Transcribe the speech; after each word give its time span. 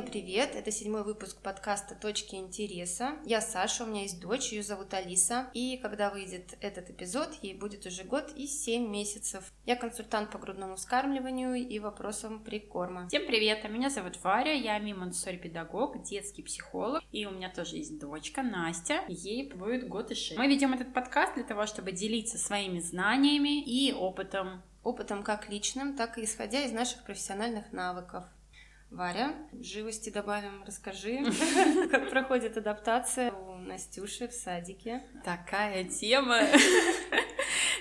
Всем 0.00 0.10
привет! 0.10 0.56
Это 0.56 0.70
седьмой 0.70 1.04
выпуск 1.04 1.42
подкаста 1.42 1.94
«Точки 1.94 2.34
интереса». 2.34 3.16
Я 3.26 3.42
Саша, 3.42 3.84
у 3.84 3.86
меня 3.86 4.00
есть 4.00 4.18
дочь, 4.18 4.50
ее 4.50 4.62
зовут 4.62 4.94
Алиса. 4.94 5.50
И 5.52 5.76
когда 5.76 6.08
выйдет 6.08 6.56
этот 6.62 6.88
эпизод, 6.88 7.34
ей 7.42 7.52
будет 7.52 7.84
уже 7.84 8.04
год 8.04 8.32
и 8.34 8.46
семь 8.46 8.88
месяцев. 8.88 9.52
Я 9.66 9.76
консультант 9.76 10.30
по 10.30 10.38
грудному 10.38 10.76
вскармливанию 10.76 11.54
и 11.56 11.78
вопросам 11.80 12.42
прикорма. 12.42 13.08
Всем 13.08 13.26
привет! 13.26 13.60
А 13.62 13.68
меня 13.68 13.90
зовут 13.90 14.16
Варя, 14.24 14.54
я 14.54 14.78
мимонсори-педагог, 14.78 16.02
детский 16.02 16.42
психолог. 16.42 17.02
И 17.12 17.26
у 17.26 17.30
меня 17.30 17.50
тоже 17.50 17.76
есть 17.76 17.98
дочка 18.00 18.42
Настя, 18.42 19.02
ей 19.06 19.52
будет 19.52 19.86
год 19.86 20.12
и 20.12 20.14
шесть. 20.14 20.38
Мы 20.38 20.46
ведем 20.46 20.72
этот 20.72 20.94
подкаст 20.94 21.34
для 21.34 21.44
того, 21.44 21.66
чтобы 21.66 21.92
делиться 21.92 22.38
своими 22.38 22.80
знаниями 22.80 23.62
и 23.62 23.92
опытом 23.92 24.62
опытом 24.82 25.22
как 25.22 25.50
личным, 25.50 25.94
так 25.94 26.16
и 26.16 26.24
исходя 26.24 26.64
из 26.64 26.72
наших 26.72 27.04
профессиональных 27.04 27.70
навыков. 27.70 28.24
Варя, 28.90 29.34
живости 29.52 30.10
добавим, 30.10 30.64
расскажи, 30.66 31.20
как 31.90 32.10
проходит 32.10 32.56
адаптация 32.56 33.30
у 33.30 33.54
Настюши 33.56 34.26
в 34.26 34.32
садике. 34.32 35.02
Такая 35.24 35.84
тема. 35.84 36.40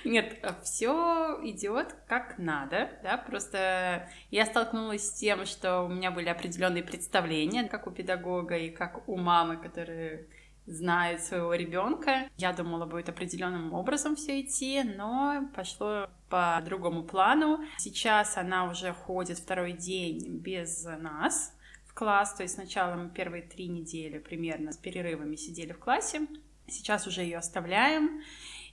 Нет, 0.06 0.38
все 0.64 1.40
идет 1.44 1.96
как 2.08 2.38
надо, 2.38 2.90
да, 3.04 3.18
просто 3.18 4.08
я 4.30 4.46
столкнулась 4.46 5.08
с 5.08 5.14
тем, 5.14 5.46
что 5.46 5.82
у 5.82 5.88
меня 5.90 6.12
были 6.12 6.30
определенные 6.30 6.84
представления, 6.84 7.64
как 7.64 7.88
у 7.88 7.92
педагога 7.92 8.56
и 8.56 8.70
как 8.70 9.10
у 9.10 9.18
мамы, 9.18 9.58
которые 9.58 10.28
знает 10.70 11.24
своего 11.24 11.54
ребенка. 11.54 12.30
Я 12.38 12.54
думала, 12.54 12.86
будет 12.86 13.10
определенным 13.10 13.74
образом 13.74 14.16
все 14.16 14.42
идти, 14.42 14.84
но 14.84 15.50
пошло 15.56 16.08
по 16.30 16.62
другому 16.64 17.04
плану. 17.04 17.60
Сейчас 17.78 18.38
она 18.38 18.70
уже 18.70 18.94
ходит 18.94 19.40
второй 19.40 19.74
день 19.74 20.38
без 20.38 20.86
нас 20.86 21.54
в 21.88 21.94
класс, 21.94 22.36
то 22.36 22.44
есть 22.44 22.56
сначала 22.56 22.96
мы 22.96 23.10
первые 23.10 23.44
три 23.44 23.68
недели 23.68 24.20
примерно 24.20 24.72
с 24.72 24.78
перерывами 24.78 25.36
сидели 25.36 25.74
в 25.74 25.80
классе, 25.80 26.28
сейчас 26.68 27.08
уже 27.08 27.22
ее 27.22 27.40
оставляем, 27.40 28.22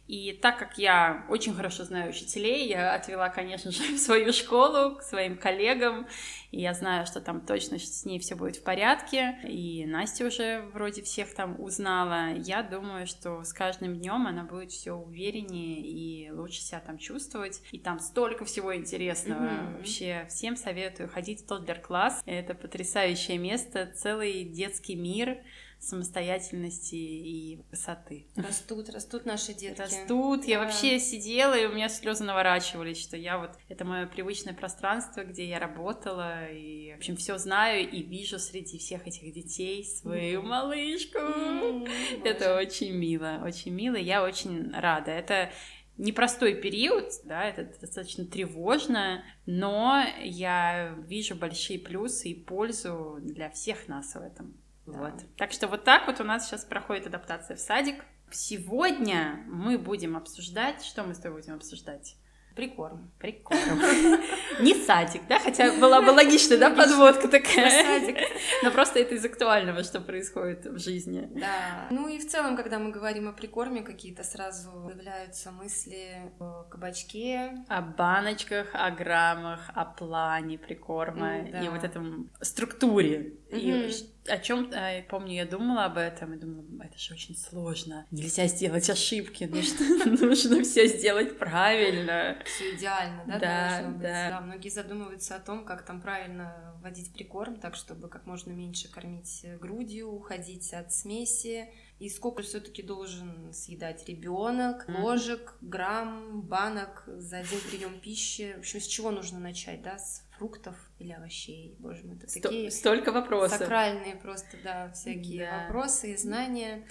и 0.06 0.32
так 0.32 0.58
как 0.58 0.78
я 0.78 1.24
очень 1.28 1.54
хорошо 1.54 1.84
знаю 1.84 2.10
учителей, 2.10 2.68
я 2.68 2.94
отвела, 2.94 3.28
конечно 3.28 3.70
же, 3.70 3.82
в 3.96 3.98
свою 3.98 4.32
школу 4.32 4.96
к 4.96 5.02
своим 5.02 5.36
коллегам, 5.36 6.06
и 6.52 6.60
я 6.60 6.74
знаю, 6.74 7.06
что 7.06 7.20
там 7.20 7.40
точно 7.40 7.78
с 7.78 8.04
ней 8.04 8.18
все 8.18 8.34
будет 8.34 8.56
в 8.56 8.62
порядке, 8.62 9.38
и 9.44 9.84
Настя 9.86 10.26
уже 10.26 10.62
вроде 10.72 11.02
всех 11.02 11.34
там 11.34 11.60
узнала. 11.60 12.34
Я 12.34 12.62
думаю, 12.62 13.06
что 13.06 13.42
с 13.42 13.52
каждым 13.52 13.96
днем 13.96 14.26
она 14.26 14.44
будет 14.44 14.70
все 14.70 14.92
увереннее 14.92 15.80
и 15.80 16.30
лучше 16.30 16.60
себя 16.60 16.80
там 16.80 16.98
чувствовать. 16.98 17.60
И 17.72 17.78
там 17.78 17.98
столько 17.98 18.44
всего 18.44 18.74
интересного. 18.74 19.42
Mm-hmm. 19.42 19.76
Вообще 19.76 20.26
всем 20.28 20.56
советую 20.56 21.08
ходить 21.08 21.42
в 21.42 21.46
Тоддлер-класс. 21.46 22.22
Это 22.26 22.54
потрясающее 22.54 23.38
место, 23.38 23.90
целый 23.94 24.44
детский 24.44 24.94
мир 24.94 25.38
самостоятельности 25.78 26.94
и 26.94 27.60
высоты. 27.70 28.26
Растут, 28.36 28.88
растут 28.88 29.24
наши 29.26 29.54
детки. 29.54 29.80
Растут. 29.80 30.40
Да. 30.40 30.46
Я 30.46 30.58
вообще 30.60 30.98
сидела, 30.98 31.54
и 31.56 31.66
у 31.66 31.72
меня 31.72 31.88
слезы 31.88 32.24
наворачивались, 32.24 33.00
что 33.00 33.16
я 33.16 33.38
вот 33.38 33.50
это 33.68 33.84
мое 33.84 34.06
привычное 34.06 34.54
пространство, 34.54 35.22
где 35.22 35.46
я 35.46 35.58
работала, 35.58 36.50
и, 36.50 36.92
в 36.94 36.96
общем, 36.96 37.16
все 37.16 37.38
знаю 37.38 37.88
и 37.88 38.02
вижу 38.02 38.38
среди 38.38 38.78
всех 38.78 39.06
этих 39.06 39.32
детей 39.32 39.84
свою 39.84 40.42
mm. 40.42 40.46
малышку. 40.46 41.18
Mm, 41.18 41.88
это 42.24 42.56
очень 42.56 42.92
мило, 42.92 43.42
очень 43.44 43.72
мило. 43.72 43.96
Я 43.96 44.22
очень 44.24 44.72
рада. 44.72 45.10
Это 45.10 45.50
непростой 45.98 46.54
период, 46.54 47.10
да, 47.24 47.44
это 47.44 47.64
достаточно 47.80 48.24
тревожно, 48.24 49.24
но 49.46 50.04
я 50.22 50.94
вижу 51.06 51.34
большие 51.34 51.78
плюсы 51.78 52.30
и 52.30 52.34
пользу 52.34 53.18
для 53.20 53.50
всех 53.50 53.88
нас 53.88 54.14
в 54.14 54.20
этом. 54.20 54.56
Да. 54.86 54.98
Вот. 54.98 55.14
Так 55.36 55.52
что 55.52 55.68
вот 55.68 55.84
так 55.84 56.06
вот 56.06 56.20
у 56.20 56.24
нас 56.24 56.46
сейчас 56.46 56.64
проходит 56.64 57.06
адаптация 57.06 57.56
в 57.56 57.60
садик. 57.60 58.04
Сегодня 58.30 59.44
мы 59.46 59.78
будем 59.78 60.16
обсуждать, 60.16 60.84
что 60.84 61.04
мы 61.04 61.14
с 61.14 61.18
тобой 61.18 61.40
будем 61.40 61.54
обсуждать? 61.54 62.16
Прикорм. 62.56 63.12
Прикорм. 63.18 63.60
Не 64.60 64.74
садик, 64.74 65.20
да? 65.28 65.38
Хотя 65.38 65.78
была 65.78 66.00
бы 66.00 66.08
логичная, 66.08 66.56
да, 66.56 66.70
подводка 66.70 67.28
такая. 67.28 67.70
Садик. 67.70 68.16
Но 68.62 68.70
просто 68.70 68.98
это 68.98 69.14
из 69.14 69.24
актуального, 69.26 69.82
что 69.82 70.00
происходит 70.00 70.64
в 70.64 70.78
жизни. 70.78 71.28
Да. 71.34 71.86
Ну 71.90 72.08
и 72.08 72.18
в 72.18 72.26
целом, 72.26 72.56
когда 72.56 72.78
мы 72.78 72.92
говорим 72.92 73.28
о 73.28 73.32
прикорме, 73.32 73.82
какие-то 73.82 74.24
сразу 74.24 74.70
появляются 74.86 75.50
мысли 75.52 76.32
о 76.40 76.62
кабачке. 76.62 77.62
О 77.68 77.82
баночках, 77.82 78.68
о 78.72 78.90
граммах, 78.90 79.70
о 79.74 79.84
плане 79.84 80.56
прикорма 80.56 81.40
и 81.40 81.68
вот 81.68 81.84
этом 81.84 82.30
структуре. 82.40 83.34
И 83.58 83.92
о 84.28 84.38
чем 84.38 84.70
я 84.70 85.04
помню, 85.08 85.34
я 85.34 85.46
думала 85.46 85.84
об 85.84 85.98
этом 85.98 86.34
и 86.34 86.36
думала, 86.36 86.64
это 86.82 86.98
же 86.98 87.14
очень 87.14 87.36
сложно. 87.36 88.06
Нельзя 88.10 88.46
сделать 88.46 88.88
ошибки, 88.90 89.44
нужно, 89.44 90.06
нужно 90.26 90.62
все 90.62 90.86
сделать 90.86 91.38
правильно. 91.38 92.38
Все 92.44 92.74
идеально, 92.74 93.24
да? 93.26 93.38
Да, 93.38 93.82
да. 94.00 94.30
да. 94.30 94.40
Многие 94.40 94.68
задумываются 94.68 95.36
о 95.36 95.40
том, 95.40 95.64
как 95.64 95.84
там 95.84 96.00
правильно 96.00 96.76
вводить 96.80 97.12
прикорм, 97.12 97.56
так 97.56 97.74
чтобы 97.74 98.08
как 98.08 98.26
можно 98.26 98.52
меньше 98.52 98.90
кормить 98.90 99.46
грудью, 99.60 100.10
уходить 100.10 100.72
от 100.72 100.92
смеси. 100.92 101.68
И 101.98 102.10
сколько 102.10 102.42
все-таки 102.42 102.82
должен 102.82 103.52
съедать 103.54 104.06
ребенок, 104.06 104.84
ложек, 104.86 105.54
грамм, 105.62 106.42
банок 106.42 107.04
за 107.06 107.38
один 107.38 107.58
прием 107.70 108.00
пищи. 108.00 108.52
В 108.56 108.58
общем, 108.58 108.80
с 108.80 108.86
чего 108.86 109.10
нужно 109.10 109.38
начать, 109.38 109.80
да? 109.80 109.98
С 109.98 110.22
фруктов 110.36 110.76
или 110.98 111.12
овощей. 111.12 111.74
Боже 111.78 112.04
мой, 112.04 112.16
это 112.16 112.28
Сто- 112.28 112.40
такие 112.40 112.70
столько 112.70 113.12
вопросов. 113.12 113.58
Сакральные 113.58 114.16
просто, 114.16 114.58
да, 114.62 114.92
всякие 114.92 115.46
да. 115.46 115.62
вопросы 115.62 116.12
и 116.12 116.16
знания. 116.18 116.86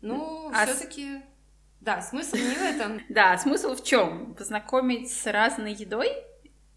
Ну, 0.00 0.50
а 0.54 0.64
все-таки. 0.64 1.20
Да, 1.80 2.00
смысл 2.00 2.36
не 2.36 2.54
в 2.54 2.62
этом. 2.62 3.00
Да, 3.10 3.36
смысл 3.36 3.74
в 3.74 3.84
чем? 3.84 4.34
Познакомить 4.34 5.12
с 5.12 5.30
разной 5.30 5.74
едой 5.74 6.08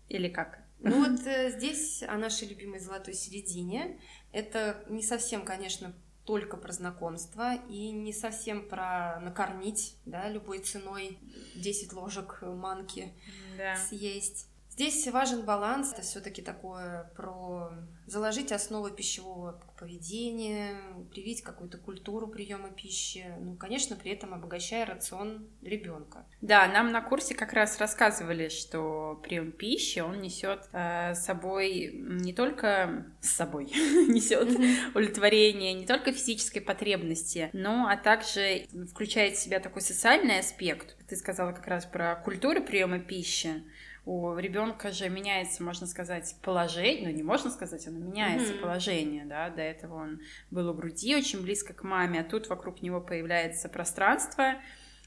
или 0.10 0.28
как? 0.28 0.60
Ну 0.80 1.10
вот 1.10 1.26
э, 1.26 1.52
здесь 1.52 2.04
о 2.04 2.18
нашей 2.18 2.50
любимой 2.50 2.80
золотой 2.80 3.14
середине. 3.14 4.00
Это 4.32 4.84
не 4.90 5.04
совсем, 5.04 5.46
конечно, 5.46 5.94
только 6.26 6.58
про 6.58 6.72
знакомство 6.72 7.56
и 7.70 7.92
не 7.92 8.14
совсем 8.14 8.68
про 8.68 9.20
накормить, 9.20 9.96
да, 10.06 10.30
любой 10.30 10.60
ценой 10.60 11.18
10 11.56 11.94
ложек 11.94 12.40
манки 12.42 13.14
да. 13.58 13.76
съесть. 13.76 14.48
Здесь 14.72 15.06
важен 15.10 15.44
баланс. 15.44 15.92
Это 15.92 16.02
все-таки 16.02 16.42
такое 16.42 17.12
про 17.16 17.72
заложить 18.08 18.52
основы 18.52 18.92
пищевого 18.92 19.62
поведения, 19.78 20.76
привить 21.12 21.42
какую-то 21.42 21.78
культуру 21.78 22.28
приема 22.28 22.70
пищи. 22.70 23.26
Ну, 23.40 23.56
конечно, 23.56 23.96
при 23.96 24.12
этом 24.12 24.34
обогащая 24.34 24.86
рацион 24.86 25.48
ребенка. 25.62 26.26
Да, 26.42 26.68
нам 26.68 26.92
на 26.92 27.02
курсе 27.02 27.36
как 27.36 27.54
раз 27.54 27.80
рассказывали, 27.80 28.48
что 28.48 29.20
прием 29.24 29.52
пищи 29.52 30.00
он 30.00 30.22
несет 30.22 30.70
э, 30.72 31.16
собой 31.16 31.92
не 31.94 32.34
только 32.34 33.06
с 33.22 33.32
собой 33.32 33.66
несет 34.08 34.50
удовлетворение, 34.92 35.74
не 35.74 35.86
только 35.86 36.14
физической 36.14 36.60
потребности, 36.62 37.50
но 37.54 37.88
а 37.88 37.98
также 37.98 38.68
включает 38.90 39.36
в 39.36 39.40
себя 39.40 39.60
такой 39.60 39.82
социальный 39.82 40.40
аспект. 40.40 40.96
Ты 41.08 41.18
сказала 41.18 41.52
как 41.52 41.68
раз 41.68 41.86
про 41.86 42.16
культуру 42.16 42.64
приема 42.64 43.00
пищи 43.00 43.64
у 44.06 44.36
ребенка 44.38 44.92
же 44.92 45.10
меняется, 45.10 45.64
можно 45.64 45.86
сказать, 45.86 46.36
положение, 46.42 47.10
ну 47.10 47.16
не 47.16 47.24
можно 47.24 47.52
сказать, 47.52 47.86
оно 47.88 48.00
меняется 48.00 48.54
mm-hmm. 48.54 48.60
положение, 48.62 49.26
да, 49.26 49.50
до 49.50 49.62
этого 49.62 49.96
он 49.96 50.22
был 50.50 50.70
у 50.70 50.74
груди 50.74 51.16
очень 51.16 51.42
близко 51.42 51.74
к 51.74 51.84
маме, 51.84 52.22
а 52.22 52.24
тут 52.24 52.48
вокруг 52.50 52.82
него 52.82 53.00
появляется 53.00 53.70
пространство 53.70 54.56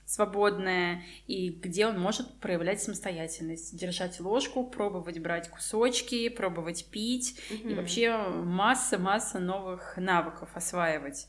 свободное, 0.07 1.03
и 1.27 1.49
где 1.49 1.87
он 1.87 1.99
может 1.99 2.39
проявлять 2.39 2.83
самостоятельность, 2.83 3.77
держать 3.77 4.21
ложку, 4.21 4.65
пробовать 4.65 5.19
брать 5.19 5.49
кусочки, 5.49 6.29
пробовать 6.29 6.87
пить, 6.91 7.41
mm-hmm. 7.51 7.71
и 7.71 7.75
вообще 7.75 8.17
масса-масса 8.19 9.39
новых 9.39 9.97
навыков 9.97 10.51
осваивать. 10.55 11.27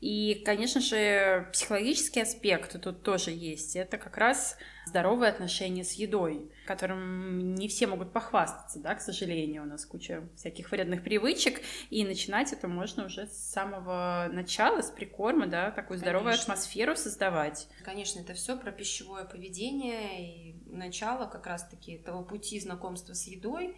И, 0.00 0.42
конечно 0.44 0.80
же, 0.80 1.48
психологический 1.52 2.20
аспект 2.20 2.80
тут 2.80 3.02
тоже 3.02 3.30
есть. 3.30 3.76
Это 3.76 3.96
как 3.96 4.16
раз 4.18 4.58
здоровые 4.86 5.30
отношения 5.30 5.84
с 5.84 5.92
едой, 5.92 6.50
которым 6.66 7.54
не 7.54 7.66
все 7.66 7.86
могут 7.86 8.12
похвастаться, 8.12 8.78
да, 8.78 8.94
к 8.94 9.00
сожалению, 9.00 9.62
у 9.62 9.66
нас 9.66 9.84
куча 9.84 10.28
всяких 10.36 10.70
вредных 10.70 11.02
привычек, 11.02 11.60
и 11.90 12.04
начинать 12.04 12.52
это 12.52 12.68
можно 12.68 13.06
уже 13.06 13.26
с 13.26 13.36
самого 13.36 14.28
начала, 14.32 14.82
с 14.82 14.90
прикорма, 14.90 15.46
да, 15.46 15.70
такую 15.70 15.98
здоровую 15.98 16.32
Конечно. 16.32 16.54
атмосферу 16.54 16.94
создавать. 16.94 17.68
Конечно, 17.82 18.20
это 18.20 18.34
все 18.34 18.56
про 18.56 18.70
пищевое 18.70 19.24
поведение 19.24 20.50
и 20.50 20.56
начало 20.66 21.26
как 21.26 21.46
раз-таки 21.46 21.98
того 21.98 22.22
пути 22.22 22.60
знакомства 22.60 23.14
с 23.14 23.26
едой, 23.26 23.76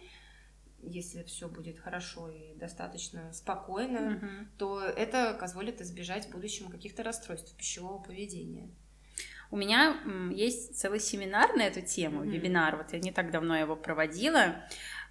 если 0.83 1.23
все 1.23 1.47
будет 1.47 1.79
хорошо 1.79 2.29
и 2.29 2.55
достаточно 2.55 3.31
спокойно, 3.33 4.15
угу. 4.17 4.27
то 4.57 4.81
это 4.81 5.37
позволит 5.39 5.81
избежать 5.81 6.27
в 6.27 6.31
будущем 6.31 6.69
каких-то 6.69 7.03
расстройств 7.03 7.55
пищевого 7.55 8.01
поведения. 8.01 8.69
У 9.51 9.57
меня 9.57 9.97
есть 10.31 10.77
целый 10.77 10.99
семинар 10.99 11.55
на 11.55 11.63
эту 11.63 11.81
тему, 11.81 12.23
mm-hmm. 12.23 12.29
вебинар, 12.29 12.75
вот 12.75 12.93
я 12.93 12.99
не 12.99 13.11
так 13.11 13.31
давно 13.31 13.57
его 13.57 13.75
проводила. 13.75 14.63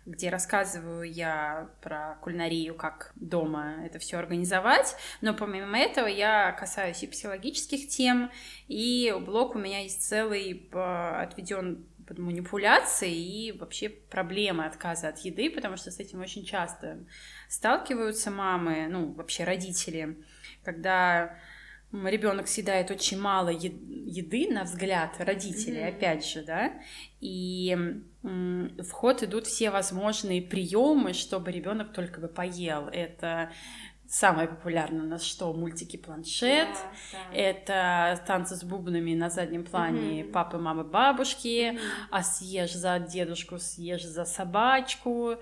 где 0.07 0.31
рассказываю 0.31 1.03
я 1.03 1.71
про 1.83 2.19
кулинарию, 2.23 2.75
как 2.75 3.13
дома 3.17 3.85
это 3.85 3.99
все 3.99 4.17
организовать. 4.17 4.97
Но 5.21 5.35
помимо 5.35 5.79
этого 5.79 6.07
я 6.07 6.53
касаюсь 6.53 7.03
и 7.03 7.07
психологических 7.07 7.89
тем, 7.89 8.31
и 8.69 9.15
блог 9.21 9.55
у 9.55 9.59
меня 9.59 9.83
есть 9.83 10.03
целый 10.03 10.71
отведен 10.73 11.85
манипуляции 12.17 13.13
и 13.13 13.53
вообще 13.53 13.89
проблемы 13.89 14.65
отказа 14.65 15.09
от 15.09 15.19
еды, 15.19 15.51
потому 15.51 15.77
что 15.77 15.91
с 15.91 16.01
этим 16.01 16.21
очень 16.21 16.45
часто 16.45 17.05
сталкиваются 17.49 18.31
мамы, 18.31 18.87
ну, 18.89 19.13
вообще 19.13 19.45
родители, 19.45 20.17
когда 20.65 21.37
ребенок 21.93 22.49
съедает 22.49 22.91
очень 22.91 23.19
мало 23.19 23.49
еды 23.49 24.49
на 24.51 24.65
взгляд 24.65 25.17
родителей, 25.19 25.81
mm-hmm. 25.81 25.97
опять 25.97 26.27
же, 26.27 26.43
да, 26.43 26.73
и 27.21 27.77
в 28.23 28.91
ход 28.91 29.23
идут 29.23 29.47
все 29.47 29.71
возможные 29.71 30.43
приемы, 30.43 31.13
чтобы 31.13 31.51
ребенок 31.51 31.93
только 31.93 32.21
бы 32.21 32.29
поел. 32.29 32.89
Это 32.89 33.51
Самое 34.11 34.49
популярное 34.49 35.03
у 35.03 35.07
нас 35.07 35.23
что? 35.23 35.53
Мультики 35.53 35.99
планшет. 35.99 36.69
Да, 37.13 37.19
да. 37.31 37.37
Это 37.37 38.23
танцы 38.27 38.57
с 38.57 38.65
бубнами 38.65 39.15
на 39.15 39.29
заднем 39.29 39.65
плане 39.65 40.25
угу. 40.25 40.33
папы, 40.33 40.57
мамы, 40.57 40.83
бабушки. 40.83 41.73
Угу. 41.73 41.79
А 42.11 42.23
съешь 42.23 42.73
за 42.73 42.99
дедушку, 43.01 43.59
съешь 43.59 44.07
за 44.07 44.25
собачку. 44.25 45.35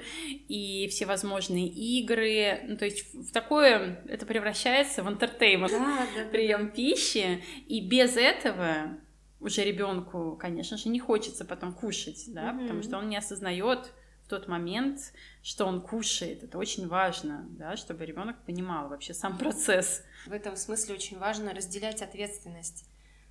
И 0.49 0.89
всевозможные 0.91 1.69
игры. 1.69 2.61
Ну, 2.67 2.77
то 2.77 2.87
есть 2.87 3.15
в 3.15 3.31
такое 3.31 4.01
это 4.09 4.27
превращается 4.27 5.05
в 5.05 5.09
интертеймент. 5.09 5.71
Да, 5.71 6.05
да, 6.17 6.29
прием 6.33 6.67
да. 6.67 6.73
пищи. 6.73 7.45
И 7.69 7.81
без 7.81 8.17
этого 8.17 8.99
уже 9.39 9.63
ребенку, 9.63 10.37
конечно 10.41 10.77
же, 10.77 10.89
не 10.89 10.99
хочется 10.99 11.45
потом 11.45 11.73
кушать, 11.73 12.25
да, 12.35 12.51
угу. 12.51 12.63
потому 12.63 12.83
что 12.83 12.99
он 12.99 13.09
не 13.09 13.17
осознает 13.17 13.93
тот 14.27 14.49
момент, 14.49 15.13
что 15.43 15.65
он 15.67 15.81
кушает. 15.81 16.43
Это 16.43 16.59
очень 16.59 16.89
важно, 16.89 17.47
да, 17.51 17.77
чтобы 17.77 18.05
ребенок 18.05 18.37
понимал 18.45 18.89
вообще 18.89 19.15
сам 19.15 19.39
процесс. 19.39 20.03
В 20.27 20.33
этом 20.33 20.57
смысле 20.57 20.95
очень 20.95 21.19
важно 21.19 21.55
разделять 21.55 22.03
ответственность. 22.03 22.89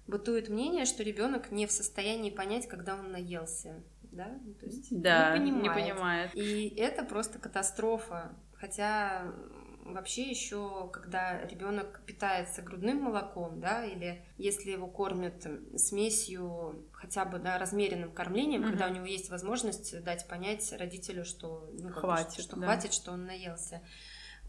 Бытует 0.08 0.50
мнение, 0.50 0.86
что 0.86 1.04
ребенок 1.04 1.52
не 1.52 1.66
в 1.66 1.72
состоянии 1.72 2.30
понять, 2.30 2.68
когда 2.68 2.96
он 2.96 3.12
наелся. 3.12 3.84
Да, 4.04 4.40
ну, 4.46 4.54
то 4.54 4.66
есть 4.68 5.02
да 5.02 5.38
не, 5.38 5.52
понимает. 5.52 5.64
не 5.64 5.70
понимает. 5.70 6.32
И 6.36 6.74
это 6.78 7.04
просто 7.04 7.38
катастрофа. 7.40 8.34
Хотя 8.54 9.34
вообще 9.86 10.30
еще, 10.30 10.90
когда 10.92 11.46
ребенок 11.46 12.02
питается 12.06 12.62
грудным 12.62 13.04
молоком, 13.04 13.62
да, 13.62 13.86
или 13.86 14.26
если 14.38 14.72
его 14.72 14.88
кормят 14.88 15.46
смесью 15.78 16.88
хотя 16.92 17.24
бы 17.24 17.40
да, 17.40 17.58
размеренным 17.58 18.12
кормлением, 18.12 18.62
угу. 18.62 18.72
когда 18.72 18.88
у 18.88 18.94
него 18.94 19.06
есть 19.06 19.30
возможность 19.30 20.04
дать 20.04 20.28
понять 20.28 20.74
родителю, 20.74 21.24
что 21.24 21.70
ну, 21.74 21.90
хватит, 21.90 22.42
что, 22.42 22.56
да. 22.58 22.66
хватит, 22.66 22.94
что 22.94 23.12
он 23.12 23.26
наелся 23.26 23.82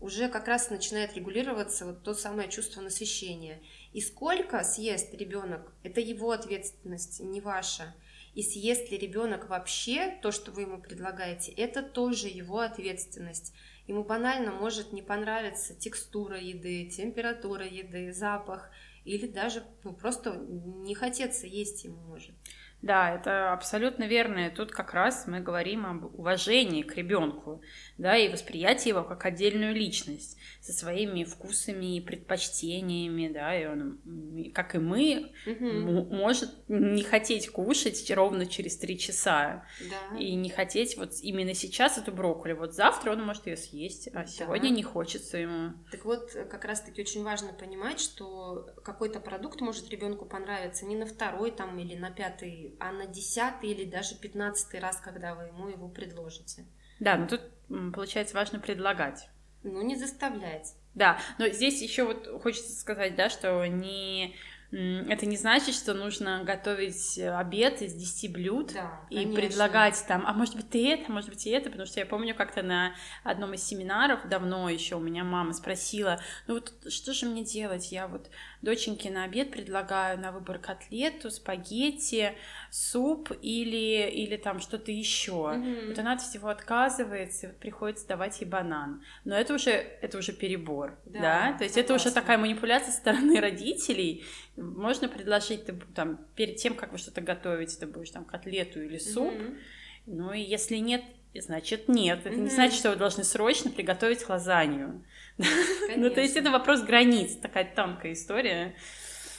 уже 0.00 0.28
как 0.28 0.48
раз 0.48 0.70
начинает 0.70 1.14
регулироваться 1.14 1.86
вот 1.86 2.02
то 2.02 2.14
самое 2.14 2.50
чувство 2.50 2.80
насыщения. 2.80 3.60
И 3.92 4.00
сколько 4.00 4.62
съест 4.62 5.14
ребенок, 5.14 5.72
это 5.82 6.00
его 6.00 6.32
ответственность, 6.32 7.20
не 7.20 7.40
ваша. 7.40 7.94
И 8.34 8.42
съест 8.42 8.90
ли 8.90 8.98
ребенок 8.98 9.48
вообще 9.48 10.18
то, 10.20 10.30
что 10.30 10.52
вы 10.52 10.62
ему 10.62 10.82
предлагаете, 10.82 11.52
это 11.52 11.82
тоже 11.82 12.28
его 12.28 12.60
ответственность. 12.60 13.54
Ему 13.86 14.02
банально 14.02 14.50
может 14.52 14.92
не 14.92 15.02
понравиться 15.02 15.74
текстура 15.74 16.38
еды, 16.38 16.88
температура 16.90 17.66
еды, 17.66 18.12
запах, 18.12 18.70
или 19.04 19.28
даже 19.28 19.62
ну, 19.84 19.92
просто 19.92 20.36
не 20.36 20.94
хотеться 20.94 21.46
есть 21.46 21.84
ему 21.84 21.98
может. 21.98 22.34
Да, 22.82 23.14
это 23.14 23.52
абсолютно 23.52 24.04
верно. 24.04 24.46
И 24.46 24.54
тут 24.54 24.70
как 24.70 24.92
раз 24.92 25.26
мы 25.26 25.40
говорим 25.40 25.86
об 25.86 26.18
уважении 26.18 26.82
к 26.82 26.94
ребенку, 26.96 27.62
да, 27.98 28.16
и 28.16 28.30
восприятии 28.30 28.90
его 28.90 29.02
как 29.02 29.24
отдельную 29.24 29.74
личность 29.74 30.38
со 30.60 30.72
своими 30.72 31.24
вкусами 31.24 31.96
и 31.96 32.00
предпочтениями, 32.00 33.28
да, 33.32 33.58
и 33.58 33.66
он, 33.66 34.52
как 34.54 34.74
и 34.74 34.78
мы, 34.78 35.32
угу. 35.46 36.14
может 36.14 36.50
не 36.68 37.02
хотеть 37.02 37.48
кушать 37.50 38.10
ровно 38.10 38.46
через 38.46 38.76
три 38.76 38.98
часа 38.98 39.64
да. 39.80 40.18
и 40.18 40.34
не 40.34 40.50
хотеть 40.50 40.96
вот 40.96 41.12
именно 41.22 41.54
сейчас 41.54 41.98
эту 41.98 42.12
брокколи. 42.12 42.52
Вот 42.52 42.74
завтра 42.74 43.12
он 43.12 43.24
может 43.24 43.46
ее 43.46 43.56
съесть, 43.56 44.08
а 44.12 44.26
сегодня 44.26 44.68
да. 44.68 44.76
не 44.76 44.82
хочется 44.82 45.38
ему. 45.38 45.72
Так 45.90 46.04
вот, 46.04 46.30
как 46.50 46.64
раз-таки 46.64 47.00
очень 47.00 47.24
важно 47.24 47.52
понимать, 47.52 48.00
что 48.00 48.66
какой-то 48.84 49.20
продукт 49.20 49.60
может 49.60 49.88
ребенку 49.90 50.26
понравиться 50.26 50.84
не 50.84 50.96
на 50.96 51.06
второй 51.06 51.50
там 51.50 51.78
или 51.78 51.94
на 51.96 52.10
пятый 52.10 52.65
а 52.80 52.92
на 52.92 53.06
десятый 53.06 53.70
или 53.70 53.84
даже 53.84 54.16
пятнадцатый 54.16 54.80
раз, 54.80 54.98
когда 54.98 55.34
вы 55.34 55.44
ему 55.44 55.68
его 55.68 55.88
предложите. 55.88 56.64
Да, 57.00 57.16
но 57.16 57.26
тут, 57.26 57.42
получается, 57.94 58.34
важно 58.34 58.58
предлагать. 58.58 59.28
Ну, 59.62 59.82
не 59.82 59.96
заставлять. 59.96 60.74
Да, 60.94 61.18
но 61.38 61.48
здесь 61.48 61.82
еще 61.82 62.04
вот 62.04 62.42
хочется 62.42 62.72
сказать, 62.72 63.16
да, 63.16 63.28
что 63.28 63.66
не 63.66 64.34
это 64.72 65.26
не 65.26 65.36
значит, 65.36 65.74
что 65.74 65.94
нужно 65.94 66.42
готовить 66.44 67.18
обед 67.18 67.82
из 67.82 67.94
10 67.94 68.32
блюд 68.32 68.72
да, 68.74 69.00
и 69.10 69.18
конечно. 69.18 69.34
предлагать 69.34 70.04
там, 70.08 70.24
а 70.26 70.32
может 70.32 70.56
быть 70.56 70.74
и 70.74 70.82
это, 70.82 71.10
может 71.12 71.30
быть 71.30 71.46
и 71.46 71.50
это, 71.50 71.70
потому 71.70 71.86
что 71.86 72.00
я 72.00 72.06
помню 72.06 72.34
как-то 72.34 72.62
на 72.62 72.94
одном 73.22 73.54
из 73.54 73.62
семинаров 73.62 74.28
давно 74.28 74.68
еще 74.68 74.96
у 74.96 75.00
меня 75.00 75.22
мама 75.22 75.52
спросила, 75.52 76.20
ну 76.48 76.54
вот 76.54 76.72
что 76.92 77.12
же 77.12 77.26
мне 77.26 77.44
делать, 77.44 77.92
я 77.92 78.08
вот 78.08 78.28
доченьке 78.66 79.10
на 79.10 79.24
обед 79.24 79.52
предлагаю 79.52 80.18
на 80.18 80.32
выбор 80.32 80.58
котлету, 80.58 81.30
спагетти, 81.30 82.32
суп 82.70 83.30
или, 83.40 84.10
или 84.10 84.36
там 84.36 84.58
что-то 84.58 84.90
еще. 84.90 85.32
Mm-hmm. 85.32 85.88
Вот 85.88 85.98
она 85.98 86.14
от 86.14 86.20
всего 86.20 86.48
отказывается, 86.48 87.46
и 87.46 87.48
вот 87.50 87.58
приходится 87.58 88.08
давать 88.08 88.40
ей 88.40 88.48
банан. 88.48 89.04
Но 89.24 89.36
это 89.36 89.54
уже, 89.54 89.70
это 89.70 90.18
уже 90.18 90.32
перебор, 90.32 90.98
да? 91.04 91.20
да? 91.20 91.58
То 91.58 91.64
есть 91.64 91.74
согласна. 91.74 91.80
это 91.80 91.94
уже 91.94 92.10
такая 92.12 92.38
манипуляция 92.38 92.92
со 92.92 92.98
стороны 92.98 93.40
родителей. 93.40 94.24
Можно 94.56 95.08
предложить, 95.08 95.66
ты 95.66 95.72
там, 95.94 96.18
перед 96.34 96.56
тем, 96.56 96.74
как 96.74 96.90
вы 96.90 96.98
что-то 96.98 97.20
готовите, 97.20 97.78
ты 97.78 97.86
будешь 97.86 98.10
там 98.10 98.24
котлету 98.24 98.82
или 98.82 98.98
суп. 98.98 99.32
Mm-hmm. 99.32 99.58
Ну 100.06 100.32
и 100.32 100.40
если 100.40 100.76
нет, 100.76 101.02
значит 101.40 101.88
нет. 101.88 102.20
Это 102.20 102.30
mm-hmm. 102.30 102.40
не 102.40 102.50
значит, 102.50 102.78
что 102.78 102.90
вы 102.90 102.96
должны 102.96 103.24
срочно 103.24 103.70
приготовить 103.70 104.28
лазанью. 104.28 105.04
ну, 105.38 106.10
то 106.10 106.20
есть 106.20 106.36
это 106.36 106.50
вопрос 106.50 106.82
границ, 106.82 107.36
такая 107.36 107.72
тонкая 107.74 108.12
история. 108.12 108.74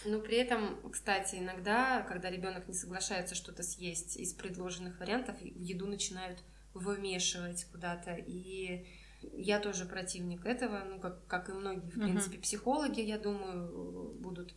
Но 0.06 0.20
при 0.20 0.38
этом, 0.38 0.78
кстати, 0.92 1.36
иногда, 1.36 2.02
когда 2.08 2.30
ребенок 2.30 2.68
не 2.68 2.74
соглашается 2.74 3.36
что-то 3.36 3.64
съесть 3.64 4.16
из 4.18 4.34
предложенных 4.34 5.00
вариантов, 5.00 5.36
еду 5.42 5.88
начинают 5.88 6.40
вымешивать 6.74 7.66
куда-то. 7.72 8.16
И 8.16 8.86
я 9.34 9.60
тоже 9.60 9.86
противник 9.86 10.46
этого, 10.46 10.84
ну, 10.86 11.00
как, 11.00 11.26
как 11.28 11.50
и 11.50 11.54
многие, 11.54 11.90
в 11.90 12.00
принципе, 12.00 12.38
психологи, 12.38 13.02
я 13.02 13.18
думаю, 13.18 14.14
будут 14.20 14.54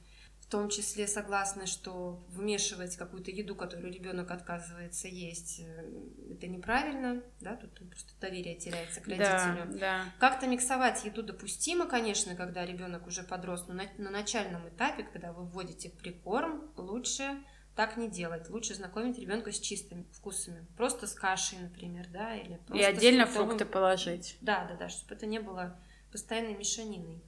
в 0.51 0.53
том 0.53 0.69
числе 0.69 1.07
согласны, 1.07 1.67
что 1.67 2.25
вмешивать 2.31 2.97
какую-то 2.97 3.31
еду, 3.31 3.55
которую 3.55 3.93
ребенок 3.93 4.33
отказывается 4.33 5.07
есть, 5.07 5.61
э, 5.61 6.33
это 6.33 6.49
неправильно, 6.49 7.23
да, 7.39 7.55
тут 7.55 7.89
просто 7.89 8.15
доверие 8.21 8.57
теряется 8.57 9.01
к 9.01 9.07
родителю. 9.07 9.73
Да, 9.75 9.79
да. 9.79 10.05
Как-то 10.19 10.49
миксовать 10.49 11.05
еду 11.05 11.23
допустимо, 11.23 11.87
конечно, 11.87 12.35
когда 12.35 12.67
ребенок 12.67 13.07
уже 13.07 13.23
подрос, 13.23 13.69
но 13.69 13.75
на, 13.75 13.85
на 13.99 14.11
начальном 14.11 14.69
этапе, 14.69 15.05
когда 15.05 15.33
вы 15.33 15.47
вводите 15.47 15.89
прикорм, 15.89 16.73
лучше 16.77 17.45
так 17.77 17.97
не 17.97 18.11
делать. 18.11 18.51
Лучше 18.51 18.75
знакомить 18.75 19.21
ребенка 19.21 19.53
с 19.53 19.61
чистыми 19.61 20.05
вкусами. 20.13 20.67
Просто 20.77 21.07
с 21.07 21.15
кашей, 21.15 21.61
например, 21.61 22.09
да, 22.09 22.35
или 22.35 22.57
просто 22.57 22.75
И 22.75 22.83
отдельно 22.83 23.25
фрукты 23.27 23.67
положить. 23.67 24.37
Да, 24.41 24.65
да, 24.65 24.75
да, 24.75 24.89
чтобы 24.89 25.15
это 25.15 25.27
не 25.27 25.39
было 25.39 25.81
постоянной 26.11 26.57
мешаниной. 26.57 27.23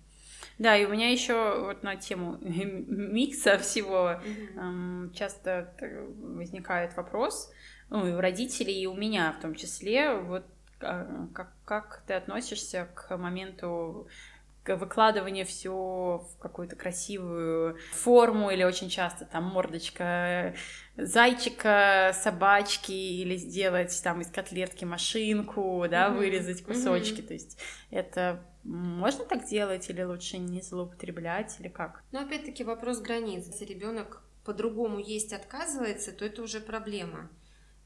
Да, 0.58 0.76
и 0.76 0.84
у 0.84 0.88
меня 0.88 1.10
еще 1.10 1.60
вот 1.60 1.82
на 1.82 1.96
тему 1.96 2.38
микса 2.40 3.58
всего 3.58 4.20
mm-hmm. 4.24 5.14
часто 5.14 5.72
возникает 6.18 6.96
вопрос, 6.96 7.52
ну, 7.90 8.06
и 8.06 8.12
у 8.12 8.20
родителей, 8.20 8.82
и 8.82 8.86
у 8.86 8.94
меня 8.94 9.32
в 9.32 9.42
том 9.42 9.54
числе, 9.54 10.14
вот 10.14 10.44
а, 10.80 11.28
как, 11.34 11.52
как 11.64 12.02
ты 12.06 12.14
относишься 12.14 12.88
к 12.94 13.16
моменту 13.16 14.08
выкладывания 14.66 15.44
все 15.44 15.72
в 15.72 16.38
какую-то 16.38 16.76
красивую 16.76 17.78
форму 17.92 18.50
или 18.50 18.64
очень 18.64 18.88
часто 18.88 19.24
там 19.24 19.44
мордочка 19.44 20.54
зайчика, 20.96 22.12
собачки 22.14 22.92
или 22.92 23.36
сделать 23.36 23.98
там 24.02 24.20
из 24.20 24.30
котлетки 24.30 24.84
машинку, 24.84 25.84
да, 25.90 26.08
mm-hmm. 26.08 26.16
вырезать 26.16 26.62
кусочки. 26.62 27.20
Mm-hmm. 27.20 27.26
То 27.26 27.32
есть 27.32 27.58
это 27.90 28.46
можно 28.64 29.24
так 29.24 29.44
делать 29.44 29.88
или 29.90 30.02
лучше 30.02 30.38
не 30.38 30.60
злоупотреблять 30.60 31.58
или 31.58 31.68
как? 31.68 32.02
Ну, 32.12 32.20
опять-таки 32.20 32.64
вопрос 32.64 33.00
границ. 33.00 33.46
Если 33.46 33.64
ребенок 33.64 34.22
по-другому 34.44 34.98
есть 34.98 35.32
отказывается, 35.32 36.12
то 36.12 36.24
это 36.24 36.42
уже 36.42 36.60
проблема. 36.60 37.30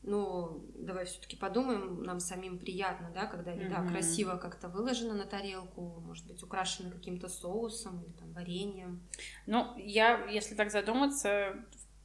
Ну, 0.02 0.64
давай 0.74 1.04
все-таки 1.04 1.36
подумаем, 1.36 2.02
нам 2.04 2.20
самим 2.20 2.58
приятно, 2.58 3.10
да, 3.12 3.26
когда 3.26 3.50
еда 3.50 3.76
mm-hmm. 3.76 3.88
красиво 3.88 4.36
как-то 4.36 4.68
выложена 4.68 5.14
на 5.14 5.26
тарелку, 5.26 6.00
может 6.00 6.26
быть, 6.26 6.42
украшена 6.42 6.90
каким-то 6.90 7.28
соусом 7.28 8.02
или 8.02 8.12
там 8.12 8.32
вареньем. 8.32 9.02
Ну, 9.46 9.76
я, 9.78 10.24
если 10.26 10.54
так 10.54 10.70
задуматься, 10.70 11.56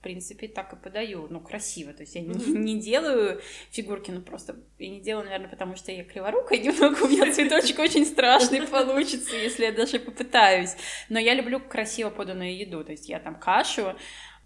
в 0.01 0.03
принципе, 0.03 0.47
так 0.47 0.73
и 0.73 0.75
подаю, 0.75 1.27
ну, 1.29 1.39
красиво, 1.39 1.93
то 1.93 2.01
есть 2.01 2.15
я 2.15 2.21
не, 2.21 2.33
не 2.33 2.81
делаю 2.81 3.39
фигурки, 3.69 4.09
ну, 4.09 4.21
просто, 4.21 4.55
я 4.79 4.89
не 4.89 4.99
делаю, 4.99 5.25
наверное, 5.25 5.49
потому 5.49 5.75
что 5.75 5.91
я 5.91 6.03
криворукая 6.03 6.57
немного, 6.63 7.03
у 7.03 7.07
меня 7.07 7.31
цветочек 7.31 7.77
очень 7.77 8.07
страшный 8.07 8.65
получится, 8.65 9.35
если 9.35 9.65
я 9.65 9.71
даже 9.71 9.99
попытаюсь, 9.99 10.75
но 11.09 11.19
я 11.19 11.35
люблю 11.35 11.59
красиво 11.59 12.09
поданную 12.09 12.57
еду, 12.57 12.83
то 12.83 12.93
есть 12.93 13.09
я 13.09 13.19
там 13.19 13.35
кашу 13.35 13.95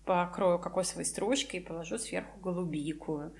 покрою 0.05 0.59
кокосовой 0.59 1.05
стружкой 1.05 1.59
и 1.59 1.63
положу 1.63 1.97
сверху 1.97 2.39
голубику, 2.39 3.31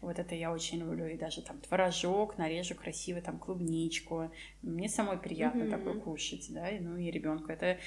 вот 0.00 0.18
это 0.18 0.34
я 0.34 0.52
очень 0.52 0.80
люблю. 0.80 1.06
И 1.06 1.16
даже 1.16 1.42
там 1.42 1.60
творожок 1.60 2.38
нарежу 2.38 2.74
красиво, 2.74 3.20
там 3.20 3.38
клубничку. 3.38 4.30
Мне 4.62 4.88
самой 4.88 5.18
приятно 5.18 5.62
mm-hmm. 5.62 5.70
такое 5.70 6.00
кушать, 6.00 6.46
да, 6.50 6.68
ну 6.80 6.96
и 6.96 7.10
ребенку. 7.10 7.50
Это 7.52 7.78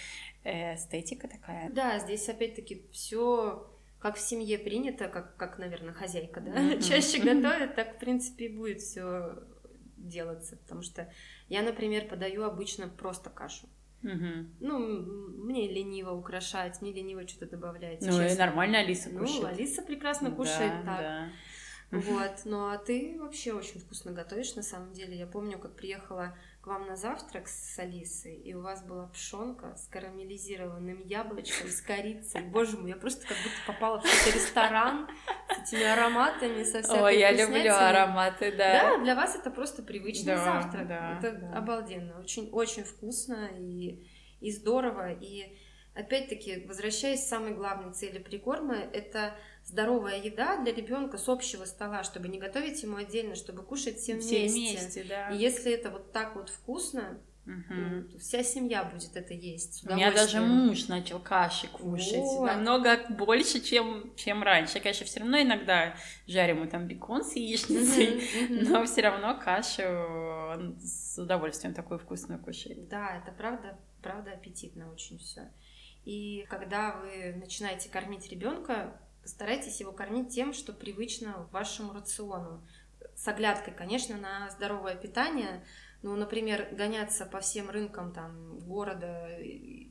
эстетика 0.44 1.28
такая. 1.28 1.70
Да, 1.72 2.00
здесь 2.00 2.28
опять-таки 2.30 2.88
все 2.92 3.68
как 4.00 4.16
в 4.16 4.20
семье 4.20 4.60
принято, 4.60 5.08
как, 5.08 5.36
как 5.38 5.58
наверное, 5.58 5.94
хозяйка, 5.94 6.40
да, 6.40 6.52
mm-hmm. 6.52 6.82
чаще 6.88 7.20
готовит, 7.20 7.76
так, 7.76 7.96
в 7.96 8.00
принципе, 8.00 8.46
и 8.46 8.56
будет 8.56 8.82
все 8.82 9.44
делаться. 9.98 10.56
Потому 10.58 10.84
что 10.84 11.12
я, 11.50 11.64
например, 11.64 12.08
подаю 12.08 12.44
обычно 12.44 12.88
просто 12.88 13.30
кашу. 13.30 13.68
Угу. 14.04 14.46
Ну, 14.60 14.80
мне 15.44 15.68
лениво 15.68 16.12
украшать, 16.12 16.82
мне 16.82 16.94
лениво 16.94 17.28
что-то 17.28 17.48
добавлять. 17.48 18.02
Ну, 18.02 18.08
честно. 18.08 18.28
и 18.28 18.38
нормально 18.38 18.80
Алиса 18.80 19.10
кушает. 19.10 19.42
Ну, 19.42 19.48
Алиса 19.48 19.82
прекрасно 19.82 20.32
кушает 20.32 20.86
да, 20.86 20.98
так. 20.98 21.02
Да. 21.02 21.30
Вот, 21.90 22.42
ну 22.44 22.68
а 22.68 22.78
ты 22.78 23.16
вообще 23.18 23.54
очень 23.54 23.80
вкусно 23.80 24.12
готовишь, 24.12 24.56
на 24.56 24.64
самом 24.64 24.94
деле. 24.94 25.18
Я 25.18 25.26
помню, 25.26 25.58
как 25.58 25.76
приехала 25.76 26.38
к 26.68 26.70
вам 26.70 26.86
на 26.86 26.98
завтрак 26.98 27.48
с 27.48 27.80
Алисой, 27.80 28.36
и 28.36 28.54
у 28.54 28.62
вас 28.62 28.84
была 28.84 29.08
пшенка 29.08 29.78
с 29.78 29.88
карамелизированным 29.88 31.02
яблочком, 31.06 31.70
с 31.70 31.80
корицей. 31.80 32.42
Боже 32.42 32.76
мой, 32.76 32.90
я 32.90 32.98
просто 32.98 33.26
как 33.26 33.38
будто 33.38 33.56
попала 33.66 34.00
в 34.00 34.04
какой-то 34.04 34.38
ресторан 34.38 35.08
с 35.50 35.72
этими 35.72 35.86
ароматами, 35.86 36.64
со 36.64 36.82
всякой 36.82 37.04
Ой, 37.04 37.20
я 37.20 37.32
люблю 37.32 37.74
ароматы, 37.74 38.52
да. 38.52 38.98
Да, 38.98 38.98
для 39.02 39.16
вас 39.16 39.38
это 39.38 39.50
просто 39.50 39.82
привычный 39.82 40.36
да, 40.36 40.44
завтрак. 40.44 40.88
Да, 40.90 41.18
это 41.18 41.32
да. 41.32 41.58
обалденно, 41.58 42.20
очень-очень 42.20 42.84
вкусно 42.84 43.50
и, 43.58 44.06
и 44.42 44.52
здорово. 44.52 45.14
И 45.14 45.58
опять-таки, 45.96 46.66
возвращаясь 46.68 47.22
к 47.22 47.30
самой 47.30 47.54
главной 47.54 47.94
цели 47.94 48.20
прикорма, 48.20 48.76
это 48.76 49.38
здоровая 49.68 50.22
еда 50.22 50.62
для 50.64 50.74
ребенка 50.74 51.18
с 51.18 51.28
общего 51.28 51.66
стола, 51.66 52.04
чтобы 52.04 52.30
не 52.30 52.40
готовить 52.40 52.82
ему 52.84 52.98
отдельно, 52.98 53.36
чтобы 53.36 53.64
кушать 53.64 53.98
всем 53.98 54.20
все 54.22 54.48
вместе. 54.48 54.60
вместе 54.60 55.04
да. 55.04 55.30
И 55.30 55.38
если 55.38 55.72
это 55.72 55.92
вот 55.92 56.12
так 56.12 56.36
вот 56.36 56.50
вкусно, 56.50 57.20
Угу. 57.48 58.20
Вся 58.20 58.44
семья 58.44 58.84
будет 58.84 59.16
это 59.16 59.34
есть. 59.34 59.90
У 59.90 59.96
меня 59.96 60.12
даже 60.12 60.42
муж 60.42 60.90
начал 60.90 61.18
каши 61.20 61.70
кушать. 61.70 62.18
Вот. 62.18 62.46
Намного 62.46 63.06
больше, 63.08 63.62
чем, 63.62 64.14
чем 64.18 64.44
раньше. 64.44 64.74
Я, 64.76 64.82
конечно, 64.82 65.06
все 65.06 65.22
равно 65.22 65.42
иногда 65.42 65.96
жарю 66.28 66.58
ему 66.58 66.70
там 66.70 66.88
бекон 66.88 67.24
с 67.24 67.38
яичницей, 67.38 68.18
угу, 68.18 68.70
но 68.70 68.86
все 68.86 69.02
равно 69.02 69.40
кашу 69.40 69.84
он 69.84 70.78
с 70.82 71.18
удовольствием 71.18 71.74
такую 71.74 72.00
вкусную 72.00 72.44
кушает. 72.44 72.90
Да, 72.90 73.18
это 73.18 73.32
правда, 73.32 73.78
правда 74.04 74.34
аппетитно 74.34 74.92
очень 74.92 75.18
все. 75.18 75.50
И 76.04 76.46
когда 76.50 76.98
вы 76.98 77.34
начинаете 77.38 77.90
кормить 77.90 78.30
ребенка, 78.30 79.00
Постарайтесь 79.28 79.82
его 79.82 79.92
кормить 79.92 80.30
тем, 80.30 80.54
что 80.54 80.72
привычно 80.72 81.50
вашему 81.52 81.92
рациону. 81.92 82.66
С 83.14 83.28
оглядкой, 83.28 83.74
конечно, 83.74 84.16
на 84.16 84.50
здоровое 84.52 84.96
питание. 84.96 85.66
Ну, 86.02 86.16
например, 86.16 86.70
гоняться 86.72 87.26
по 87.26 87.42
всем 87.42 87.70
рынкам 87.70 88.14
там, 88.14 88.58
города 88.60 89.28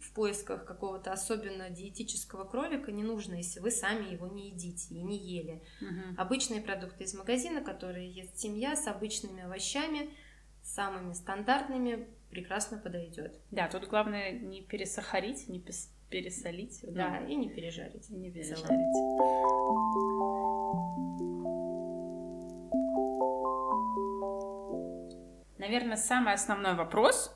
в 0.00 0.14
поисках 0.14 0.64
какого-то 0.64 1.12
особенно 1.12 1.68
диетического 1.68 2.44
кролика 2.44 2.90
не 2.90 3.02
нужно, 3.02 3.34
если 3.34 3.60
вы 3.60 3.70
сами 3.70 4.10
его 4.10 4.26
не 4.26 4.48
едите 4.48 4.94
и 4.94 5.02
не 5.02 5.18
ели. 5.18 5.62
Угу. 5.82 6.14
Обычные 6.16 6.62
продукты 6.62 7.04
из 7.04 7.12
магазина, 7.12 7.60
которые 7.60 8.10
ест 8.10 8.38
семья, 8.38 8.74
с 8.74 8.86
обычными 8.86 9.42
овощами, 9.42 10.14
самыми 10.62 11.12
стандартными, 11.12 12.08
прекрасно 12.30 12.78
подойдет. 12.78 13.38
Да, 13.50 13.68
тут 13.68 13.86
главное 13.86 14.32
не 14.32 14.62
пересахарить, 14.62 15.46
не 15.50 15.60
пересолить. 16.08 16.80
Да, 16.82 17.18
и 17.18 17.34
не 17.34 17.48
пережарить. 17.48 18.08
И 18.10 18.14
не 18.14 18.30
пережарить. 18.30 18.66
Наверное, 25.58 25.96
самый 25.96 26.34
основной 26.34 26.74
вопрос 26.74 27.35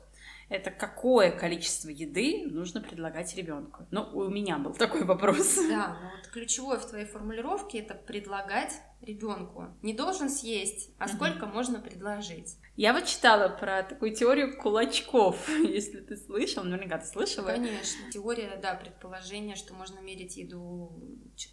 это 0.51 0.69
какое 0.69 1.31
количество 1.31 1.87
еды 1.87 2.45
нужно 2.45 2.81
предлагать 2.81 3.33
ребенку. 3.37 3.87
Ну, 3.89 4.03
у 4.13 4.27
меня 4.27 4.57
был 4.57 4.73
такой 4.73 5.05
вопрос. 5.05 5.55
Да, 5.69 5.97
но 6.03 6.11
вот 6.17 6.27
ключевое 6.27 6.77
в 6.77 6.85
твоей 6.85 7.05
формулировке 7.05 7.79
это 7.79 7.95
предлагать 7.95 8.73
ребенку. 8.99 9.67
Не 9.81 9.93
должен 9.93 10.29
съесть, 10.29 10.93
а 10.99 11.07
сколько 11.07 11.45
mm-hmm. 11.45 11.53
можно 11.53 11.79
предложить. 11.79 12.57
Я 12.75 12.91
вот 12.91 13.05
читала 13.05 13.47
про 13.47 13.83
такую 13.83 14.13
теорию 14.13 14.57
кулачков, 14.57 15.47
если 15.63 16.01
ты 16.01 16.17
слышал, 16.17 16.65
наверняка 16.65 16.97
ты 16.97 17.05
слышала. 17.05 17.47
Конечно. 17.47 18.11
Теория, 18.11 18.59
да, 18.61 18.75
предположение, 18.75 19.55
что 19.55 19.73
можно 19.73 19.99
мерить 20.01 20.35
еду 20.35 20.91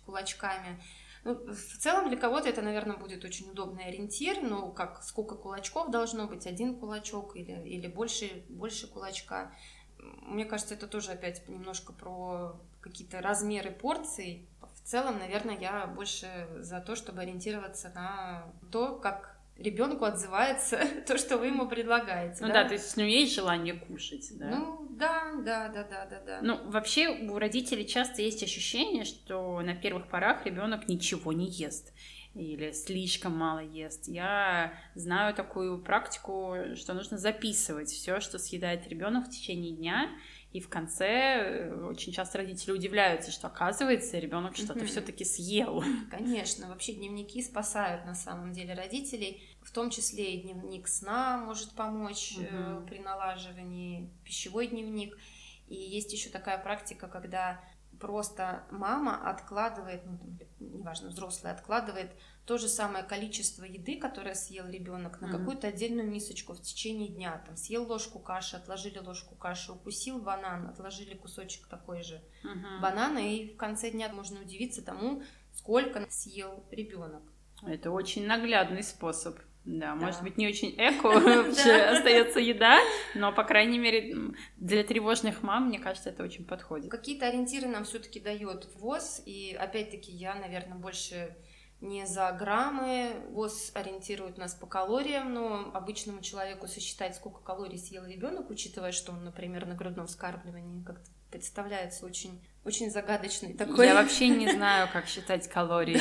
кулачками. 0.05 0.83
Ну, 1.28 1.35
в 1.52 1.76
целом 1.78 2.08
для 2.08 2.16
кого-то 2.16 2.49
это, 2.49 2.62
наверное, 2.62 2.97
будет 2.97 3.23
очень 3.23 3.50
удобный 3.50 3.85
ориентир, 3.85 4.40
но 4.40 4.70
как 4.70 5.02
сколько 5.02 5.35
кулачков 5.35 5.90
должно 5.90 6.26
быть, 6.26 6.47
один 6.47 6.75
кулачок 6.75 7.37
или, 7.37 7.52
или 7.68 7.87
больше, 7.87 8.47
больше 8.49 8.87
кулачка. 8.87 9.52
Мне 9.99 10.47
кажется, 10.47 10.73
это 10.73 10.87
тоже 10.87 11.11
опять 11.11 11.47
немножко 11.47 11.92
про 11.92 12.58
какие-то 12.80 13.20
размеры 13.20 13.70
порций. 13.70 14.49
В 14.62 14.88
целом, 14.88 15.18
наверное, 15.18 15.58
я 15.58 15.87
больше 15.87 16.49
за 16.61 16.80
то, 16.80 16.97
чтобы 16.97 17.20
ориентироваться 17.20 17.90
на 17.90 18.50
то, 18.73 18.99
как 18.99 19.38
ребенку 19.58 20.04
отзывается 20.04 20.80
то, 21.06 21.18
что 21.18 21.36
вы 21.36 21.46
ему 21.46 21.68
предлагаете. 21.68 22.38
Ну 22.40 22.48
да? 22.48 22.62
да, 22.62 22.68
то 22.68 22.74
есть 22.74 22.96
у 22.96 23.00
него 23.00 23.10
есть 23.10 23.34
желание 23.34 23.74
кушать, 23.74 24.26
да? 24.38 24.48
Ну 24.50 24.86
да, 24.90 25.32
да, 25.44 25.68
да, 25.68 25.82
да, 25.84 26.06
да, 26.06 26.20
да. 26.24 26.38
Ну 26.42 26.70
вообще 26.70 27.08
у 27.08 27.38
родителей 27.38 27.86
часто 27.86 28.22
есть 28.22 28.42
ощущение, 28.42 29.04
что 29.04 29.60
на 29.60 29.74
первых 29.74 30.08
порах 30.08 30.46
ребенок 30.46 30.88
ничего 30.88 31.32
не 31.32 31.48
ест 31.48 31.92
или 32.34 32.70
слишком 32.72 33.36
мало 33.36 33.60
ест. 33.60 34.06
Я 34.06 34.72
знаю 34.94 35.34
такую 35.34 35.82
практику, 35.82 36.56
что 36.76 36.94
нужно 36.94 37.18
записывать 37.18 37.88
все, 37.88 38.20
что 38.20 38.38
съедает 38.38 38.86
ребенок 38.88 39.26
в 39.26 39.30
течение 39.30 39.74
дня, 39.74 40.08
и 40.52 40.61
в 40.61 40.69
конце 40.71 41.07
э, 41.07 41.85
очень 41.85 42.12
часто 42.12 42.38
родители 42.38 42.73
удивляются, 42.73 43.31
что 43.31 43.49
оказывается 43.49 44.19
ребенок 44.19 44.57
что-то 44.57 44.81
mm-hmm. 44.81 44.87
все-таки 44.87 45.25
съел. 45.25 45.85
Конечно, 46.11 46.69
вообще 46.69 46.95
дневники 46.95 47.43
спасают 47.43 48.07
на 48.07 48.14
самом 48.14 48.52
деле 48.52 48.73
родителей, 48.73 49.43
в 49.62 49.71
том 49.71 49.90
числе 49.90 50.35
и 50.35 50.43
дневник 50.43 50.88
сна 50.88 51.37
может 51.37 51.75
помочь 51.75 52.38
mm-hmm. 52.38 52.87
при 52.87 52.99
налаживании, 53.00 54.11
пищевой 54.25 54.69
дневник. 54.69 55.19
И 55.67 55.75
есть 55.75 56.12
еще 56.14 56.31
такая 56.31 56.57
практика, 56.57 57.09
когда 57.09 57.61
просто 58.00 58.64
мама 58.71 59.28
откладывает, 59.28 60.02
ну, 60.07 60.19
неважно, 60.61 61.09
взрослый 61.09 61.52
откладывает 61.52 62.11
то 62.49 62.57
же 62.57 62.67
самое 62.67 63.05
количество 63.05 63.62
еды, 63.64 63.99
которое 63.99 64.35
съел 64.35 64.67
ребенок, 64.71 65.21
на 65.21 65.31
какую-то 65.31 65.69
отдельную 65.69 66.11
мисочку 66.11 66.55
в 66.55 66.62
течение 66.62 67.09
дня. 67.09 67.43
Там 67.47 67.59
съел 67.59 67.87
ложку 67.87 68.21
каши, 68.21 68.57
отложили 68.57 68.99
ложку 69.00 69.35
каши, 69.35 69.71
укусил 69.71 70.19
банан, 70.19 70.67
отложили 70.67 71.14
кусочек 71.14 71.67
такой 71.67 72.02
же 72.02 72.23
mm-hmm. 72.43 72.81
банана, 72.81 73.19
и 73.19 73.52
в 73.52 73.59
конце 73.59 73.90
дня 73.90 74.09
можно 74.09 74.40
удивиться 74.40 74.83
тому, 74.83 75.23
сколько 75.52 76.07
съел 76.09 76.64
ребенок. 76.71 77.23
Это 77.67 77.90
очень 77.90 78.26
наглядный 78.26 78.83
способ. 78.83 79.38
Да, 79.67 79.88
да, 79.88 79.95
может 79.97 80.23
быть, 80.23 80.38
не 80.38 80.49
очень 80.49 80.75
эко 80.78 81.09
вообще 81.09 81.73
остается 81.75 82.40
еда, 82.40 82.78
но, 83.14 83.31
по 83.31 83.45
крайней 83.45 83.78
мере, 83.78 84.17
для 84.57 84.85
тревожных 84.85 85.43
мам, 85.43 85.69
мне 85.69 85.78
кажется, 85.78 86.09
это 86.09 86.23
очень 86.23 86.47
подходит. 86.47 86.90
Какие-то 86.90 87.28
ориентиры 87.28 87.69
нам 87.69 87.85
все-таки 87.85 88.21
дает 88.21 88.67
ВОЗ, 88.76 89.21
и 89.26 89.55
опять-таки 89.55 90.11
я, 90.12 90.35
наверное, 90.35 90.78
больше 90.78 91.37
не 91.80 92.06
за 92.06 92.32
граммы. 92.32 93.12
ВОЗ 93.30 93.73
ориентирует 93.75 94.38
нас 94.38 94.54
по 94.54 94.66
калориям, 94.66 95.32
но 95.32 95.70
обычному 95.75 96.20
человеку 96.20 96.66
сосчитать, 96.66 97.16
сколько 97.16 97.40
калорий 97.40 97.78
съел 97.78 98.04
ребенок, 98.04 98.50
учитывая, 98.50 98.92
что 98.92 99.12
он, 99.12 99.25
например, 99.25 99.66
на 99.66 99.75
грудном 99.75 100.06
вскармливании 100.06 100.82
как-то 100.82 101.11
представляется 101.30 102.06
очень, 102.06 102.42
очень 102.64 102.90
загадочный 102.90 103.52
такой. 103.52 103.87
Я 103.87 103.94
вообще 103.94 104.28
не 104.28 104.50
знаю, 104.52 104.88
как 104.92 105.06
считать 105.06 105.49
калории. 105.49 106.00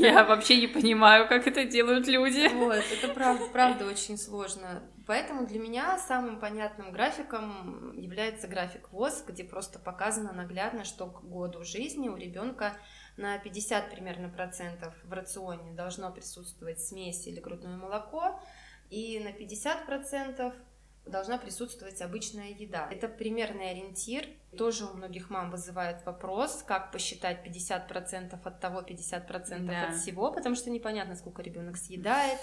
Я 0.00 0.24
вообще 0.24 0.60
не 0.60 0.66
понимаю, 0.66 1.28
как 1.28 1.46
это 1.46 1.64
делают 1.64 2.06
люди. 2.06 2.48
Вот, 2.54 2.82
это 2.92 3.08
правда, 3.12 3.44
правда 3.52 3.86
очень 3.86 4.16
сложно. 4.16 4.82
Поэтому 5.06 5.46
для 5.46 5.58
меня 5.58 5.98
самым 5.98 6.40
понятным 6.40 6.90
графиком 6.90 7.92
является 7.94 8.48
график 8.48 8.90
ВОЗ, 8.90 9.24
где 9.26 9.44
просто 9.44 9.78
показано 9.78 10.32
наглядно, 10.32 10.84
что 10.84 11.06
к 11.06 11.22
году 11.24 11.62
жизни 11.62 12.08
у 12.08 12.16
ребенка 12.16 12.72
на 13.16 13.38
50 13.38 13.90
примерно 13.90 14.28
процентов 14.28 14.94
в 15.04 15.12
рационе 15.12 15.72
должно 15.72 16.10
присутствовать 16.10 16.80
смесь 16.80 17.26
или 17.26 17.40
грудное 17.40 17.76
молоко, 17.76 18.40
и 18.90 19.20
на 19.20 19.32
50 19.32 19.86
процентов 19.86 20.54
должна 21.06 21.38
присутствовать 21.38 22.00
обычная 22.00 22.50
еда. 22.50 22.88
Это 22.90 23.08
примерный 23.08 23.70
ориентир. 23.70 24.26
Тоже 24.56 24.86
у 24.86 24.94
многих 24.94 25.30
мам 25.30 25.50
вызывает 25.50 26.04
вопрос, 26.06 26.62
как 26.66 26.92
посчитать 26.92 27.46
50% 27.46 28.38
от 28.42 28.60
того, 28.60 28.80
50% 28.80 29.66
да. 29.66 29.88
от 29.88 29.96
всего, 29.96 30.32
потому 30.32 30.54
что 30.54 30.70
непонятно, 30.70 31.14
сколько 31.14 31.42
ребенок 31.42 31.76
съедает. 31.76 32.38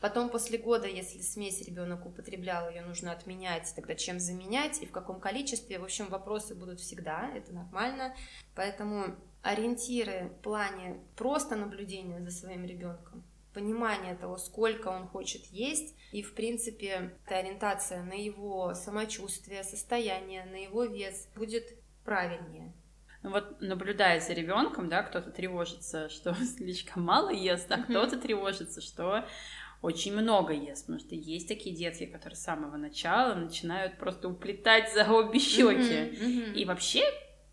Потом 0.00 0.30
после 0.30 0.58
года, 0.58 0.88
если 0.88 1.20
смесь 1.20 1.62
ребенок 1.62 2.04
употреблял, 2.04 2.68
ее 2.68 2.82
нужно 2.82 3.12
отменять, 3.12 3.72
тогда 3.76 3.94
чем 3.94 4.18
заменять 4.18 4.82
и 4.82 4.86
в 4.86 4.90
каком 4.90 5.20
количестве. 5.20 5.78
В 5.78 5.84
общем, 5.84 6.08
вопросы 6.08 6.56
будут 6.56 6.80
всегда, 6.80 7.30
это 7.36 7.52
нормально. 7.52 8.12
Поэтому 8.56 9.14
ориентиры 9.42 10.30
в 10.38 10.42
плане 10.42 11.00
просто 11.16 11.56
наблюдения 11.56 12.20
за 12.20 12.30
своим 12.30 12.64
ребенком 12.64 13.24
понимание 13.52 14.14
того, 14.14 14.38
сколько 14.38 14.88
он 14.88 15.06
хочет 15.06 15.44
есть, 15.46 15.94
и, 16.12 16.22
в 16.22 16.34
принципе, 16.34 17.12
эта 17.26 17.38
ориентация 17.38 18.02
на 18.02 18.14
его 18.14 18.74
самочувствие, 18.74 19.62
состояние, 19.62 20.44
на 20.46 20.56
его 20.56 20.84
вес 20.84 21.28
будет 21.36 21.64
правильнее. 22.04 22.72
Ну 23.22 23.30
вот 23.30 23.60
наблюдая 23.60 24.20
за 24.20 24.32
ребенком, 24.32 24.88
да, 24.88 25.02
кто-то 25.02 25.30
тревожится, 25.30 26.08
что 26.08 26.34
слишком 26.56 27.04
мало 27.04 27.30
ест, 27.30 27.70
а 27.70 27.78
кто-то 27.78 28.18
тревожится, 28.18 28.80
что 28.80 29.24
очень 29.80 30.12
много 30.12 30.52
ест, 30.52 30.86
потому 30.86 31.00
что 31.00 31.14
есть 31.14 31.48
такие 31.48 31.74
детки, 31.74 32.06
которые 32.06 32.36
с 32.36 32.42
самого 32.42 32.76
начала 32.76 33.34
начинают 33.34 33.98
просто 33.98 34.28
уплетать 34.28 34.92
за 34.94 35.10
обе 35.12 35.38
щеки. 35.38 36.52
И 36.54 36.64
вообще 36.64 37.02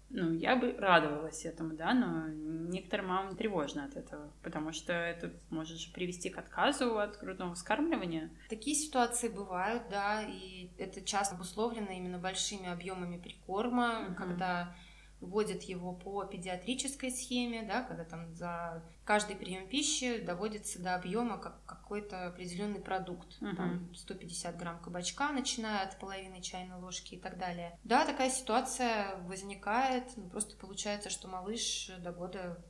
ну, 0.10 0.34
я 0.34 0.56
бы 0.56 0.74
радовалась 0.74 1.46
этому, 1.46 1.75
да, 1.75 1.94
но 1.94 2.28
некоторым 2.30 3.08
мамам 3.08 3.36
тревожно 3.36 3.86
от 3.86 3.96
этого, 3.96 4.32
потому 4.42 4.72
что 4.72 4.92
это 4.94 5.32
может 5.50 5.78
же 5.78 5.92
привести 5.92 6.30
к 6.30 6.38
отказу 6.38 6.98
от 6.98 7.20
грудного 7.20 7.54
вскармливания. 7.54 8.32
Такие 8.50 8.75
ситуации 8.75 9.28
бывают, 9.28 9.84
да, 9.89 10.24
и 10.24 10.72
это 10.78 11.01
часто 11.01 11.36
обусловлено 11.36 11.92
именно 11.92 12.18
большими 12.18 12.68
объемами 12.68 13.18
прикорма, 13.18 14.08
uh-huh. 14.10 14.16
когда 14.16 14.75
вводят 15.22 15.63
его 15.63 15.94
по 15.94 16.24
педиатрической 16.25 17.12
схеме, 17.12 17.63
да, 17.63 17.84
когда 17.84 18.06
там 18.06 18.34
за 18.34 18.84
каждый 19.04 19.36
прием 19.36 19.68
пищи 19.68 20.20
доводится 20.20 20.82
до 20.82 20.96
объема 20.96 21.38
как 21.38 21.60
какой-то 21.89 22.27
определенный 22.27 22.79
продукт, 22.79 23.41
uh-huh. 23.41 23.55
там 23.55 23.96
150 23.96 24.55
грамм 24.58 24.79
кабачка, 24.79 25.31
начиная 25.31 25.81
от 25.81 25.98
половины 25.98 26.39
чайной 26.39 26.77
ложки 26.79 27.15
и 27.15 27.19
так 27.19 27.39
далее. 27.39 27.79
Да, 27.84 28.05
такая 28.05 28.29
ситуация 28.29 29.17
возникает, 29.24 30.05
ну, 30.15 30.29
просто 30.29 30.55
получается, 30.55 31.10
что 31.10 31.27
малыш 31.27 31.89
до 31.98 32.12
года 32.12 32.63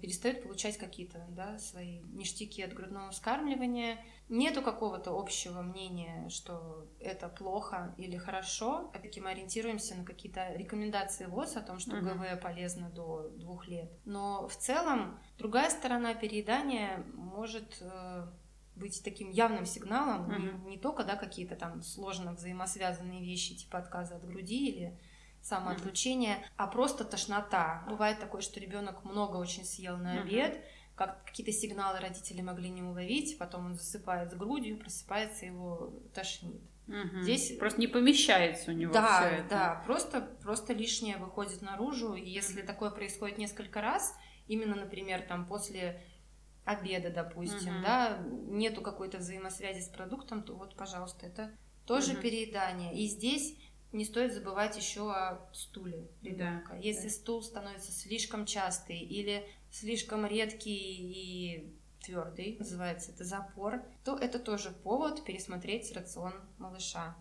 перестает 0.00 0.42
получать 0.42 0.78
какие-то 0.78 1.24
да, 1.30 1.58
свои 1.58 2.00
ништяки 2.12 2.62
от 2.62 2.72
грудного 2.72 3.10
вскармливания. 3.10 3.98
Нету 4.28 4.62
какого-то 4.62 5.18
общего 5.18 5.60
мнения, 5.60 6.28
что 6.28 6.86
это 7.00 7.28
плохо 7.28 7.94
или 7.98 8.16
хорошо. 8.16 8.90
Опять-таки 8.90 9.20
мы 9.20 9.30
ориентируемся 9.30 9.96
на 9.96 10.04
какие-то 10.04 10.54
рекомендации 10.54 11.26
ВОЗ 11.26 11.56
о 11.56 11.62
том, 11.62 11.78
что 11.78 11.96
угу. 11.96 12.06
ГВ 12.06 12.40
полезно 12.40 12.90
до 12.90 13.28
двух 13.30 13.66
лет. 13.66 13.90
Но 14.04 14.46
в 14.48 14.56
целом 14.56 15.18
другая 15.38 15.70
сторона 15.70 16.14
переедания 16.14 17.04
может 17.14 17.78
э, 17.80 18.26
быть 18.80 19.02
таким 19.04 19.30
явным 19.30 19.66
сигналом, 19.66 20.30
mm 20.30 20.64
не, 20.64 20.70
не 20.70 20.78
только 20.78 21.04
да, 21.04 21.16
какие-то 21.16 21.54
там 21.54 21.82
сложно 21.82 22.32
взаимосвязанные 22.32 23.22
вещи, 23.22 23.54
типа 23.54 23.78
отказа 23.78 24.16
от 24.16 24.26
груди 24.26 24.68
или 24.68 24.98
самоотключение, 25.42 26.36
mm-hmm. 26.36 26.52
а 26.56 26.66
просто 26.66 27.04
тошнота. 27.04 27.84
Бывает 27.88 28.18
такое, 28.18 28.40
что 28.42 28.60
ребенок 28.60 29.04
много 29.04 29.36
очень 29.36 29.64
съел 29.64 29.96
на 29.96 30.20
обед, 30.20 30.56
mm-hmm. 30.56 30.96
как 30.96 31.24
какие-то 31.24 31.52
сигналы 31.52 32.00
родители 32.00 32.42
могли 32.42 32.70
не 32.70 32.82
уловить, 32.82 33.38
потом 33.38 33.66
он 33.66 33.74
засыпает 33.74 34.30
с 34.32 34.34
грудью, 34.34 34.78
просыпается, 34.78 35.46
его 35.46 35.94
тошнит. 36.14 36.60
Угу. 36.90 37.22
Здесь 37.22 37.56
просто 37.56 37.80
не 37.80 37.86
помещается 37.86 38.72
у 38.72 38.74
него 38.74 38.92
да, 38.92 39.20
все 39.20 39.36
это. 39.36 39.48
Да, 39.48 39.82
просто, 39.86 40.22
просто 40.42 40.72
лишнее 40.72 41.18
выходит 41.18 41.62
наружу. 41.62 42.14
И 42.14 42.28
если 42.28 42.62
такое 42.62 42.90
происходит 42.90 43.38
несколько 43.38 43.80
раз, 43.80 44.16
именно, 44.48 44.74
например, 44.74 45.22
там 45.22 45.46
после 45.46 46.02
обеда, 46.70 47.10
допустим, 47.10 47.76
угу. 47.76 47.82
да, 47.82 48.18
нету 48.48 48.82
какой-то 48.82 49.18
взаимосвязи 49.18 49.80
с 49.80 49.88
продуктом, 49.88 50.42
то 50.42 50.54
вот, 50.54 50.74
пожалуйста, 50.76 51.26
это 51.26 51.50
тоже 51.86 52.12
угу. 52.12 52.22
переедание. 52.22 52.94
И 52.94 53.06
здесь 53.06 53.56
не 53.92 54.04
стоит 54.04 54.32
забывать 54.32 54.76
еще 54.76 55.10
о 55.10 55.48
стуле 55.52 56.08
ребенка. 56.22 56.72
Да, 56.72 56.78
Если 56.78 57.08
да. 57.08 57.14
стул 57.14 57.42
становится 57.42 57.92
слишком 57.92 58.46
частый 58.46 58.98
или 58.98 59.44
слишком 59.70 60.26
редкий 60.26 60.76
и 60.76 61.74
твердый, 62.00 62.56
называется 62.58 63.12
это 63.12 63.24
запор, 63.24 63.82
то 64.04 64.16
это 64.16 64.38
тоже 64.38 64.70
повод 64.70 65.24
пересмотреть 65.24 65.92
рацион 65.92 66.34
малыша. 66.58 67.16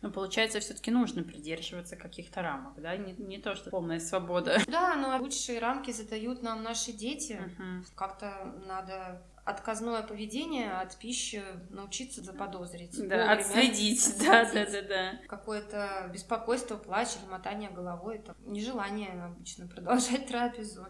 Но 0.00 0.10
получается, 0.10 0.60
все-таки 0.60 0.90
нужно 0.90 1.22
придерживаться 1.22 1.96
каких-то 1.96 2.42
рамок, 2.42 2.80
да, 2.80 2.96
не, 2.96 3.12
не 3.12 3.38
то, 3.38 3.54
что 3.54 3.70
полная 3.70 4.00
свобода. 4.00 4.58
Да, 4.72 4.96
но 4.96 5.16
лучшие 5.18 5.58
рамки 5.58 5.90
задают 5.90 6.42
нам 6.42 6.62
наши 6.62 6.92
дети. 6.92 7.34
Угу. 7.34 7.84
Как-то 7.94 8.54
надо 8.66 9.22
отказное 9.44 10.02
поведение 10.02 10.72
от 10.72 10.96
пищи 10.96 11.42
научиться 11.70 12.22
заподозрить. 12.22 12.96
Да, 13.08 13.32
отследить, 13.32 14.18
да, 14.20 14.50
да, 14.52 14.66
да, 14.66 14.82
да. 14.82 15.12
Какое-то 15.28 16.10
беспокойство, 16.12 16.76
плач 16.76 17.08
или 17.20 17.30
мотание 17.30 17.70
головой, 17.70 18.16
это 18.16 18.36
нежелание 18.44 19.10
обычно 19.24 19.66
продолжать 19.66 20.26
трапезу. 20.26 20.86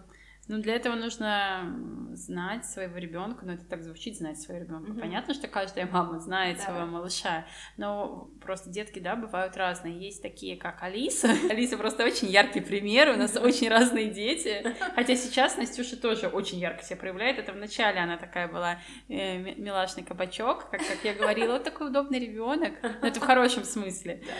Ну, 0.49 0.59
для 0.59 0.75
этого 0.75 0.97
нужно 0.97 1.73
знать 2.15 2.67
своего 2.67 2.99
ребенка, 2.99 3.47
но 3.47 3.53
это 3.53 3.65
так 3.65 3.83
звучит, 3.85 4.17
знать 4.17 4.41
своего 4.41 4.65
ребенка. 4.65 4.91
Mm-hmm. 4.91 5.01
Понятно, 5.01 5.35
что 5.35 5.47
каждая 5.47 5.87
мама 5.87 6.19
знает 6.19 6.59
да. 6.59 6.65
своего 6.65 6.87
малыша, 6.87 7.47
но 7.77 8.29
просто 8.41 8.69
детки, 8.69 8.99
да, 8.99 9.15
бывают 9.15 9.57
разные. 9.57 10.01
Есть 10.01 10.21
такие, 10.21 10.57
как 10.57 10.83
Алиса. 10.83 11.29
Алиса 11.51 11.79
просто 11.79 12.05
очень 12.05 12.29
яркий 12.29 12.61
пример, 12.61 13.11
у 13.11 13.17
нас 13.17 13.37
очень 13.37 13.69
разные 13.69 14.11
дети. 14.11 14.75
Хотя 14.97 15.15
сейчас 15.15 15.57
Настюша 15.57 15.97
тоже 15.97 16.27
очень 16.27 16.59
ярко 16.59 16.83
себя 16.83 16.97
проявляет. 16.97 17.39
Это 17.39 17.53
вначале 17.53 18.01
она 18.01 18.17
такая 18.17 18.49
была 18.49 18.79
э, 19.09 19.39
милашный 19.39 20.03
кабачок, 20.03 20.69
как, 20.71 20.81
как 20.81 21.05
я 21.05 21.15
говорила, 21.15 21.53
вот 21.53 21.65
такой 21.65 21.87
удобный 21.87 22.19
ребенок. 22.19 22.73
Но 22.83 23.07
это 23.07 23.21
в 23.21 23.25
хорошем 23.25 23.65
смысле. 23.65 24.23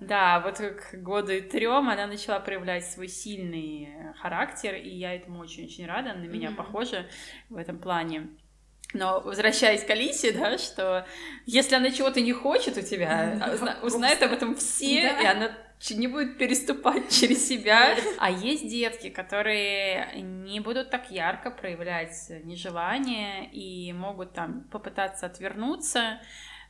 Да, 0.00 0.40
вот 0.40 0.58
к 0.58 0.94
году 0.94 1.32
и 1.32 1.40
трем 1.40 1.88
она 1.88 2.06
начала 2.06 2.40
проявлять 2.40 2.84
свой 2.86 3.08
сильный 3.08 3.88
характер, 4.16 4.74
и 4.74 4.88
я 4.88 5.14
этому 5.14 5.37
очень-очень 5.40 5.86
рада, 5.86 6.14
на 6.14 6.24
меня 6.24 6.50
mm-hmm. 6.50 6.56
похожа 6.56 7.06
в 7.48 7.56
этом 7.56 7.78
плане. 7.78 8.28
Но 8.94 9.20
возвращаясь 9.20 9.84
к 9.84 9.90
Алисе, 9.90 10.32
да, 10.32 10.56
что 10.56 11.06
если 11.44 11.74
она 11.74 11.90
чего-то 11.90 12.20
не 12.22 12.32
хочет 12.32 12.78
у 12.78 12.80
тебя, 12.80 13.38
а 13.42 13.84
узнает 13.84 14.22
об 14.22 14.32
этом 14.32 14.56
все, 14.56 15.02
и 15.02 15.26
она 15.26 15.50
не 15.90 16.06
будет 16.06 16.38
переступать 16.38 17.10
через 17.10 17.46
себя. 17.46 17.94
А 18.18 18.30
есть 18.30 18.68
детки, 18.68 19.10
которые 19.10 20.10
не 20.22 20.60
будут 20.60 20.90
так 20.90 21.10
ярко 21.10 21.50
проявлять 21.50 22.30
нежелание 22.44 23.50
и 23.50 23.92
могут 23.92 24.32
там 24.32 24.62
попытаться 24.70 25.26
отвернуться, 25.26 26.20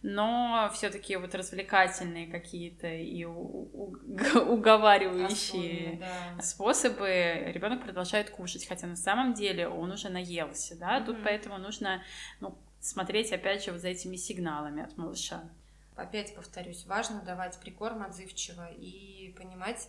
но 0.03 0.71
все-таки 0.75 1.17
вот 1.17 1.35
развлекательные 1.35 2.27
какие-то 2.27 2.89
и 2.89 3.25
уговаривающие 3.25 5.95
Особенно, 5.95 6.07
да. 6.37 6.43
способы 6.43 7.53
ребенок 7.53 7.83
продолжает 7.83 8.29
кушать, 8.31 8.67
хотя 8.67 8.87
на 8.87 8.97
самом 8.97 9.35
деле 9.35 9.69
он 9.69 9.91
уже 9.91 10.09
наелся, 10.09 10.77
да, 10.77 10.99
mm-hmm. 10.99 11.05
тут 11.05 11.19
поэтому 11.25 11.59
нужно 11.59 12.03
ну, 12.41 12.57
смотреть 12.81 13.33
опять 13.33 13.65
же 13.65 13.73
вот 13.73 13.81
за 13.81 13.89
этими 13.89 14.15
сигналами 14.17 14.85
от 14.85 14.97
малыша. 14.97 15.51
Опять 15.97 16.35
повторюсь, 16.35 16.87
важно 16.87 17.21
давать 17.23 17.59
прикорм 17.59 18.03
отзывчиво 18.03 18.71
и 18.71 19.35
понимать 19.37 19.89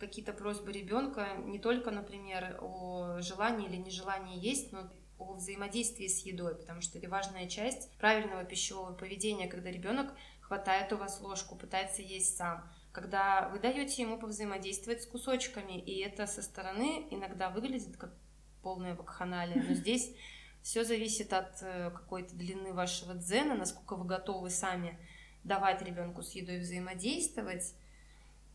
какие-то 0.00 0.32
просьбы 0.32 0.72
ребенка 0.72 1.28
не 1.44 1.60
только, 1.60 1.92
например, 1.92 2.58
о 2.60 3.20
желании 3.20 3.68
или 3.68 3.76
нежелании 3.76 4.36
есть, 4.38 4.72
но 4.72 4.90
о 5.18 5.34
взаимодействии 5.34 6.06
с 6.06 6.24
едой, 6.24 6.54
потому 6.54 6.80
что 6.80 6.98
это 6.98 7.08
важная 7.08 7.48
часть 7.48 7.90
правильного 7.98 8.44
пищевого 8.44 8.92
поведения, 8.92 9.48
когда 9.48 9.70
ребенок 9.70 10.12
хватает 10.40 10.92
у 10.92 10.96
вас 10.96 11.20
ложку, 11.20 11.56
пытается 11.56 12.02
есть 12.02 12.36
сам, 12.36 12.68
когда 12.92 13.48
вы 13.50 13.58
даете 13.58 14.02
ему 14.02 14.18
повзаимодействовать 14.18 15.02
с 15.02 15.06
кусочками, 15.06 15.78
и 15.78 15.98
это 16.00 16.26
со 16.26 16.42
стороны 16.42 17.06
иногда 17.10 17.50
выглядит 17.50 17.96
как 17.96 18.14
полная 18.62 18.94
вакханалия, 18.94 19.62
но 19.62 19.74
здесь 19.74 20.14
все 20.62 20.84
зависит 20.84 21.32
от 21.32 21.62
э, 21.62 21.90
какой-то 21.90 22.34
длины 22.34 22.72
вашего 22.72 23.14
дзена, 23.14 23.54
насколько 23.54 23.96
вы 23.96 24.04
готовы 24.04 24.50
сами 24.50 24.98
давать 25.44 25.82
ребенку 25.82 26.22
с 26.22 26.32
едой 26.32 26.58
взаимодействовать. 26.58 27.74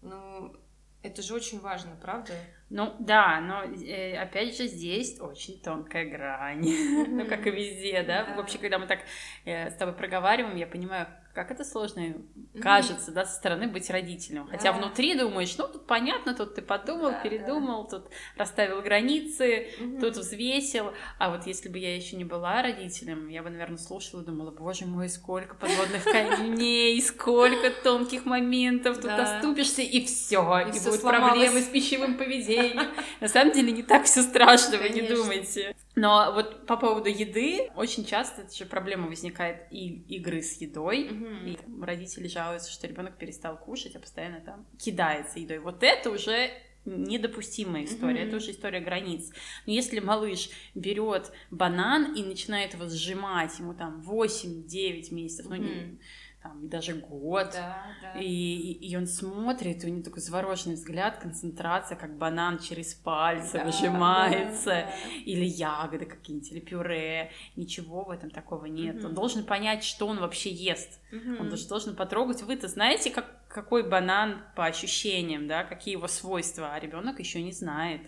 Ну, 0.02 0.56
это 1.04 1.22
же 1.22 1.34
очень 1.36 1.60
важно, 1.60 1.92
правда? 2.02 2.34
Ну 2.70 2.96
да, 3.00 3.40
но 3.42 3.64
э, 3.64 4.18
опять 4.18 4.58
же 4.58 4.68
здесь 4.68 5.20
очень 5.20 5.62
тонкая 5.62 6.06
грань, 6.06 6.62
ну 7.10 7.26
как 7.28 7.46
и 7.46 7.52
везде, 7.52 8.04
да? 8.04 8.34
Вообще, 8.36 8.58
когда 8.58 8.80
мы 8.80 8.88
так 8.88 9.00
э, 9.46 9.70
с 9.70 9.76
тобой 9.76 9.94
проговариваем, 9.94 10.56
я 10.56 10.66
понимаю, 10.66 11.08
как 11.34 11.50
это 11.52 11.66
сложно 11.66 12.14
кажется, 12.62 13.12
да, 13.12 13.26
со 13.26 13.36
стороны 13.36 13.68
быть 13.68 13.90
родителем. 13.90 14.48
Хотя 14.48 14.72
Да. 14.72 14.78
внутри 14.78 15.16
думаешь, 15.16 15.58
ну, 15.58 15.68
тут 15.68 15.88
понятно, 15.88 16.36
тут 16.36 16.56
ты 16.56 16.62
подумал, 16.62 17.12
Да, 17.12 17.20
передумал, 17.20 17.88
тут 17.88 18.06
расставил 18.38 18.82
границы, 18.82 19.70
Мгм. 19.80 20.00
тут 20.00 20.18
взвесил. 20.18 20.94
А 21.18 21.32
вот 21.32 21.48
если 21.48 21.70
бы 21.70 21.80
я 21.80 21.96
еще 21.96 22.16
не 22.16 22.24
была 22.26 22.62
родителем, 22.62 23.28
я 23.30 23.42
бы, 23.42 23.50
наверное, 23.50 23.78
слушала 23.78 24.22
и 24.22 24.26
думала, 24.26 24.52
боже 24.52 24.86
мой, 24.86 25.10
сколько 25.10 25.56
подводных 25.56 26.04
камней, 26.12 27.02
сколько 27.02 27.72
тонких 27.72 28.26
моментов, 28.26 28.98
тут 28.98 29.06
Да. 29.06 29.38
оступишься, 29.38 29.82
и 29.82 30.06
все, 30.06 30.60
И 30.72 30.78
и, 30.78 30.80
будут 30.84 31.02
проблемы 31.02 31.62
с 31.62 31.66
пищевым 31.66 32.18
поведением. 32.18 32.92
На 33.20 33.28
самом 33.28 33.54
деле 33.54 33.72
не 33.72 33.84
так 33.84 34.04
все 34.06 34.22
страшно, 34.22 34.78
вы 34.78 34.90
не 34.90 35.02
думайте. 35.02 35.76
Но 35.96 36.32
вот 36.34 36.66
по 36.66 36.76
поводу 36.76 37.08
еды, 37.10 37.70
очень 37.76 38.04
часто 38.06 38.42
эта 38.42 38.56
же 38.56 38.66
проблема 38.66 39.08
возникает 39.08 39.68
и 39.72 39.90
игры 40.16 40.42
с 40.42 40.60
едой, 40.60 41.08
Мгм. 41.24 41.48
и 41.48 41.56
там 41.56 41.84
родители 41.84 42.28
жалуются, 42.28 42.72
что 42.72 42.88
ребенок 42.88 43.18
перестал 43.18 43.58
кушать, 43.58 43.96
а 43.96 44.00
постоянно 44.00 44.42
там 44.42 44.66
кидается 44.78 45.40
едой. 45.40 45.60
Вот 45.60 45.84
это 45.84 46.10
уже 46.12 46.52
недопустимая 46.86 47.86
история, 47.86 48.22
Мгм. 48.22 48.28
это 48.28 48.38
уже 48.38 48.52
история 48.52 48.80
границ. 48.82 49.32
Но 49.66 49.72
если 49.74 50.00
малыш 50.00 50.50
берет 50.76 51.32
банан 51.50 52.14
и 52.14 52.24
начинает 52.24 52.74
его 52.74 52.88
сжимать, 52.90 53.58
ему 53.60 53.74
там 53.74 54.02
8-9 54.02 55.12
месяцев, 55.12 55.46
ну 55.50 55.56
не- 55.56 55.68
Мгм. 55.70 56.00
Там 56.44 56.68
даже 56.68 56.94
год, 56.96 57.52
Да, 57.54 57.86
да. 58.02 58.20
и, 58.20 58.26
и- 58.26 58.90
и 58.90 58.96
он 58.98 59.08
смотрит, 59.08 59.84
и 59.84 59.88
у 59.88 59.90
него 59.90 60.04
такой 60.04 60.22
завороженный 60.22 60.76
взгляд, 60.76 61.18
концентрация, 61.18 61.98
как 61.98 62.18
банан 62.18 62.60
через 62.60 62.94
пальцы 62.94 63.54
Да, 63.60 63.64
выжимается, 63.64 64.66
да, 64.70 64.82
да. 64.82 65.10
или 65.26 65.46
ягоды 65.46 66.06
какие-нибудь, 66.06 66.52
или 66.52 66.60
пюре. 66.60 67.32
Ничего 67.56 68.04
в 68.04 68.10
этом 68.12 68.30
такого 68.30 68.66
нет. 68.66 68.98
Он 68.98 69.06
Мгм. 69.06 69.16
должен 69.16 69.46
понять, 69.46 69.84
что 69.86 70.06
он 70.06 70.20
вообще 70.20 70.52
ест. 70.52 71.00
Мгм. 71.12 71.40
Он 71.42 71.50
даже 71.50 71.68
должен 71.68 71.96
потрогать. 71.96 72.42
Вы-то 72.44 72.68
знаете, 72.68 73.10
как, 73.10 73.48
какой 73.48 73.88
банан 73.88 74.44
по 74.56 74.66
ощущениям, 74.66 75.48
да, 75.48 75.64
какие 75.64 75.94
его 75.94 76.08
свойства, 76.08 76.74
а 76.74 76.80
ребенок 76.80 77.20
еще 77.20 77.42
не 77.42 77.54
знает. 77.54 78.02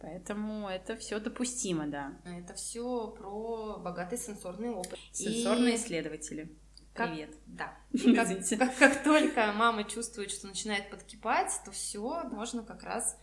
Поэтому 0.00 0.68
это 0.68 0.96
все 0.96 1.18
допустимо, 1.18 1.86
да. 1.86 2.12
Это 2.24 2.54
все 2.54 3.08
про 3.08 3.78
богатый 3.78 4.18
сенсорный 4.18 4.70
опыт. 4.70 4.98
Сенсорные 5.12 5.74
И 5.74 5.76
исследователи. 5.76 6.48
Как- 6.94 7.10
Привет. 7.10 7.34
Да. 7.46 7.76
Как, 8.14 8.58
как- 8.58 8.76
как 8.78 9.02
только 9.04 9.52
мама 9.52 9.84
чувствует, 9.84 10.30
что 10.30 10.46
начинает 10.46 10.90
подкипать, 10.90 11.52
то 11.64 11.70
все, 11.72 12.22
можно 12.30 12.62
как 12.62 12.82
раз 12.82 13.18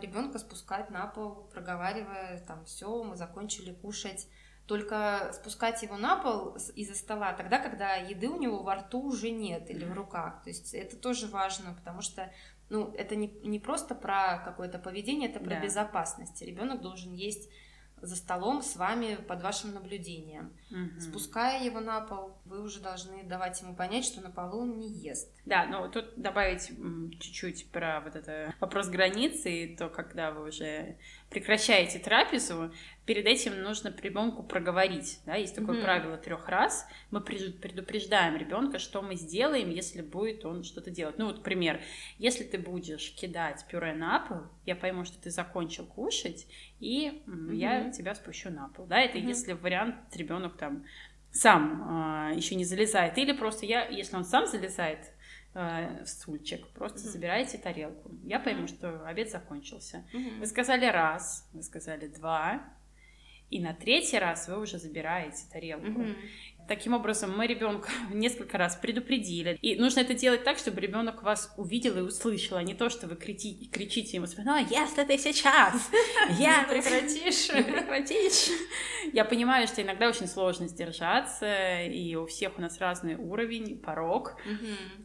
ребенка 0.00 0.38
спускать 0.38 0.90
на 0.90 1.06
пол, 1.06 1.48
проговаривая, 1.52 2.38
там, 2.46 2.64
все, 2.66 3.02
мы 3.02 3.16
закончили 3.16 3.72
кушать. 3.72 4.28
Только 4.66 5.30
спускать 5.32 5.82
его 5.82 5.96
на 5.96 6.16
пол 6.16 6.56
из-за 6.74 6.94
стола 6.96 7.32
тогда, 7.32 7.58
когда 7.60 7.94
еды 7.94 8.28
у 8.28 8.36
него 8.38 8.62
во 8.64 8.74
рту 8.76 9.00
уже 9.00 9.30
нет 9.30 9.70
или 9.70 9.84
в 9.84 9.92
руках. 9.94 10.42
То 10.42 10.50
есть 10.50 10.74
это 10.74 10.96
тоже 10.96 11.28
важно, 11.28 11.72
потому 11.74 12.02
что 12.02 12.32
ну, 12.68 12.92
это 12.94 13.14
не, 13.14 13.28
не 13.44 13.60
просто 13.60 13.94
про 13.94 14.38
какое-то 14.44 14.78
поведение, 14.80 15.30
это 15.30 15.38
про 15.38 15.50
Да. 15.50 15.60
безопасность. 15.60 16.42
Ребенок 16.42 16.80
должен 16.82 17.12
есть 17.14 17.48
за 18.02 18.16
столом 18.16 18.60
с 18.60 18.74
вами 18.76 19.14
под 19.14 19.40
вашим 19.42 19.72
наблюдением. 19.72 20.52
Мгм. 20.70 21.00
Спуская 21.00 21.62
его 21.64 21.78
на 21.80 22.00
пол, 22.00 22.36
вы 22.44 22.60
уже 22.62 22.80
должны 22.80 23.22
давать 23.22 23.60
ему 23.62 23.74
понять, 23.74 24.04
что 24.04 24.20
на 24.20 24.30
полу 24.30 24.62
он 24.62 24.78
не 24.78 24.88
ест. 24.88 25.30
Да, 25.44 25.64
ну 25.66 25.88
тут 25.88 26.14
добавить 26.16 26.68
чуть-чуть 27.20 27.70
про 27.70 28.00
вот 28.00 28.16
это 28.16 28.52
вопрос 28.60 28.88
границы 28.88 29.50
и 29.64 29.76
то, 29.76 29.88
когда 29.88 30.32
вы 30.32 30.48
уже 30.48 30.96
прекращаете 31.30 31.98
трапезу, 32.00 32.72
перед 33.04 33.26
этим 33.26 33.62
нужно 33.62 33.94
ребенку 34.02 34.42
проговорить. 34.42 35.20
Да? 35.24 35.36
Есть 35.36 35.54
такое 35.54 35.74
Мгм. 35.76 35.84
правило 35.84 36.16
трех 36.16 36.48
раз. 36.48 36.86
Мы 37.12 37.20
пред- 37.20 37.60
предупреждаем 37.60 38.36
ребенка, 38.36 38.78
что 38.80 39.02
мы 39.02 39.14
сделаем, 39.14 39.70
если 39.70 40.02
будет 40.02 40.44
он 40.44 40.64
что-то 40.64 40.90
делать. 40.90 41.16
Ну 41.18 41.26
вот 41.26 41.44
пример. 41.44 41.80
Если 42.18 42.42
ты 42.42 42.58
будешь 42.58 43.12
кидать 43.14 43.64
пюре 43.70 43.94
на 43.94 44.18
пол, 44.20 44.38
я 44.64 44.74
пойму, 44.74 45.04
что 45.04 45.18
ты 45.20 45.30
закончил 45.30 45.86
кушать, 45.86 46.46
и 46.80 47.22
м, 47.28 47.52
я 47.52 47.90
тебя 47.92 48.14
спущу 48.16 48.50
на 48.50 48.68
пол. 48.68 48.86
Да, 48.86 48.98
это 49.00 49.18
Мгм. 49.18 49.28
если 49.28 49.52
вариант 49.52 49.96
ребенок 50.16 50.55
там 50.56 50.84
сам 51.32 52.32
еще 52.34 52.54
не 52.54 52.64
залезает. 52.64 53.18
Или 53.18 53.32
просто 53.32 53.66
я, 53.66 53.86
если 53.88 54.16
он 54.16 54.24
сам 54.24 54.46
залезает 54.46 55.12
э, 55.54 56.02
в 56.04 56.06
стульчик, 56.08 56.66
просто 56.68 57.00
Мгм. 57.00 57.08
забираете 57.08 57.58
тарелку. 57.58 58.10
Я 58.24 58.40
пойму, 58.40 58.66
что 58.66 59.06
обед 59.06 59.30
закончился. 59.30 60.04
Мгм. 60.12 60.40
Вы 60.40 60.46
сказали 60.46 60.86
раз, 60.86 61.48
вы 61.52 61.62
сказали 61.62 62.08
два, 62.08 62.62
и 63.50 63.60
на 63.60 63.74
третий 63.74 64.18
раз 64.18 64.48
вы 64.48 64.58
уже 64.60 64.78
забираете 64.78 65.44
тарелку. 65.52 65.86
Мгм. 66.00 66.16
Таким 66.68 66.94
образом, 66.94 67.36
мы 67.36 67.46
ребенка 67.46 67.88
несколько 68.12 68.58
раз 68.58 68.76
предупредили. 68.76 69.58
И 69.62 69.78
нужно 69.78 70.00
это 70.00 70.14
делать 70.14 70.44
так, 70.44 70.58
чтобы 70.58 70.80
ребенок 70.80 71.22
вас 71.22 71.52
увидел 71.56 71.96
и 71.98 72.00
услышал, 72.00 72.56
а 72.56 72.62
не 72.62 72.74
то, 72.74 72.90
что 72.90 73.06
вы 73.06 73.14
кричи- 73.14 73.68
кричите 73.70 74.16
ему 74.16 74.26
спиной, 74.26 74.66
если 74.70 75.04
ты 75.04 75.18
сейчас, 75.18 75.90
я 76.38 76.66
прекратишь. 76.68 77.48
прекратишь. 77.66 78.50
Я 79.12 79.24
понимаю, 79.24 79.66
что 79.68 79.82
иногда 79.82 80.08
очень 80.08 80.26
сложно 80.26 80.66
сдержаться, 80.68 81.82
и 81.82 82.14
у 82.16 82.26
всех 82.26 82.58
у 82.58 82.60
нас 82.60 82.78
разный 82.80 83.14
уровень, 83.16 83.78
порог, 83.78 84.36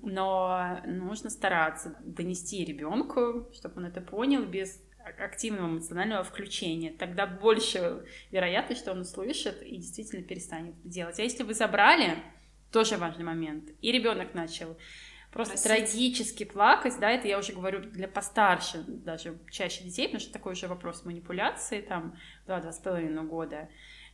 но 0.01 0.79
нужно 0.85 1.29
стараться 1.29 1.95
донести 2.03 2.65
ребенку, 2.65 3.49
чтобы 3.53 3.77
он 3.77 3.85
это 3.85 4.01
понял 4.01 4.43
без 4.45 4.81
активного 5.05 5.67
эмоционального 5.67 6.23
включения. 6.23 6.91
Тогда 6.91 7.25
больше 7.27 8.05
вероятность, 8.31 8.81
что 8.81 8.91
он 8.91 9.01
услышит 9.01 9.61
и 9.61 9.77
действительно 9.77 10.23
перестанет 10.23 10.75
делать. 10.83 11.19
А 11.19 11.23
если 11.23 11.43
вы 11.43 11.53
забрали, 11.53 12.17
тоже 12.71 12.97
важный 12.97 13.23
момент, 13.23 13.69
и 13.81 13.91
ребенок 13.91 14.33
начал 14.33 14.77
просто 15.31 15.53
Просить. 15.53 15.91
трагически 15.91 16.43
плакать, 16.43 16.93
да, 16.99 17.09
это 17.09 17.27
я 17.27 17.37
уже 17.39 17.53
говорю 17.53 17.79
для 17.79 18.07
постарше, 18.07 18.83
даже 18.87 19.37
чаще 19.49 19.83
детей, 19.83 20.07
потому 20.07 20.19
что 20.19 20.33
такой 20.33 20.53
уже 20.53 20.67
вопрос 20.67 21.05
манипуляции, 21.05 21.81
там, 21.81 22.17
2-2,5 22.47 23.23
года, 23.27 23.69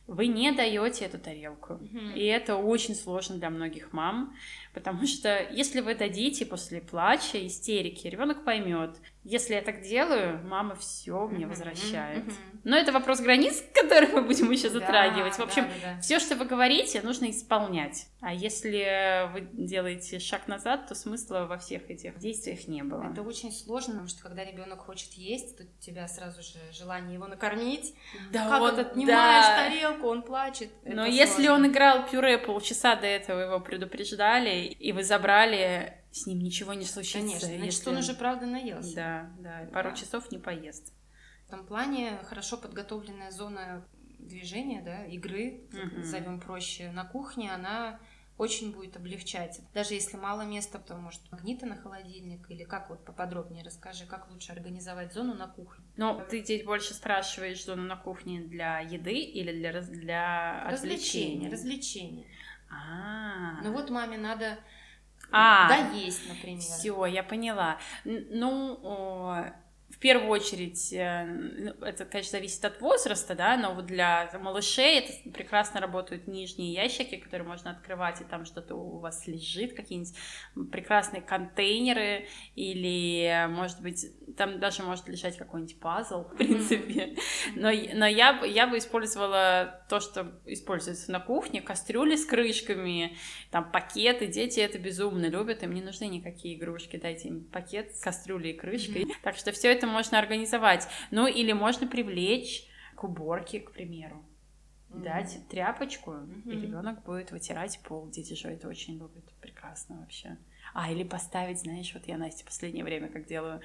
вы 0.06 0.26
не 0.26 0.52
даете 0.52 1.04
эту 1.04 1.18
тарелку. 1.18 1.74
Мгм. 1.74 2.12
И 2.14 2.24
это 2.24 2.56
очень 2.56 2.94
сложно 2.94 3.36
для 3.36 3.50
многих 3.50 3.92
мам, 3.92 4.34
потому 4.72 5.06
что 5.06 5.42
если 5.50 5.80
вы 5.80 5.94
дадите 5.94 6.46
после 6.46 6.80
плача, 6.80 7.46
истерики, 7.46 8.06
ребенок 8.06 8.42
поймет, 8.44 8.96
если 9.28 9.54
я 9.54 9.62
так 9.62 9.82
делаю, 9.82 10.40
мама 10.46 10.74
все 10.74 11.26
мне 11.26 11.40
Мгм. 11.46 11.50
возвращает. 11.50 12.24
Мгм. 12.26 12.34
Но 12.64 12.76
это 12.76 12.92
вопрос 12.92 13.20
границ, 13.20 13.62
который 13.74 14.08
мы 14.08 14.22
будем 14.22 14.50
еще 14.50 14.70
Да, 14.70 14.80
затрагивать. 14.80 15.34
В 15.34 15.40
общем, 15.40 15.64
да, 15.82 15.94
да. 15.94 16.00
все, 16.00 16.18
что 16.18 16.34
вы 16.36 16.46
говорите, 16.46 17.02
нужно 17.02 17.30
исполнять. 17.30 18.06
А 18.20 18.32
если 18.32 19.30
вы 19.32 19.48
делаете 19.52 20.18
шаг 20.18 20.48
назад, 20.48 20.86
то 20.88 20.94
смысла 20.94 21.46
во 21.48 21.58
всех 21.58 21.90
этих 21.90 22.18
действиях 22.18 22.66
не 22.68 22.82
было. 22.82 23.10
Это 23.12 23.22
очень 23.22 23.52
сложно, 23.52 23.92
потому 23.92 24.08
что 24.08 24.22
когда 24.22 24.44
ребенок 24.44 24.80
хочет 24.80 25.12
есть, 25.12 25.58
то 25.58 25.64
у 25.64 25.80
тебя 25.82 26.08
сразу 26.08 26.42
же 26.42 26.58
желание 26.72 27.14
его 27.14 27.26
накормить. 27.26 27.94
Да, 28.32 28.48
как 28.48 28.60
вот 28.60 28.68
вот 28.76 28.78
отнимаешь 28.86 29.46
да. 29.46 29.56
тарелку, 29.68 30.08
он 30.08 30.22
плачет. 30.22 30.70
Но 30.84 31.02
Это 31.02 31.10
если 31.10 31.44
сложно. 31.44 31.54
он 31.54 31.66
играл 31.66 32.06
пюре 32.08 32.38
полчаса 32.38 32.96
до 32.96 33.06
этого, 33.06 33.40
его 33.40 33.60
предупреждали, 33.60 34.66
и 34.66 34.92
вы 34.92 35.04
забрали, 35.04 35.94
с 36.12 36.26
ним 36.26 36.38
ничего 36.40 36.74
не 36.74 36.84
случится. 36.84 37.18
Конечно, 37.18 37.48
значит, 37.48 37.64
если- 37.64 37.90
он 37.90 37.96
уже 37.98 38.14
правда 38.14 38.46
наелся. 38.46 38.94
Да, 38.94 39.30
да, 39.38 39.68
пару 39.72 39.90
Да. 39.90 39.96
часов 39.96 40.30
не 40.32 40.38
поест. 40.38 40.92
В 41.44 41.48
этом 41.48 41.66
плане 41.66 42.18
хорошо 42.24 42.56
подготовленная 42.58 43.30
зона 43.30 43.86
движения, 44.18 44.82
да, 44.82 45.04
игры, 45.06 45.62
Мгм. 45.72 46.00
назовем 46.00 46.40
проще, 46.40 46.90
на 46.90 47.04
кухне, 47.04 47.52
она 47.52 48.00
очень 48.36 48.72
будет 48.72 48.96
облегчать. 48.96 49.60
Даже 49.74 49.94
если 49.94 50.16
мало 50.16 50.42
места, 50.42 50.78
то 50.78 50.94
может 50.96 51.20
магниты 51.32 51.66
на 51.66 51.76
холодильник 51.76 52.48
или 52.50 52.62
как 52.64 52.88
вот 52.90 53.04
поподробнее 53.04 53.64
расскажи, 53.64 54.06
как 54.06 54.30
лучше 54.30 54.52
организовать 54.52 55.12
зону 55.12 55.34
на 55.34 55.48
кухне. 55.48 55.84
Но 55.96 56.20
ты 56.20 56.42
здесь 56.44 56.64
больше 56.64 56.94
спрашиваешь 56.94 57.64
зону 57.64 57.82
на 57.82 57.96
кухне 57.96 58.40
для 58.42 58.78
еды 58.80 59.14
или 59.18 59.52
для, 59.52 59.72
для 59.82 60.64
Развлечения, 60.70 61.50
развлечения. 61.50 62.26
А, 62.70 63.60
Ну 63.62 63.72
вот 63.72 63.90
маме 63.90 64.18
надо 64.18 64.58
А. 65.30 65.68
доесть, 65.68 66.28
например. 66.28 66.60
все, 66.60 67.06
я 67.06 67.22
поняла. 67.22 67.78
Ну, 68.04 69.44
в 69.98 70.00
первую 70.00 70.30
очередь, 70.30 70.92
э, 70.92 71.74
это, 71.82 72.04
конечно, 72.04 72.38
зависит 72.38 72.64
от 72.64 72.80
возраста, 72.80 73.34
да, 73.34 73.56
но 73.56 73.74
вот 73.74 73.86
для 73.86 74.30
малышей 74.40 75.00
это 75.00 75.12
прекрасно 75.30 75.80
работают 75.80 76.28
нижние 76.28 76.72
ящики, 76.72 77.16
которые 77.16 77.48
можно 77.48 77.72
открывать, 77.72 78.20
и 78.20 78.24
там 78.24 78.44
что-то 78.44 78.76
у 78.76 79.00
вас 79.00 79.26
лежит, 79.26 79.74
какие-нибудь 79.74 80.14
прекрасные 80.70 81.20
контейнеры, 81.20 82.28
или, 82.54 83.48
может 83.48 83.82
быть, 83.82 84.06
там 84.36 84.60
даже 84.60 84.84
может 84.84 85.08
лежать 85.08 85.36
какой-нибудь 85.36 85.80
пазл, 85.80 86.22
в 86.22 86.36
принципе. 86.36 87.16
Но, 87.56 87.72
но 87.94 88.06
я, 88.06 88.40
я 88.44 88.68
бы 88.68 88.78
использовала 88.78 89.84
то, 89.88 89.98
что 89.98 90.40
используется 90.46 91.10
на 91.10 91.18
кухне, 91.18 91.60
кастрюли 91.60 92.14
с 92.14 92.24
крышками, 92.24 93.16
там 93.50 93.72
пакеты, 93.72 94.28
дети 94.28 94.60
это 94.60 94.78
безумно 94.78 95.26
любят, 95.26 95.64
им 95.64 95.74
не 95.74 95.82
нужны 95.82 96.04
никакие 96.04 96.54
игрушки, 96.54 96.98
дайте 96.98 97.30
им 97.30 97.44
пакет 97.46 97.96
с 97.96 98.00
кастрюлей 98.00 98.52
и 98.52 98.56
крышкой. 98.56 99.08
Так 99.24 99.36
что 99.36 99.50
все 99.50 99.72
это 99.72 99.87
можно 99.88 100.18
организовать. 100.18 100.86
Ну 101.10 101.26
или 101.26 101.52
можно 101.52 101.86
привлечь 101.86 102.64
к 102.94 103.04
уборке, 103.04 103.60
к 103.60 103.72
примеру. 103.72 104.24
дать 104.90 105.46
тряпочку, 105.50 106.12
Мгм. 106.12 106.50
и 106.50 106.56
ребенок 106.58 107.02
будет 107.04 107.30
вытирать 107.30 107.78
пол. 107.86 108.08
Дети 108.08 108.32
же 108.32 108.48
это 108.48 108.68
очень 108.68 108.94
любят. 108.94 109.22
Прекрасно 109.42 109.96
вообще. 110.00 110.38
А, 110.72 110.90
или 110.90 111.04
поставить, 111.04 111.60
знаешь, 111.60 111.92
вот 111.92 112.06
я 112.08 112.16
Насте 112.16 112.42
в 112.42 112.46
последнее 112.46 112.84
время 112.84 113.08
как 113.08 113.26
делаю, 113.26 113.60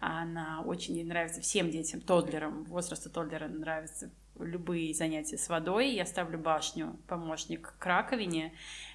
она 0.00 0.62
очень 0.62 0.94
ей 0.94 1.04
нравится, 1.04 1.42
всем 1.42 1.70
детям, 1.70 2.00
тодлерам, 2.00 2.64
возраста 2.64 3.10
тодлера 3.10 3.46
нравятся 3.48 4.10
любые 4.38 4.94
занятия 4.94 5.38
с 5.38 5.48
водой. 5.48 5.90
Я 5.90 6.06
ставлю 6.06 6.38
башню, 6.38 6.98
помощник 7.08 7.74
к 7.78 7.86
раковине, 7.86 8.52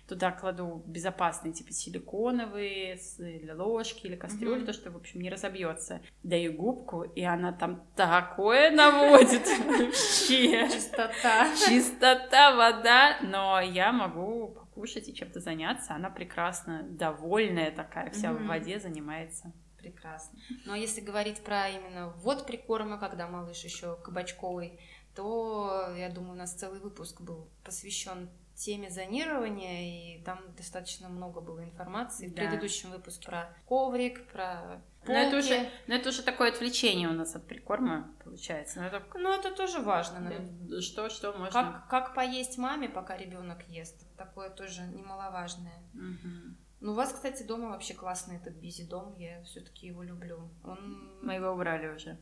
туда 0.08 0.32
кладу 0.32 0.84
безопасные, 0.86 1.54
типа 1.54 1.72
силиконовые, 1.72 3.00
или 3.20 3.52
ложки, 3.52 4.08
или 4.08 4.16
кастрюли, 4.16 4.58
Мгм. 4.60 4.66
то, 4.66 4.74
что, 4.74 4.92
в 4.92 4.98
общем, 4.98 5.22
не 5.22 5.30
разобьется. 5.30 6.02
Даю 6.24 6.54
губку, 6.54 7.04
и 7.04 7.22
она 7.24 7.52
там 7.54 7.84
такое 7.96 8.72
наводит 8.72 9.48
вообще. 9.68 10.68
Чистота. 10.70 11.54
Чистота, 11.68 12.56
вода, 12.56 13.18
но 13.22 13.60
я 13.62 13.92
могу 13.92 14.48
покушать 14.50 15.08
и 15.08 15.14
чем-то 15.14 15.40
заняться. 15.40 15.94
Она 15.94 16.10
прекрасно 16.10 16.84
довольная 16.84 17.72
такая, 17.72 18.10
вся 18.12 18.34
в 18.34 18.46
воде 18.46 18.80
занимается. 18.80 19.52
Прекрасно. 19.78 20.38
Но 20.66 20.76
если 20.76 21.00
говорить 21.00 21.42
про 21.42 21.70
именно 21.70 22.10
ввод 22.18 22.46
прикорма, 22.46 22.98
когда 22.98 23.28
малыш 23.30 23.64
еще 23.64 23.96
кабачковый, 24.04 24.78
то, 25.24 25.94
я 25.98 26.10
думаю, 26.10 26.34
у 26.34 26.38
нас 26.38 26.54
целый 26.54 26.80
выпуск 26.80 27.20
был 27.22 27.50
посвящен 27.66 28.30
теме 28.56 28.90
зонирования, 28.90 30.18
и 30.18 30.24
там 30.24 30.40
достаточно 30.58 31.10
много 31.10 31.42
было 31.42 31.62
информации. 31.64 32.28
В 32.28 32.34
Да. 32.34 32.42
предыдущем 32.44 32.92
выпуске 32.92 33.26
про 33.26 33.54
коврик, 33.66 34.26
про 34.32 34.82
Но 35.06 35.14
это, 35.14 35.32
полки. 35.32 35.46
уже, 35.46 35.70
но 35.88 35.96
это 35.96 36.10
уже 36.10 36.24
такое 36.24 36.50
отвлечение 36.52 37.10
у 37.10 37.14
нас 37.14 37.36
от 37.36 37.46
прикорма 37.48 38.14
получается. 38.24 38.80
Но 38.82 38.88
это 38.88 39.04
Ну, 39.16 39.34
это 39.34 39.52
тоже 39.54 39.80
важно, 39.80 40.20
наверное. 40.22 40.82
что, 40.82 41.10
что 41.10 41.34
можно... 41.34 41.52
Как, 41.52 41.88
как 41.90 42.16
поесть 42.16 42.58
маме, 42.58 42.88
пока 42.90 43.18
ребенок 43.18 43.62
ест. 43.68 44.06
Такое 44.18 44.50
тоже 44.50 44.82
немаловажное. 44.84 45.84
Мгм. 45.94 46.58
Ну, 46.82 46.92
у 46.94 46.96
вас, 46.96 47.12
кстати, 47.12 47.44
дома 47.44 47.70
вообще 47.70 47.94
классный 47.94 48.38
этот 48.38 48.54
бизи-дом. 48.56 49.16
Я 49.18 49.44
все-таки 49.44 49.88
его 49.88 50.02
люблю. 50.04 50.50
Он, 50.64 51.20
Мы 51.22 51.34
его 51.34 51.52
убрали 51.52 51.88
уже. 51.94 52.18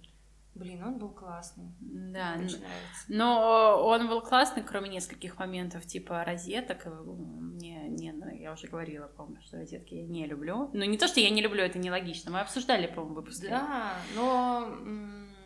Блин, 0.57 0.83
он 0.83 0.97
был 0.97 1.09
классный. 1.09 1.65
Да, 1.79 2.33
Мне 2.35 2.45
нравится. 2.47 3.05
но 3.07 3.81
он 3.85 4.07
был 4.07 4.21
классный, 4.21 4.63
кроме 4.63 4.89
нескольких 4.89 5.37
моментов, 5.39 5.85
типа 5.85 6.23
розеток. 6.25 6.85
э, 6.85 6.89
Мне, 6.89 7.87
не, 7.89 8.11
ну, 8.11 8.29
я 8.33 8.51
уже 8.53 8.67
говорила, 8.67 9.07
по-моему, 9.07 9.41
что 9.41 9.57
розетки 9.57 9.93
я 9.95 10.05
не 10.05 10.25
люблю. 10.27 10.69
Но 10.73 10.85
не 10.85 10.97
то, 10.97 11.07
что 11.07 11.19
я 11.19 11.29
не 11.29 11.41
люблю, 11.41 11.61
это 11.63 11.79
нелогично. 11.79 12.31
Мы 12.31 12.39
обсуждали, 12.41 12.87
по-моему, 12.87 13.13
в 13.13 13.17
выпуске. 13.17 13.49
Да, 13.49 13.93
но, 14.15 14.67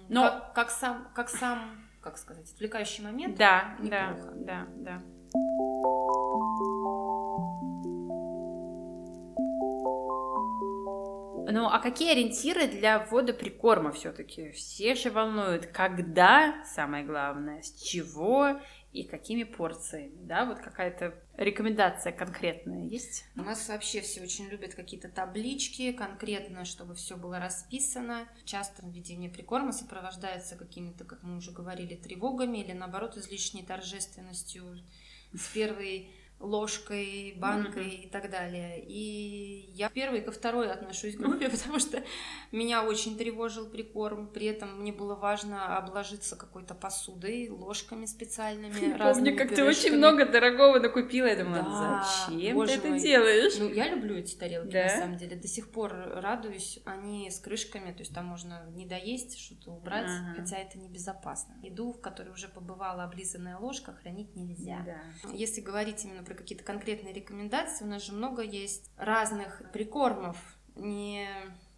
Но- 0.10 0.24
Как, 0.24 0.54
как 0.54 0.70
сам, 0.72 1.08
как 1.16 1.30
сам, 1.30 1.60
как 2.02 2.18
сказать, 2.18 2.52
отвлекающий 2.52 3.04
момент. 3.04 3.38
Да, 3.38 3.76
да, 3.80 4.12
Неплохо. 4.12 4.34
да, 4.36 4.68
да. 4.78 5.02
Ну, 11.52 11.68
а 11.68 11.80
какие 11.80 12.12
ориентиры 12.12 12.68
для 12.68 13.00
ввода 13.00 13.34
прикорма 13.34 13.92
все-таки? 13.92 14.52
Все 14.52 14.96
же 14.96 15.12
волнуют, 15.12 15.68
когда, 15.68 16.64
самое 16.66 17.04
главное, 17.04 17.62
с 17.62 17.74
чего 17.82 18.60
и 18.94 19.04
какими 19.04 19.44
порциями, 19.44 20.26
да? 20.26 20.46
Вот 20.46 20.60
какая-то 20.60 21.14
рекомендация 21.38 22.12
конкретная 22.12 22.84
есть? 22.84 23.26
У 23.36 23.42
нас 23.42 23.68
вообще 23.70 24.02
все 24.02 24.22
очень 24.22 24.48
любят 24.50 24.76
какие-то 24.76 25.10
таблички, 25.10 25.92
конкретно, 25.94 26.66
чтобы 26.66 26.96
все 26.96 27.16
было 27.16 27.40
расписано. 27.40 28.28
Часто 28.44 28.86
введение 28.86 29.30
прикорма 29.30 29.72
сопровождается 29.72 30.56
какими-то, 30.58 31.06
как 31.06 31.24
мы 31.24 31.38
уже 31.38 31.52
говорили, 31.52 31.96
тревогами 31.96 32.58
или 32.60 32.74
наоборот 32.74 33.18
излишней 33.18 33.64
торжественностью 33.64 34.78
с 35.34 35.48
первой 35.54 36.12
ложкой, 36.42 37.34
банкой 37.38 37.90
и 37.90 38.08
так 38.10 38.30
далее. 38.30 38.84
И 38.84 39.70
я 39.74 39.90
к 39.90 39.94
первой 39.94 40.20
и 40.20 40.22
ко 40.22 40.32
второй 40.32 40.72
отношусь 40.72 41.16
к 41.16 41.20
группе, 41.20 41.50
потому 41.52 41.80
что 41.80 42.04
меня 42.52 42.84
очень 42.84 43.18
тревожил 43.18 43.70
прикорм. 43.70 44.28
При 44.28 44.48
этом 44.48 44.80
мне 44.82 44.92
было 44.92 45.16
важно 45.16 45.78
обложиться 45.78 46.36
какой-то 46.36 46.74
посудой, 46.76 47.50
ложками 47.50 48.06
специальными. 48.06 48.94
разными 48.98 49.36
пюрешками. 49.36 50.32
дорогого 50.32 50.80
накупила. 50.80 51.28
Я 51.28 51.36
Да, 51.36 52.04
зачем 52.28 52.66
ты 52.66 52.74
это 52.74 52.88
мой. 52.90 53.00
делаешь? 53.00 53.54
Ну, 53.60 53.70
я 53.70 53.88
люблю 53.90 54.16
эти 54.18 54.36
тарелки, 54.36 54.72
Да? 54.72 54.84
на 54.84 54.90
самом 54.90 55.18
деле. 55.18 55.36
До 55.36 55.48
сих 55.48 55.72
пор 55.72 55.92
радуюсь. 55.94 56.80
Они 56.86 57.30
с 57.30 57.40
крышками, 57.40 57.92
то 57.92 58.00
есть 58.00 58.14
там 58.14 58.26
можно 58.26 58.66
не 58.72 58.86
доесть, 58.86 59.38
что-то 59.40 59.72
убрать, 59.72 60.06
Ага. 60.08 60.34
хотя 60.38 60.58
это 60.58 60.78
небезопасно. 60.78 61.54
Еду, 61.64 61.92
в 61.94 62.02
которой 62.02 62.30
уже 62.30 62.48
побывала 62.48 63.04
облизанная 63.04 63.58
ложка, 63.58 63.94
хранить 63.94 64.36
нельзя. 64.36 64.84
Да. 64.86 65.32
Если 65.34 65.62
говорить 65.62 66.04
именно 66.06 66.24
про 66.32 66.38
какие-то 66.38 66.64
конкретные 66.64 67.14
рекомендации, 67.14 67.84
у 67.84 67.88
нас 67.88 68.06
же 68.06 68.14
много 68.14 68.42
есть 68.42 68.90
разных 68.98 69.62
прикормов. 69.74 70.38
Не 70.76 71.28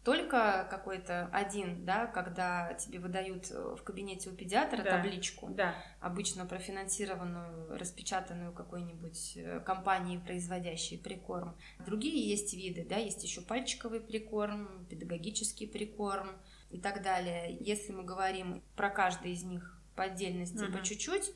только 0.03 0.67
какой-то 0.69 1.29
один, 1.31 1.85
да, 1.85 2.05
когда 2.07 2.73
тебе 2.75 2.99
выдают 2.99 3.49
э, 3.49 3.75
в 3.75 3.81
кабинете 3.83 4.29
у 4.29 4.33
педиатра 4.33 4.83
Да. 4.83 5.01
табличку, 5.01 5.47
Да. 5.49 5.73
обычно 6.01 6.45
профинансированную, 6.45 7.77
распечатанную 7.79 8.51
какой-нибудь 8.53 9.33
э, 9.37 9.59
компанией, 9.61 10.19
производящей 10.19 10.99
прикорм. 10.99 11.57
Другие 11.79 12.29
есть 12.29 12.53
виды, 12.53 12.85
да, 12.87 12.97
есть 12.97 13.23
еще 13.23 13.41
пальчиковый 13.41 14.01
прикорм, 14.01 14.85
педагогический 14.89 15.65
прикорм 15.65 16.29
и 16.69 16.79
так 16.79 17.01
далее. 17.01 17.57
Если 17.61 17.93
мы 17.93 18.03
говорим 18.03 18.61
про 18.75 18.89
каждый 18.89 19.31
из 19.31 19.43
них 19.43 19.81
по 19.95 20.03
отдельности, 20.03 20.63
Мгм. 20.65 20.73
по 20.73 20.83
чуть-чуть, 20.83 21.31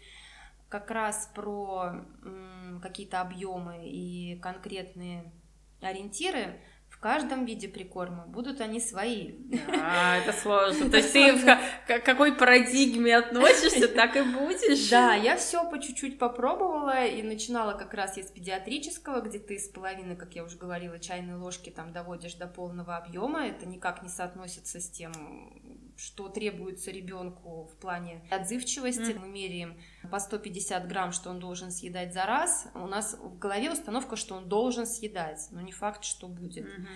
как 0.69 0.91
раз 0.91 1.29
про 1.33 2.05
какие-то 2.81 3.21
объемы 3.21 3.87
и 3.87 4.39
конкретные 4.41 5.31
ориентиры, 5.81 6.59
в 6.89 6.99
каждом 6.99 7.45
виде 7.45 7.67
прикорма 7.67 8.25
будут 8.25 8.59
они 8.59 8.79
свои. 8.79 9.35
А, 9.83 10.17
это 10.17 10.33
сложно. 10.33 10.89
То 10.91 10.97
есть 10.97 11.13
ты 11.13 11.35
в 11.35 11.99
какой 12.03 12.33
парадигме 12.33 13.15
относишься, 13.15 13.87
так 13.87 14.15
и 14.15 14.21
будешь? 14.23 14.89
Да, 14.97 15.13
я 15.13 15.35
все 15.37 15.69
по 15.69 15.79
чуть-чуть 15.79 16.17
попробовала 16.17 17.05
и 17.05 17.21
начинала 17.21 17.73
как 17.73 17.93
раз 17.93 18.17
я 18.17 18.23
с 18.23 18.31
педиатрического, 18.31 19.21
где 19.21 19.37
ты 19.37 19.59
с 19.59 19.69
половины, 19.69 20.15
как 20.15 20.33
я 20.33 20.43
уже 20.43 20.57
говорила, 20.57 20.97
чайной 20.97 21.35
ложки 21.35 21.69
там 21.69 21.93
доводишь 21.93 22.33
до 22.33 22.47
полного 22.47 22.97
объема. 22.97 23.45
Это 23.45 23.67
никак 23.67 24.01
не 24.01 24.09
соотносится 24.09 24.79
с 24.79 24.89
тем, 24.89 25.11
что 25.97 26.29
требуется 26.29 26.91
ребенку 26.91 27.65
в 27.65 27.75
плане 27.77 28.21
отзывчивости. 28.29 29.13
Мгм. 29.13 29.21
Мы 29.21 29.27
меряем 29.27 29.77
по 30.11 30.19
150 30.19 30.87
грамм, 30.87 31.11
что 31.11 31.29
он 31.29 31.39
должен 31.39 31.71
съедать 31.71 32.13
за 32.13 32.25
раз. 32.25 32.67
У 32.73 32.87
нас 32.87 33.17
в 33.19 33.37
голове 33.37 33.71
установка, 33.71 34.15
что 34.15 34.35
он 34.35 34.47
должен 34.47 34.85
съедать, 34.85 35.47
но 35.51 35.61
не 35.61 35.71
факт, 35.71 36.03
что 36.03 36.27
будет. 36.27 36.65
Мгм. 36.65 36.87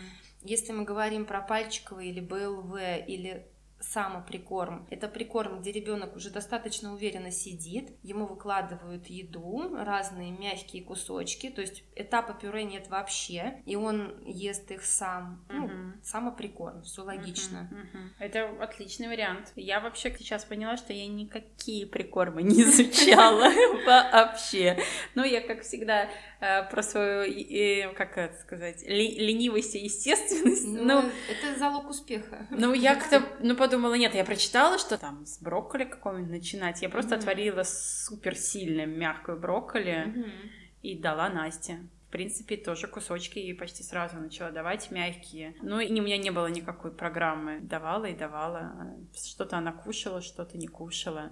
Если 0.44 0.72
мы 0.72 0.86
говорим 0.86 1.26
про 1.26 1.42
пальчиковый 1.42 2.10
или 2.10 2.20
БЛВ 2.20 2.76
или 3.08 3.51
самоприкорм, 3.82 4.88
это 4.90 5.08
прикорм, 5.08 5.60
где 5.60 5.72
ребенок 5.72 6.16
уже 6.16 6.30
достаточно 6.30 6.94
уверенно 6.94 7.32
сидит, 7.32 7.90
ему 8.04 8.26
выкладывают 8.26 9.08
еду, 9.08 9.76
разные 9.76 10.32
мягкие 10.32 10.84
кусочки, 10.84 11.50
то 11.50 11.62
есть 11.62 11.84
этапа 11.96 12.34
пюре 12.34 12.64
нет 12.64 12.88
вообще, 12.90 13.62
и 13.66 13.76
он 13.76 14.14
ест 14.26 14.72
их 14.72 14.84
сам. 14.86 15.44
Ну, 15.50 15.68
Мгм. 15.68 16.00
самоприкорм, 16.04 16.84
все 16.84 17.04
логично. 17.04 17.68
Мгм, 17.72 17.80
мгм. 17.82 18.14
Это 18.20 18.50
отличный 18.62 19.08
вариант. 19.08 19.52
Я 19.56 19.80
вообще 19.80 20.16
сейчас 20.18 20.46
поняла, 20.46 20.78
что 20.78 20.94
я 20.94 21.08
никакие 21.08 21.86
прикормы 21.88 22.44
не 22.44 22.62
изучала 22.64 23.50
вообще. 23.86 24.78
Ну, 25.16 25.24
я, 25.24 25.42
как 25.42 25.62
всегда, 25.64 26.08
э, 26.40 26.64
про 26.70 26.84
свою, 26.84 27.94
как 27.96 28.18
это 28.18 28.36
сказать, 28.40 28.84
ленивость 28.88 29.76
и 29.76 29.80
естественность. 29.80 30.68
Ну, 30.68 30.84
Ну, 30.84 31.00
это 31.30 31.58
залог 31.58 31.90
успеха. 31.90 32.46
Ну, 32.52 32.74
я 32.74 32.96
как-то, 32.96 33.24
ну, 33.42 33.56
подумала, 33.72 33.94
нет, 33.96 34.14
я 34.16 34.26
прочитала, 34.26 34.78
что 34.78 34.98
там 34.98 35.26
с 35.26 35.40
брокколи 35.40 35.86
какого-нибудь 35.86 36.30
начинать. 36.32 36.82
Я 36.82 36.90
просто 36.90 37.12
Мгм. 37.16 37.20
отварила 37.20 37.64
супер 37.64 38.36
сильно 38.36 38.86
мягкую 38.86 39.40
брокколи 39.40 40.04
Мгм. 40.08 40.32
и 40.82 40.98
дала 41.00 41.30
Насте. 41.30 41.80
В 42.08 42.12
принципе, 42.12 42.58
тоже 42.58 42.88
кусочки 42.88 43.40
ей 43.40 43.54
почти 43.56 43.84
сразу 43.84 44.18
начала 44.18 44.52
давать 44.52 44.92
мягкие. 44.92 45.56
Ну, 45.62 45.80
и 45.80 45.90
у 46.00 46.04
меня 46.04 46.18
не 46.18 46.30
было 46.32 46.48
никакой 46.48 46.92
программы. 46.92 47.62
Давала 47.62 48.06
и 48.06 48.14
давала. 48.16 48.74
Что-то 49.16 49.58
она 49.58 49.72
кушала, 49.72 50.22
что-то 50.22 50.58
не 50.58 50.68
кушала. 50.68 51.32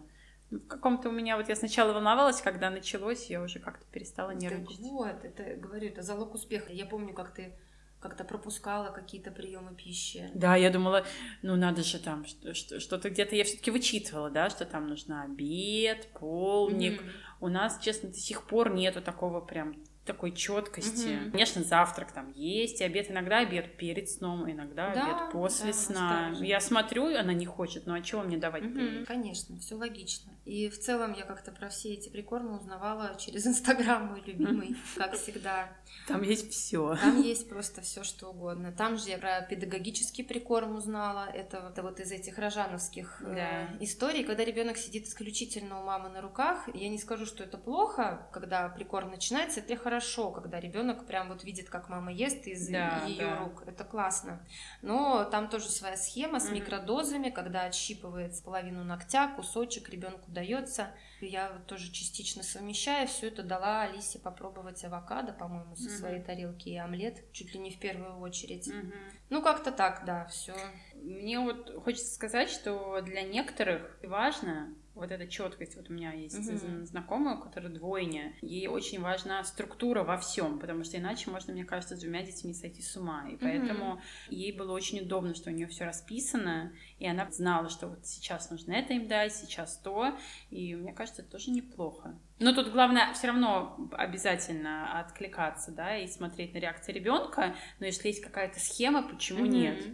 Ну, 0.49 0.59
в 0.59 0.67
каком-то 0.67 1.09
у 1.09 1.11
меня, 1.11 1.35
вот 1.35 1.49
я 1.49 1.55
сначала 1.57 1.91
волновалась, 1.91 2.41
когда 2.41 2.69
началось, 2.69 3.29
я 3.29 3.41
уже 3.41 3.59
как-то 3.59 3.85
перестала 3.91 4.31
Так 4.31 4.41
нервничать. 4.41 4.79
вот, 4.79 5.25
это, 5.25 5.43
говорю, 5.57 5.89
это 5.89 6.01
залог 6.01 6.33
успеха. 6.33 6.71
Я 6.71 6.85
помню, 6.85 7.13
как 7.13 7.33
ты 7.33 7.53
как-то 7.99 8.23
пропускала 8.23 8.91
какие-то 8.91 9.31
приемы 9.31 9.75
пищи. 9.75 10.29
Да, 10.33 10.55
я 10.55 10.69
думала, 10.69 11.05
ну 11.41 11.55
надо 11.55 11.83
же 11.83 11.99
там 11.99 12.25
что- 12.25 12.53
что- 12.53 12.79
что-то 12.79 13.09
где-то 13.09 13.35
я 13.35 13.43
все-таки 13.43 13.71
вычитывала, 13.71 14.29
да, 14.29 14.49
что 14.49 14.65
там 14.65 14.87
нужно 14.87 15.23
обед, 15.23 16.07
полдник. 16.13 17.01
Мгм. 17.01 17.11
У 17.41 17.47
нас, 17.49 17.79
честно, 17.81 18.09
до 18.09 18.15
сих 18.17 18.47
пор 18.47 18.73
нету 18.73 19.01
такого 19.01 19.41
прям 19.41 19.75
такой 20.09 20.31
четкости. 20.31 21.21
Угу. 21.21 21.31
Конечно, 21.31 21.63
завтрак 21.63 22.11
там 22.11 22.31
есть, 22.31 22.81
и 22.81 22.83
обед 22.83 23.11
иногда 23.11 23.39
обед 23.39 23.77
перед 23.77 24.09
сном, 24.09 24.49
иногда 24.49 24.91
да, 24.93 25.03
обед 25.03 25.31
после 25.31 25.67
да, 25.67 25.73
сна. 25.73 26.35
Я 26.39 26.59
смотрю, 26.59 27.15
она 27.15 27.33
не 27.33 27.45
хочет, 27.45 27.85
ну 27.85 27.93
а 27.93 28.01
чего 28.01 28.23
мне 28.23 28.37
давать? 28.37 28.65
Угу. 28.65 29.05
Конечно, 29.05 29.59
все 29.59 29.75
логично. 29.75 30.33
И 30.45 30.67
в 30.69 30.79
целом 30.79 31.13
я 31.13 31.25
как-то 31.25 31.51
про 31.51 31.69
все 31.69 31.93
эти 31.93 32.09
прикормы 32.09 32.57
узнавала 32.57 33.15
через 33.19 33.45
Инстаграм, 33.45 34.07
мой 34.07 34.23
любимый, 34.25 34.75
как 34.95 35.13
всегда. 35.13 35.69
Там 36.07 36.23
есть 36.23 36.51
все. 36.51 36.95
Там 36.99 37.21
есть 37.21 37.47
просто 37.47 37.81
все 37.81 38.03
что 38.03 38.29
угодно. 38.29 38.71
Там 38.71 38.97
же 38.97 39.09
я 39.09 39.19
про 39.19 39.41
педагогический 39.41 40.23
прикорм 40.23 40.75
узнала. 40.75 41.29
Это, 41.31 41.69
это 41.71 41.83
вот 41.83 41.99
из 41.99 42.11
этих 42.11 42.39
рожановских 42.39 43.21
э, 43.21 43.35
да. 43.35 43.75
э, 43.79 43.83
историй, 43.83 44.23
когда 44.23 44.43
ребенок 44.43 44.77
сидит 44.77 45.05
исключительно 45.05 45.81
у 45.81 45.85
мамы 45.85 46.09
на 46.09 46.21
руках. 46.21 46.67
Я 46.73 46.89
не 46.89 46.97
скажу, 46.97 47.27
что 47.27 47.43
это 47.43 47.59
плохо, 47.59 48.27
когда 48.33 48.69
прикорм 48.69 49.11
начинается, 49.11 49.59
это 49.59 49.75
хорошо, 49.75 49.98
когда 50.31 50.59
ребенок 50.59 51.05
прям 51.05 51.29
вот 51.29 51.43
видит, 51.43 51.69
как 51.69 51.89
мама 51.89 52.11
ест 52.11 52.47
из 52.47 52.67
да, 52.67 53.03
ее 53.05 53.25
да. 53.27 53.39
рук. 53.39 53.63
Это 53.65 53.83
классно. 53.83 54.45
Но 54.81 55.23
там 55.25 55.49
тоже 55.49 55.69
своя 55.69 55.97
схема 55.97 56.39
с 56.39 56.49
mm-hmm. 56.49 56.53
микродозами, 56.53 57.29
когда 57.29 57.63
отщипывается 57.63 58.43
половину 58.43 58.83
ногтя, 58.83 59.27
кусочек 59.35 59.89
ребенку 59.89 60.31
дается. 60.31 60.93
Я 61.21 61.51
вот 61.51 61.65
тоже 61.67 61.91
частично 61.91 62.43
совмещая 62.43 63.07
все 63.07 63.27
это 63.27 63.43
дала 63.43 63.81
Алисе 63.81 64.19
попробовать 64.19 64.83
авокадо, 64.83 65.33
по-моему, 65.33 65.75
со 65.75 65.89
mm-hmm. 65.89 65.97
своей 65.97 66.21
тарелки 66.21 66.69
и 66.69 66.77
омлет, 66.77 67.23
чуть 67.31 67.53
ли 67.53 67.59
не 67.59 67.71
в 67.71 67.79
первую 67.79 68.19
очередь. 68.19 68.67
Mm-hmm. 68.67 68.93
Ну, 69.29 69.41
как-то 69.41 69.71
так, 69.71 70.03
да, 70.05 70.25
все. 70.27 70.55
Мне 70.95 71.39
вот 71.39 71.73
хочется 71.83 72.13
сказать, 72.13 72.49
что 72.49 73.01
для 73.01 73.23
некоторых 73.23 73.99
важно 74.03 74.73
вот 74.99 75.11
эта 75.11 75.27
четкость. 75.27 75.75
Вот 75.75 75.89
у 75.89 75.93
меня 75.93 76.11
есть 76.13 76.37
угу. 76.37 76.85
знакомая, 76.85 77.37
у 77.37 77.41
которой 77.41 77.69
двойня. 77.69 78.33
Ей 78.41 78.67
очень 78.67 78.99
важна 79.01 79.43
структура 79.43 80.03
во 80.03 80.17
всем, 80.17 80.59
потому 80.59 80.83
что 80.83 80.97
иначе 80.97 81.31
можно, 81.31 81.53
мне 81.53 81.63
кажется, 81.63 81.95
с 81.95 81.99
двумя 82.01 82.21
детьми 82.21 82.53
сойти 82.53 82.81
с 82.81 82.95
ума. 82.97 83.27
И 83.29 83.37
поэтому 83.37 83.93
угу. 83.93 84.01
ей 84.29 84.51
было 84.51 84.73
очень 84.73 84.99
удобно, 84.99 85.33
что 85.33 85.49
у 85.49 85.53
нее 85.53 85.67
все 85.67 85.85
расписано, 85.85 86.73
и 86.99 87.07
она 87.07 87.29
знала, 87.31 87.69
что 87.69 87.87
вот 87.87 88.05
сейчас 88.05 88.51
нужно 88.51 88.73
это 88.73 88.93
им 88.93 89.07
дать, 89.07 89.33
сейчас 89.33 89.77
то. 89.77 90.17
И 90.49 90.75
мне 90.75 90.93
кажется, 90.93 91.08
это 91.11 91.23
тоже 91.23 91.51
неплохо. 91.51 92.17
Но 92.39 92.53
тут 92.53 92.71
главное 92.71 93.13
все 93.13 93.27
равно 93.27 93.89
обязательно 93.91 94.99
откликаться, 94.99 95.71
да, 95.71 95.97
и 95.97 96.07
смотреть 96.07 96.53
на 96.53 96.59
реакцию 96.59 96.95
ребенка. 96.95 97.55
Но 97.79 97.85
если 97.85 98.09
есть 98.09 98.21
какая-то 98.21 98.59
схема, 98.59 99.03
почему 99.03 99.45
mm 99.45 99.49
нет? 99.49 99.85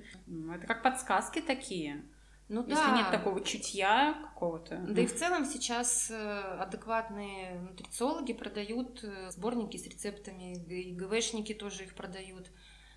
Это 0.55 0.67
как 0.67 0.83
подсказки 0.83 1.41
такие. 1.41 2.03
Ну 2.47 2.61
Если 2.61 2.75
да. 2.75 2.97
нет 2.97 3.11
такого 3.11 3.43
чутья 3.43 4.13
какого-то. 4.21 4.77
Да 4.87 5.01
и 5.01 5.07
в 5.07 5.15
целом 5.15 5.45
сейчас 5.45 6.11
э, 6.11 6.39
адекватные 6.59 7.59
нутрициологи 7.59 8.33
продают 8.33 9.03
э, 9.03 9.31
сборники 9.31 9.77
с 9.77 9.87
рецептами, 9.87 10.53
и 10.53 10.91
ГВшники 10.93 11.55
тоже 11.55 11.85
их 11.85 11.95
продают. 11.95 12.47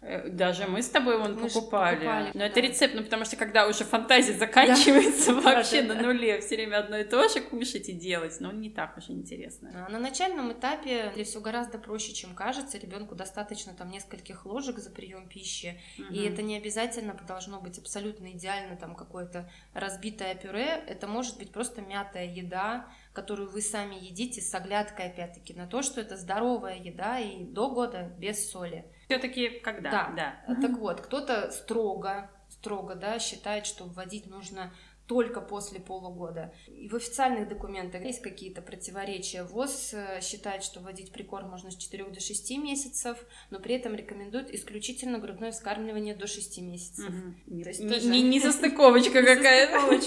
Э, 0.01 0.29
даже 0.29 0.67
мы 0.67 0.81
с 0.81 0.89
тобой 0.89 1.19
вон 1.19 1.35
мы 1.35 1.49
покупали. 1.49 1.97
покупали. 1.97 2.31
Но 2.35 2.41
да. 2.41 2.47
это 2.47 2.61
рецепт, 2.61 2.95
ну 2.95 3.03
потому 3.03 3.25
что 3.25 3.37
когда 3.37 3.67
уже 3.67 3.85
фантазия 3.85 4.33
заканчивается 4.33 5.35
да. 5.35 5.41
вообще 5.41 5.83
на 5.83 5.95
нуле, 5.95 6.41
все 6.41 6.55
время 6.55 6.79
одно 6.79 6.99
и 6.99 7.05
то 7.05 7.29
же 7.29 7.41
кушать 7.41 7.89
и 7.89 7.93
делать, 7.93 8.37
но 8.39 8.53
не 8.53 8.71
так 8.71 8.97
уж 8.97 9.11
интересно. 9.11 9.87
А 9.89 9.91
на 9.91 9.99
начальном 9.99 10.53
этапе 10.53 11.13
все 11.25 11.41
гораздо 11.41 11.79
проще, 11.79 12.13
чем 12.13 12.35
кажется. 12.35 12.79
Ребенку 12.79 13.17
достаточно 13.17 13.75
там 13.75 13.91
нескольких 13.91 14.47
ложек 14.47 14.79
за 14.79 14.91
прием 14.91 15.29
пищи, 15.29 15.81
угу. 15.99 16.15
и 16.15 16.23
это 16.25 16.43
не 16.43 16.57
обязательно 16.57 17.15
должно 17.27 17.61
быть 17.61 17.79
абсолютно 17.79 18.31
идеально 18.31 18.77
там 18.77 18.95
какое-то 18.95 19.51
разбитое 19.75 20.37
пюре. 20.37 20.83
Это 20.87 21.09
может 21.09 21.39
быть 21.39 21.51
просто 21.51 21.81
мятая 21.81 22.27
еда, 22.27 22.89
которую 23.13 23.51
вы 23.51 23.61
сами 23.61 23.97
едите 23.97 24.41
с 24.41 24.55
оглядкой 24.55 25.07
опять-таки 25.07 25.55
на 25.55 25.67
то, 25.67 25.83
что 25.83 26.01
это 26.01 26.17
здоровая 26.17 26.77
еда 26.77 27.19
и 27.19 27.43
до 27.43 27.69
года 27.69 28.15
без 28.19 28.49
соли. 28.49 28.85
Все-таки 29.09 29.49
когда? 29.61 29.91
Да. 29.91 30.13
да. 30.47 30.55
Так 30.61 30.79
вот, 30.79 31.01
кто-то 31.01 31.51
строго, 31.51 32.31
строго, 32.51 32.95
да, 32.95 33.19
считает, 33.19 33.67
что 33.67 33.85
вводить 33.85 34.27
нужно 34.27 34.71
только 35.09 35.41
после 35.41 35.81
полугода. 35.81 36.53
И 36.67 36.89
в 36.89 36.95
официальных 36.95 37.49
документах 37.49 38.05
есть 38.05 38.21
какие-то 38.21 38.61
противоречия. 38.61 39.43
ВОЗ 39.43 39.95
э, 39.95 40.21
считает, 40.21 40.63
что 40.63 40.81
вводить 40.81 41.13
прикорм 41.13 41.49
можно 41.49 41.71
с 41.71 41.77
4 41.77 42.05
до 42.11 42.21
6 42.21 42.59
месяцев, 42.59 43.17
но 43.49 43.59
при 43.59 43.75
этом 43.77 43.95
рекомендует 43.95 44.55
исключительно 44.55 45.19
грудное 45.19 45.51
вскармливание 45.51 46.15
до 46.15 46.27
6 46.27 46.59
месяцев. 46.59 47.09
Угу. 47.09 47.63
То 47.63 47.69
есть 47.71 47.81
не, 47.81 47.89
тоже... 47.89 48.07
не, 48.07 48.23
не 48.23 48.39
застыковочка 48.39 49.23
какая-то. 49.25 49.99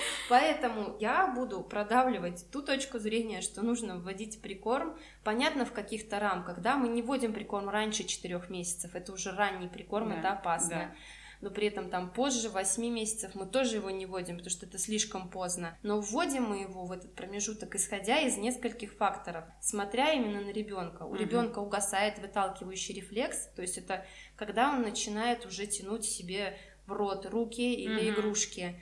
Поэтому 0.28 0.94
я 1.00 1.26
буду 1.26 1.62
продавливать 1.62 2.44
ту 2.50 2.60
точку 2.60 2.98
зрения, 2.98 3.40
что 3.40 3.62
нужно 3.62 3.98
вводить 3.98 4.42
прикорм. 4.42 4.94
Понятно, 5.24 5.64
в 5.64 5.72
каких-то 5.72 6.20
рамках, 6.20 6.60
да, 6.60 6.76
мы 6.76 6.88
не 6.88 7.00
вводим 7.00 7.32
прикорм 7.32 7.70
раньше 7.70 8.04
4 8.04 8.42
месяцев, 8.50 8.94
это 8.94 9.12
уже 9.12 9.30
ранний 9.30 9.68
прикорм, 9.68 10.12
это 10.12 10.32
опасно 10.32 10.94
но 11.40 11.50
при 11.50 11.68
этом 11.68 11.88
там 11.88 12.12
позже 12.12 12.48
8 12.48 12.84
месяцев 12.86 13.34
мы 13.34 13.46
тоже 13.46 13.76
его 13.76 13.90
не 13.90 14.06
вводим, 14.06 14.36
потому 14.36 14.50
что 14.50 14.66
это 14.66 14.78
слишком 14.78 15.30
поздно. 15.30 15.76
Но 15.82 16.00
вводим 16.00 16.44
мы 16.44 16.60
его 16.60 16.84
в 16.84 16.92
этот 16.92 17.14
промежуток, 17.14 17.74
исходя 17.74 18.20
из 18.20 18.36
нескольких 18.36 18.92
факторов, 18.94 19.44
смотря 19.60 20.12
именно 20.12 20.40
на 20.42 20.50
ребенка. 20.50 21.04
У 21.04 21.10
угу. 21.10 21.16
ребенка 21.16 21.60
угасает 21.60 22.18
выталкивающий 22.18 22.94
рефлекс, 22.94 23.48
то 23.56 23.62
есть 23.62 23.78
это 23.78 24.04
когда 24.36 24.70
он 24.70 24.82
начинает 24.82 25.46
уже 25.46 25.66
тянуть 25.66 26.04
себе 26.04 26.58
в 26.86 26.92
рот 26.92 27.26
руки 27.26 27.74
или 27.74 28.10
угу. 28.10 28.20
игрушки. 28.20 28.80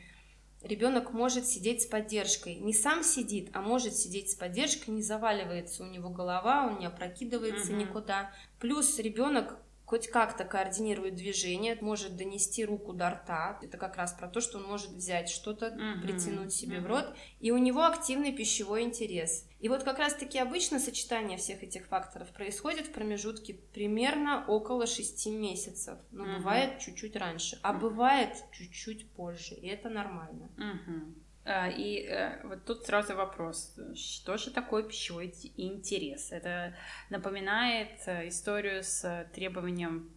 Ребенок 0.63 1.13
может 1.13 1.47
сидеть 1.47 1.83
с 1.83 1.87
поддержкой. 1.87 2.57
Не 2.57 2.73
сам 2.73 3.05
сидит, 3.05 3.51
а 3.53 3.61
может 3.61 3.95
сидеть 3.95 4.33
с 4.33 4.35
поддержкой, 4.35 4.91
не 4.91 5.03
заваливается 5.03 5.85
у 5.85 5.87
него 5.87 6.09
голова, 6.11 6.67
он 6.67 6.81
не 6.81 6.87
опрокидывается 6.87 7.73
угу. 7.73 7.81
никуда. 7.81 8.33
Плюс 8.59 8.99
ребенок 8.99 9.61
хоть 9.89 10.09
как-то 10.09 10.45
координирует 10.45 11.15
движение, 11.15 11.79
может 11.81 12.15
донести 12.15 12.63
руку 12.63 12.93
до 12.93 13.09
рта. 13.09 13.59
Это 13.63 13.79
как 13.79 13.97
раз 13.97 14.13
про 14.13 14.29
то, 14.29 14.43
что 14.43 14.59
он 14.59 14.65
может 14.65 14.91
взять 14.91 15.31
что-то, 15.31 15.69
uh-huh, 15.69 16.03
притянуть 16.03 16.53
себе 16.53 16.77
uh-huh. 16.77 16.83
в 16.83 16.87
рот, 16.87 17.17
и 17.41 17.53
у 17.53 17.57
него 17.57 17.83
активный 17.85 18.33
пищевой 18.33 18.83
интерес. 18.83 19.49
И 19.61 19.71
вот 19.71 19.85
как 19.85 19.99
раз-таки 19.99 20.39
обычно 20.39 20.79
сочетание 20.79 21.39
всех 21.39 21.63
этих 21.63 21.87
факторов 21.87 22.29
происходит 22.35 22.89
в 22.89 22.93
промежутке 22.93 23.55
примерно 23.55 24.45
около 24.47 24.87
6 24.87 25.27
месяцев. 25.29 25.99
Но 26.11 26.27
uh-huh. 26.27 26.37
бывает 26.37 26.81
чуть-чуть 26.81 27.17
раньше, 27.17 27.59
а 27.63 27.73
бывает 27.73 28.37
чуть-чуть 28.53 29.11
позже, 29.13 29.55
и 29.55 29.69
это 29.69 29.89
нормально. 29.89 30.51
Uh-huh. 30.59 31.15
А, 31.51 31.69
и 31.69 32.05
э, 32.07 32.47
вот 32.47 32.67
тут 32.67 32.85
сразу 32.85 33.17
вопрос, 33.17 33.75
что 33.95 34.37
же 34.37 34.51
такое 34.51 34.83
пищевой 34.83 35.33
интерес? 35.57 36.31
Это 36.31 36.75
напоминает 37.09 37.89
э, 38.05 38.29
историю 38.29 38.83
с 38.83 39.27
требованием, 39.33 40.11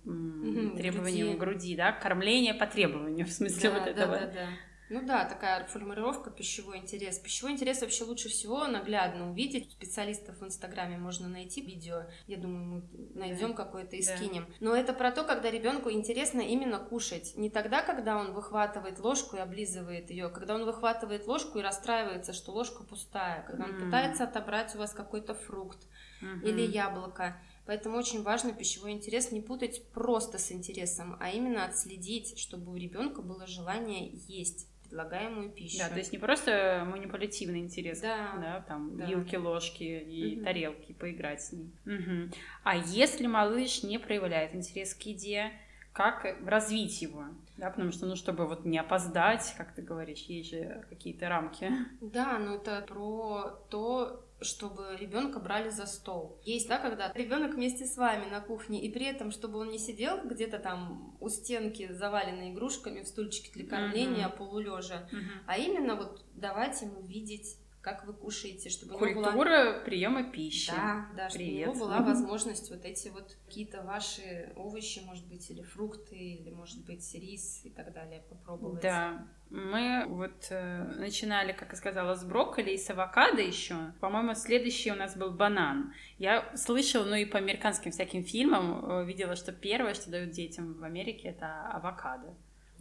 требованием 0.76 1.38
груди. 1.38 1.40
груди, 1.40 1.76
да, 1.78 1.94
кормление 1.94 2.54
по 2.54 2.68
требованию, 2.68 3.26
в 3.28 3.32
смысле 3.32 3.70
да, 3.70 3.76
вот 3.76 3.86
да, 3.86 3.92
этого. 3.92 4.20
Да, 4.20 4.28
да. 4.28 4.48
Ну 4.92 5.06
да, 5.06 5.24
такая 5.24 5.66
формулировка 5.68 6.30
пищевой 6.32 6.80
интерес. 6.80 7.18
Пищевой 7.18 7.54
интерес 7.54 7.80
вообще 7.80 8.04
лучше 8.04 8.28
всего 8.28 8.68
наглядно 8.68 9.32
увидеть. 9.32 9.72
Специалистов 9.72 10.42
в 10.42 10.46
Инстаграме 10.46 10.98
можно 10.98 11.30
найти 11.30 11.62
видео. 11.62 12.08
Я 12.28 12.36
думаю, 12.36 12.66
мы 12.66 12.84
найдем 13.18 13.52
да. 13.52 13.64
какое-то 13.64 13.96
и 13.96 14.06
да. 14.06 14.18
скинем. 14.18 14.54
Но 14.60 14.76
это 14.76 14.92
про 14.92 15.14
то, 15.14 15.24
когда 15.24 15.50
ребенку 15.50 15.90
интересно 15.90 16.42
именно 16.42 16.78
кушать. 16.78 17.38
Не 17.38 17.50
тогда, 17.50 17.84
когда 17.84 18.18
он 18.18 18.34
выхватывает 18.34 19.00
ложку 19.00 19.38
и 19.38 19.40
облизывает 19.40 20.10
ее, 20.10 20.28
когда 20.28 20.56
он 20.56 20.66
выхватывает 20.66 21.26
ложку 21.26 21.60
и 21.60 21.62
расстраивается, 21.62 22.34
что 22.34 22.52
ложка 22.52 22.84
пустая, 22.84 23.46
когда 23.48 23.64
он 23.64 23.72
mm. 23.72 23.86
пытается 23.86 24.26
отобрать 24.26 24.76
у 24.76 24.80
вас 24.80 24.92
какой-то 24.92 25.36
фрукт 25.36 25.88
mm-hmm. 26.22 26.44
или 26.44 26.64
яблоко. 26.64 27.42
Поэтому 27.66 27.98
очень 27.98 28.24
важно 28.24 28.52
пищевой 28.52 28.92
интерес 28.92 29.32
не 29.32 29.40
путать 29.40 29.88
просто 29.92 30.38
с 30.38 30.52
интересом, 30.52 31.16
а 31.22 31.30
именно 31.30 31.64
отследить, 31.64 32.38
чтобы 32.38 32.74
у 32.74 32.76
ребенка 32.76 33.22
было 33.22 33.48
желание 33.48 34.12
есть 34.28 34.68
предлагаемую 34.92 35.50
пищу. 35.50 35.80
Да, 35.80 35.90
то 35.90 35.98
есть 35.98 36.12
не 36.12 36.18
просто 36.18 36.86
манипулятивный 36.86 37.60
интерес, 37.60 38.02
да, 38.02 38.34
да 38.38 38.66
там 38.68 38.98
да. 38.98 39.06
вилки, 39.06 39.38
ложки 39.38 39.84
и 39.84 40.36
угу. 40.36 40.44
тарелки, 40.44 40.92
поиграть 40.92 41.42
с 41.42 41.54
ним. 41.54 41.72
Угу. 41.86 42.36
А 42.64 42.76
если 42.76 43.26
малыш 43.26 43.84
не 43.84 43.98
проявляет 43.98 44.54
интерес 44.54 44.94
к 44.94 45.02
еде, 45.04 45.52
как 45.94 46.26
развить 46.46 47.02
его, 47.02 47.26
да, 47.58 47.70
потому 47.70 47.92
что, 47.92 48.06
ну, 48.06 48.16
чтобы 48.16 48.48
вот 48.48 48.66
не 48.66 48.78
опоздать, 48.78 49.54
как 49.58 49.74
ты 49.74 49.82
говоришь, 49.82 50.24
есть 50.24 50.52
же 50.52 50.86
какие-то 50.90 51.30
рамки. 51.30 51.72
Да, 52.02 52.38
но 52.38 52.56
это 52.56 52.84
про 52.88 53.62
то, 53.70 54.26
чтобы 54.42 54.98
ребенка 55.00 55.40
брали 55.40 55.70
за 55.70 55.86
стол. 55.86 56.40
Есть, 56.44 56.68
да, 56.68 56.78
когда 56.78 57.12
ребенок 57.14 57.54
вместе 57.54 57.86
с 57.86 57.96
вами 57.98 58.30
на 58.30 58.42
кухне, 58.42 58.82
и 58.82 58.92
при 58.92 59.06
этом, 59.06 59.32
чтобы 59.32 59.60
он 59.60 59.70
не 59.70 59.80
сидел 59.80 60.20
где-то 60.24 60.60
там 60.60 61.16
у 61.20 61.30
стенки, 61.30 61.92
заваленной 61.92 62.52
игрушками 62.52 63.02
в 63.02 63.08
стульчике 63.08 63.52
для 63.54 63.68
кормления, 63.68 64.28
uh-huh. 64.28 64.38
полулежа, 64.38 65.08
uh-huh. 65.12 65.44
а 65.48 65.58
именно 65.58 65.96
вот 65.96 66.26
давать 66.34 66.82
ему 66.82 67.02
видеть 67.02 67.58
как 67.82 68.06
вы 68.06 68.14
кушаете, 68.14 68.70
чтобы 68.70 68.94
Культура 68.98 69.74
была... 69.74 69.80
приема 69.84 70.32
пищи. 70.32 70.72
Да, 70.72 71.08
да, 71.16 71.30
чтобы 71.30 71.46
Привет. 71.46 71.70
у 71.70 71.74
него 71.74 71.86
была 71.86 72.02
возможность 72.02 72.70
вот 72.70 72.86
эти 72.86 73.10
вот 73.10 73.36
какие-то 73.46 73.82
ваши 73.82 74.54
овощи, 74.56 75.02
может 75.04 75.28
быть, 75.28 75.50
или 75.50 75.64
фрукты, 75.64 76.16
или, 76.16 76.52
может 76.52 76.86
быть, 76.86 77.14
рис 77.16 77.62
и 77.66 77.72
так 77.72 77.92
далее 77.94 78.24
попробовать. 78.30 78.84
Да, 78.84 79.28
мы 79.50 80.06
вот 80.08 80.48
э, 80.52 80.84
начинали, 81.00 81.54
как 81.54 81.72
я 81.72 81.76
сказала, 81.76 82.14
с 82.14 82.24
брокколи 82.24 82.72
и 82.72 82.78
с 82.78 82.90
авокадо 82.92 83.42
еще. 83.42 83.94
По-моему, 84.00 84.36
следующий 84.36 84.92
у 84.92 84.96
нас 84.96 85.18
был 85.18 85.32
банан. 85.32 85.94
Я 86.20 86.56
слышала, 86.56 87.06
ну 87.06 87.16
и 87.16 87.26
по 87.26 87.40
американским 87.40 87.92
всяким 87.92 88.24
фильмам 88.24 88.86
э, 88.86 89.06
видела, 89.06 89.36
что 89.36 89.52
первое, 89.52 89.96
что 89.96 90.12
дают 90.12 90.32
детям 90.32 90.76
в 90.76 90.84
Америке, 90.84 91.30
это 91.30 91.68
авокадо. 91.72 92.36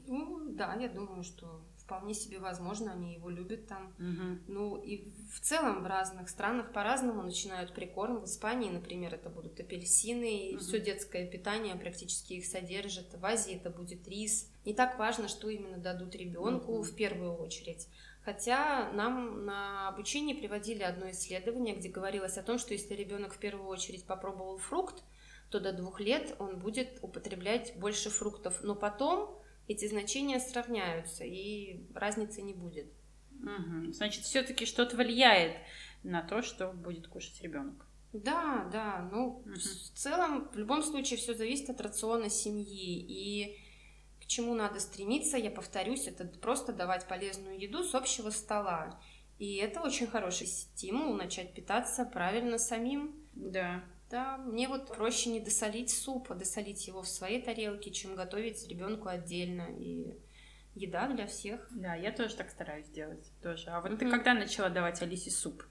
Ну, 0.07 0.41
да, 0.51 0.75
я 0.75 0.89
думаю, 0.89 1.23
что 1.23 1.63
вполне 1.91 2.15
себе 2.15 2.39
возможно, 2.39 2.93
они 2.93 3.15
его 3.15 3.29
любят 3.31 3.67
там. 3.67 3.93
Мгм. 3.99 4.43
Ну 4.47 4.77
и 4.77 5.09
в 5.33 5.41
целом 5.41 5.83
в 5.83 5.87
разных 5.87 6.29
странах 6.29 6.73
по-разному 6.73 7.23
начинают 7.23 7.75
прикорм. 7.75 8.21
В 8.21 8.27
Испании, 8.27 8.71
например, 8.71 9.13
это 9.15 9.29
будут 9.29 9.59
апельсины, 9.59 10.51
и 10.51 10.55
Мгм. 10.55 10.61
все 10.61 10.81
детское 10.81 11.27
питание 11.27 11.75
практически 11.75 12.35
их 12.35 12.47
содержит. 12.47 13.13
В 13.15 13.27
Азии 13.27 13.57
это 13.57 13.71
будет 13.71 14.07
рис. 14.07 14.49
Не 14.65 14.73
так 14.73 14.99
важно, 15.01 15.27
что 15.27 15.49
именно 15.51 15.79
дадут 15.79 16.15
ребенку 16.15 16.75
Мгм. 16.75 16.83
в 16.85 16.95
первую 16.95 17.35
очередь. 17.35 17.89
Хотя 18.23 18.93
нам 18.93 19.45
на 19.47 19.89
обучении 19.89 20.35
приводили 20.35 20.85
одно 20.85 21.11
исследование, 21.11 21.75
где 21.75 21.89
говорилось 21.89 22.39
о 22.39 22.43
том, 22.45 22.59
что 22.59 22.73
если 22.73 22.95
ребенок 22.95 23.35
в 23.35 23.39
первую 23.39 23.67
очередь 23.69 24.05
попробовал 24.05 24.59
фрукт, 24.59 25.03
то 25.51 25.59
до 25.59 25.73
двух 25.73 25.99
лет 25.99 26.37
он 26.39 26.61
будет 26.61 27.01
употреблять 27.03 27.73
больше 27.77 28.11
фруктов. 28.11 28.63
Но 28.63 28.77
потом 28.77 29.40
эти 29.71 29.87
значения 29.87 30.41
сравняются, 30.41 31.25
и 31.25 31.87
разницы 31.95 32.43
не 32.43 32.55
будет. 32.55 32.93
Мгм. 33.31 33.93
Значит, 33.93 34.25
все-таки 34.25 34.67
что-то 34.67 34.97
влияет 34.97 35.57
на 36.03 36.23
то, 36.23 36.43
что 36.43 36.73
будет 36.73 37.07
кушать 37.07 37.41
ребенок. 37.41 37.87
Да, 38.13 38.69
да, 38.73 39.09
ну, 39.13 39.43
Мгм. 39.47 39.55
в 39.55 39.99
целом, 39.99 40.51
в 40.53 40.57
любом 40.57 40.83
случае, 40.83 41.19
все 41.19 41.35
зависит 41.35 41.71
от 41.71 41.81
рациона 41.81 42.29
семьи. 42.29 42.99
И 43.09 43.61
к 44.21 44.27
чему 44.27 44.55
надо 44.55 44.81
стремиться, 44.81 45.37
я 45.37 45.53
повторюсь, 45.53 46.09
это 46.09 46.25
просто 46.25 46.73
давать 46.73 47.07
полезную 47.07 47.57
еду 47.57 47.85
с 47.85 47.95
общего 47.95 48.31
стола. 48.31 49.01
И 49.39 49.55
это 49.55 49.81
очень 49.81 50.09
хороший 50.09 50.49
стимул 50.49 51.15
начать 51.15 51.55
питаться 51.55 52.05
правильно 52.05 52.59
самим. 52.59 53.15
Да. 53.35 53.85
Да, 54.11 54.39
мне 54.39 54.67
вот 54.69 54.89
проще 54.89 55.31
не 55.31 55.41
досолить 55.41 55.91
суп, 55.91 56.31
а 56.31 56.35
досолить 56.35 56.87
его 56.89 57.03
в 57.03 57.09
своей 57.09 57.41
тарелке, 57.41 57.91
чем 57.93 58.17
готовить 58.17 58.67
ребенку 58.69 59.09
отдельно. 59.09 59.69
И 59.79 60.15
еда 60.75 61.07
для 61.09 61.27
всех. 61.27 61.67
Да, 61.71 61.95
я 61.95 62.11
тоже 62.11 62.35
так 62.35 62.51
стараюсь 62.51 62.89
делать. 62.89 63.25
Тоже. 63.43 63.71
А 63.71 63.81
вот 63.81 63.99
ты 63.99 64.05
Мгм. 64.05 64.15
когда 64.17 64.35
начала 64.35 64.69
давать 64.69 65.01
Алисе 65.03 65.31
суп? 65.31 65.63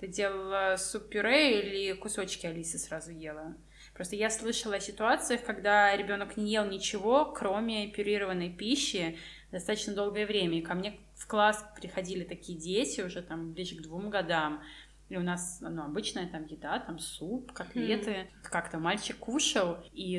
Ты 0.00 0.08
делала 0.08 0.76
суп-пюре 0.76 1.60
или 1.60 1.92
кусочки 1.92 2.46
Алисы 2.46 2.78
сразу 2.78 3.10
ела? 3.12 3.54
Просто 3.94 4.16
я 4.16 4.28
слышала 4.28 4.76
о 4.76 4.80
ситуациях, 4.80 5.44
когда 5.44 5.94
ребенок 5.96 6.36
не 6.36 6.50
ел 6.52 6.64
ничего, 6.66 7.26
кроме 7.26 7.88
пюрированной 7.88 8.50
пищи, 8.50 9.18
достаточно 9.52 9.94
долгое 9.94 10.26
время. 10.26 10.58
И 10.58 10.62
ко 10.62 10.74
мне 10.74 10.98
в 11.14 11.26
класс 11.28 11.64
приходили 11.76 12.24
такие 12.24 12.58
дети 12.58 13.02
уже 13.02 13.22
там 13.22 13.52
ближе 13.52 13.76
к 13.76 13.82
двум 13.82 14.10
годам. 14.10 14.62
И 15.10 15.16
у 15.16 15.22
нас 15.22 15.58
ну, 15.60 15.82
обычная 15.82 16.26
там 16.28 16.46
еда, 16.46 16.78
там 16.78 16.98
суп, 16.98 17.52
котлеты. 17.52 18.28
Как-то 18.42 18.78
мальчик 18.78 19.16
кушал 19.18 19.76
и 19.92 20.18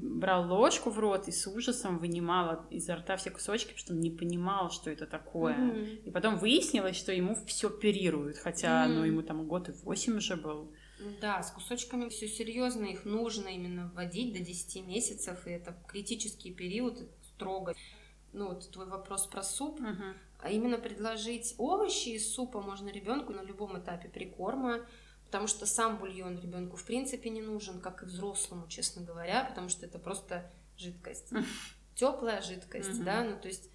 брал 0.00 0.48
ложку 0.48 0.90
в 0.90 0.98
рот 0.98 1.26
и 1.26 1.32
с 1.32 1.46
ужасом 1.48 1.98
вынимал 1.98 2.64
изо 2.70 2.94
рта 2.96 3.16
все 3.16 3.30
кусочки, 3.30 3.68
потому 3.68 3.78
что 3.78 3.92
он 3.94 4.00
не 4.00 4.10
понимал, 4.10 4.70
что 4.70 4.90
это 4.90 5.06
такое. 5.06 5.56
Мгм. 5.56 5.84
И 6.04 6.10
потом 6.10 6.38
выяснилось, 6.38 6.96
что 6.96 7.12
ему 7.12 7.36
все 7.46 7.68
оперируют, 7.68 8.36
хотя 8.38 8.86
ну, 8.86 9.00
Мгм. 9.00 9.04
ему 9.04 9.22
там 9.22 9.46
год 9.46 9.68
и 9.68 9.72
восемь 9.72 10.16
уже 10.16 10.36
был. 10.36 10.72
Да, 11.20 11.42
с 11.42 11.50
кусочками 11.50 12.08
все 12.08 12.28
серьезно, 12.28 12.84
их 12.84 13.04
нужно 13.04 13.48
именно 13.48 13.90
вводить 13.94 14.34
до 14.34 14.40
10 14.40 14.86
месяцев, 14.86 15.46
и 15.46 15.50
это 15.50 15.74
критический 15.88 16.52
период, 16.52 16.98
строго. 17.34 17.74
Ну, 18.32 18.48
вот 18.48 18.70
твой 18.70 18.86
вопрос 18.86 19.26
про 19.26 19.42
суп, 19.42 19.80
Мгм. 19.80 20.14
а 20.38 20.50
именно 20.50 20.78
предложить 20.78 21.54
овощи 21.58 22.10
из 22.10 22.32
супа 22.32 22.60
можно 22.60 22.88
ребенку 22.88 23.32
на 23.32 23.42
любом 23.42 23.78
этапе 23.78 24.08
прикорма, 24.08 24.86
потому 25.26 25.46
что 25.46 25.66
сам 25.66 25.98
бульон 25.98 26.38
ребенку 26.38 26.76
в 26.76 26.84
принципе 26.84 27.30
не 27.30 27.42
нужен, 27.42 27.80
как 27.80 28.02
и 28.02 28.06
взрослому, 28.06 28.68
честно 28.68 29.02
говоря, 29.02 29.44
потому 29.44 29.68
что 29.68 29.84
это 29.86 29.98
просто 29.98 30.50
жидкость. 30.76 31.32
Теплая 31.96 32.40
жидкость, 32.40 32.94
Мгм. 32.94 33.04
да, 33.04 33.24
ну 33.24 33.38
то 33.40 33.48
есть 33.48 33.68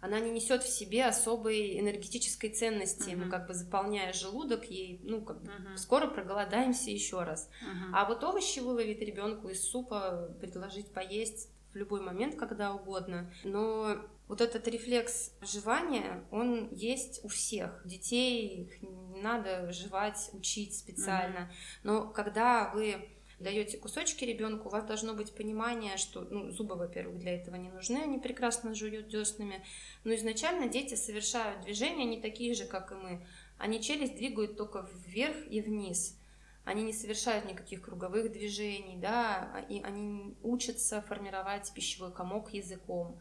она 0.00 0.18
не 0.20 0.30
несет 0.30 0.62
в 0.62 0.68
себе 0.68 1.06
особой 1.06 1.78
энергетической 1.78 2.48
ценности. 2.50 3.10
Мы 3.10 3.22
Мгм. 3.22 3.30
как 3.30 3.46
бы 3.46 3.54
заполняя 3.54 4.12
желудок 4.12 4.64
ей, 4.64 5.00
ну 5.04 5.22
как 5.22 5.40
бы 5.42 5.50
Мгм. 5.50 5.76
скоро 5.76 6.06
проголодаемся 6.08 6.90
еще 6.90 7.22
раз. 7.22 7.48
Мгм. 7.62 7.94
А 7.94 8.04
вот 8.04 8.22
овощи 8.24 8.58
выловить 8.60 9.00
ребенку 9.00 9.48
из 9.48 9.62
супа, 9.64 10.34
предложить 10.40 10.92
поесть 10.92 11.50
в 11.72 11.76
любой 11.76 12.00
момент, 12.00 12.36
когда 12.36 12.74
угодно. 12.74 13.32
Но 13.44 13.96
вот 14.28 14.40
этот 14.40 14.66
рефлекс 14.68 15.32
жевания, 15.42 16.24
он 16.30 16.68
есть 16.72 17.24
у 17.24 17.28
всех. 17.28 17.82
Детей 17.84 18.64
их 18.64 18.82
не 18.82 19.20
надо 19.20 19.72
жевать, 19.72 20.30
учить 20.32 20.76
специально. 20.76 21.50
Но 21.82 22.08
когда 22.08 22.70
вы 22.74 23.08
даете 23.42 23.76
кусочки 23.76 24.24
ребенку, 24.24 24.68
у 24.68 24.72
вас 24.72 24.84
должно 24.84 25.14
быть 25.14 25.34
понимание, 25.34 25.96
что 25.96 26.22
ну, 26.22 26.50
зубы, 26.50 26.76
во-первых, 26.76 27.18
для 27.18 27.34
этого 27.36 27.56
не 27.56 27.70
нужны, 27.70 27.98
они 27.98 28.18
прекрасно 28.18 28.74
жуют 28.74 29.08
деснами. 29.08 29.64
Но 30.04 30.14
изначально 30.14 30.68
дети 30.68 30.94
совершают 30.94 31.62
движения 31.62 32.04
не 32.04 32.20
такие 32.20 32.54
же, 32.54 32.64
как 32.64 32.92
и 32.92 32.94
мы. 32.94 33.26
Они 33.58 33.82
челюсть 33.82 34.16
двигают 34.16 34.56
только 34.56 34.88
вверх 35.06 35.36
и 35.50 35.60
вниз. 35.60 36.18
Они 36.64 36.82
не 36.84 36.92
совершают 36.92 37.44
никаких 37.44 37.82
круговых 37.82 38.30
движений, 38.30 38.96
да, 38.96 39.64
и 39.68 39.82
они 39.82 40.36
учатся 40.42 41.02
формировать 41.02 41.72
пищевой 41.74 42.12
комок 42.12 42.52
языком. 42.54 43.18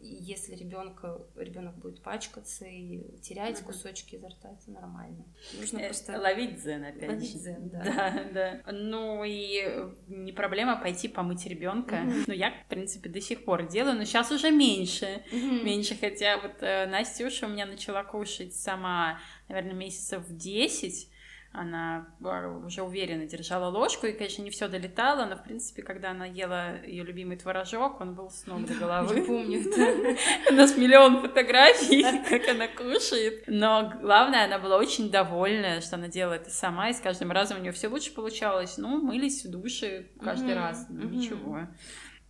И 0.00 0.14
если 0.14 0.54
ребенка, 0.54 1.20
ребенок 1.34 1.76
будет 1.76 2.00
пачкаться 2.04 2.64
и 2.64 3.18
терять 3.20 3.56
Мгм. 3.56 3.66
кусочки 3.66 4.14
изо 4.14 4.28
рта, 4.28 4.50
это 4.52 4.70
нормально. 4.70 5.24
Нужно 5.58 5.78
Э, 5.78 5.86
просто 5.88 6.20
Ловить 6.20 6.54
дзен 6.62 6.84
опять 6.84 7.08
ловить 7.08 7.34
дзен, 7.36 7.68
да. 7.68 7.82
Да, 7.82 8.24
да. 8.32 8.72
Ну 8.72 9.24
и 9.24 9.60
э, 9.66 9.90
не 10.06 10.30
проблема 10.30 10.76
пойти 10.80 11.08
помыть 11.08 11.44
ребенка. 11.46 11.96
Мгм. 11.96 12.24
Ну, 12.28 12.32
я, 12.32 12.52
в 12.52 12.68
принципе, 12.68 13.08
до 13.08 13.20
сих 13.20 13.44
пор 13.44 13.66
делаю, 13.68 13.96
но 13.96 14.04
сейчас 14.04 14.30
уже 14.30 14.52
меньше. 14.52 15.24
Мгм. 15.32 15.66
Меньше, 15.66 15.96
хотя 15.96 16.38
вот 16.38 16.62
э, 16.62 16.86
Настюша 16.86 17.46
у 17.46 17.48
меня 17.48 17.66
начала 17.66 18.04
кушать 18.04 18.54
сама, 18.54 19.18
наверное, 19.48 19.74
месяцев 19.74 20.22
в 20.28 20.36
10. 20.36 21.10
Она 21.50 22.06
э, 22.22 22.60
уже 22.66 22.82
уверенно 22.82 23.26
держала 23.26 23.70
ложку, 23.70 24.06
и, 24.06 24.12
конечно, 24.12 24.42
не 24.42 24.50
все 24.50 24.68
долетало, 24.68 25.24
но, 25.24 25.34
в 25.34 25.42
принципе, 25.42 25.82
когда 25.82 26.10
она 26.10 26.26
ела 26.26 26.76
ее 26.84 27.04
любимый 27.04 27.38
творожок, 27.38 28.00
он 28.00 28.14
был 28.14 28.30
с 28.30 28.46
ног 28.46 28.66
до 28.66 28.74
Я 28.74 28.78
головы. 28.78 29.22
помню, 29.22 29.64
да. 29.64 30.52
У 30.52 30.54
нас 30.54 30.76
миллион 30.76 31.22
фотографий, 31.22 32.02
как 32.28 32.48
она 32.48 32.68
кушает. 32.68 33.44
Но 33.46 33.92
главное, 34.00 34.44
она 34.44 34.58
была 34.58 34.76
очень 34.76 35.10
довольна, 35.10 35.80
что 35.80 35.96
она 35.96 36.08
делала 36.08 36.34
это 36.34 36.50
сама, 36.50 36.90
и 36.90 36.92
с 36.92 37.00
каждым 37.00 37.32
разом 37.32 37.58
у 37.58 37.60
нее 37.62 37.72
все 37.72 37.88
лучше 37.88 38.12
получалось. 38.12 38.76
Ну, 38.76 39.00
мылись 39.00 39.44
в 39.44 39.50
душе 39.50 40.06
каждый 40.22 40.54
раз, 40.54 40.86
ну, 40.90 41.08
ничего. 41.08 41.60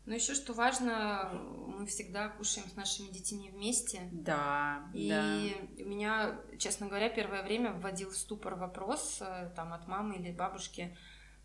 Но 0.08 0.14
еще 0.14 0.32
что 0.34 0.54
важно, 0.54 1.30
мы 1.66 1.84
всегда 1.84 2.30
кушаем 2.30 2.66
с 2.66 2.76
нашими 2.76 3.08
детьми 3.08 3.50
вместе. 3.50 4.08
Да, 4.10 4.88
И 4.94 5.10
да. 5.10 5.84
меня, 5.84 6.40
честно 6.58 6.86
говоря, 6.86 7.10
первое 7.10 7.42
время 7.42 7.74
вводил 7.74 8.08
в 8.08 8.16
ступор 8.16 8.54
вопрос 8.54 9.18
э, 9.20 9.52
там 9.54 9.74
от 9.74 9.86
мамы 9.86 10.16
или 10.16 10.32
бабушки, 10.32 10.96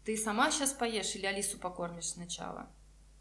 ты 0.05 0.15
сама 0.15 0.49
сейчас 0.49 0.71
поешь 0.71 1.13
или 1.13 1.25
Алису 1.25 1.59
покормишь 1.59 2.05
сначала? 2.11 2.71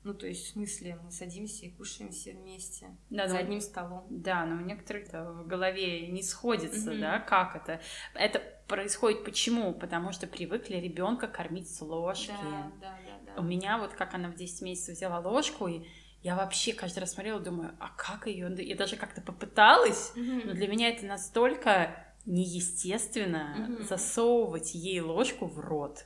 Ну, 0.04 0.14
то 0.14 0.28
есть, 0.28 0.46
в 0.46 0.52
смысле, 0.52 0.96
мы 1.02 1.10
садимся 1.10 1.66
и 1.66 1.70
кушаем 1.70 2.12
все 2.12 2.34
вместе 2.34 2.96
Да, 3.10 3.26
за 3.26 3.34
ну, 3.34 3.40
одним 3.40 3.60
столом. 3.60 4.06
Да, 4.10 4.44
но 4.46 4.62
у 4.62 4.64
некоторых 4.64 5.08
в 5.12 5.46
голове 5.48 6.06
не 6.06 6.22
сходится, 6.22 6.92
Мгм. 6.92 7.00
да, 7.00 7.18
как 7.18 7.56
это. 7.56 7.80
Это 8.14 8.40
происходит 8.68 9.24
почему? 9.24 9.74
Потому 9.74 10.12
что 10.12 10.28
привыкли 10.28 10.76
ребенка 10.76 11.26
кормить 11.26 11.68
с 11.68 11.80
ложки. 11.80 12.32
Да, 12.42 12.72
да. 12.80 12.98
У 13.36 13.42
меня 13.42 13.78
вот 13.78 13.94
как 13.94 14.14
она 14.14 14.28
в 14.28 14.34
10 14.34 14.62
месяцев 14.62 14.96
взяла 14.96 15.20
ложку, 15.20 15.66
и 15.68 15.82
я 16.22 16.36
вообще 16.36 16.72
каждый 16.72 17.00
раз 17.00 17.12
смотрела, 17.12 17.40
думаю, 17.40 17.74
а 17.80 17.88
как 17.96 18.26
ее? 18.26 18.54
Я 18.58 18.76
даже 18.76 18.96
как-то 18.96 19.20
попыталась, 19.20 20.12
Мгм. 20.14 20.42
но 20.46 20.52
для 20.54 20.68
меня 20.68 20.88
это 20.90 21.04
настолько 21.06 21.96
неестественно 22.26 23.66
Мгм. 23.68 23.82
засовывать 23.82 24.74
ей 24.74 25.00
ложку 25.00 25.46
в 25.46 25.58
рот. 25.58 26.04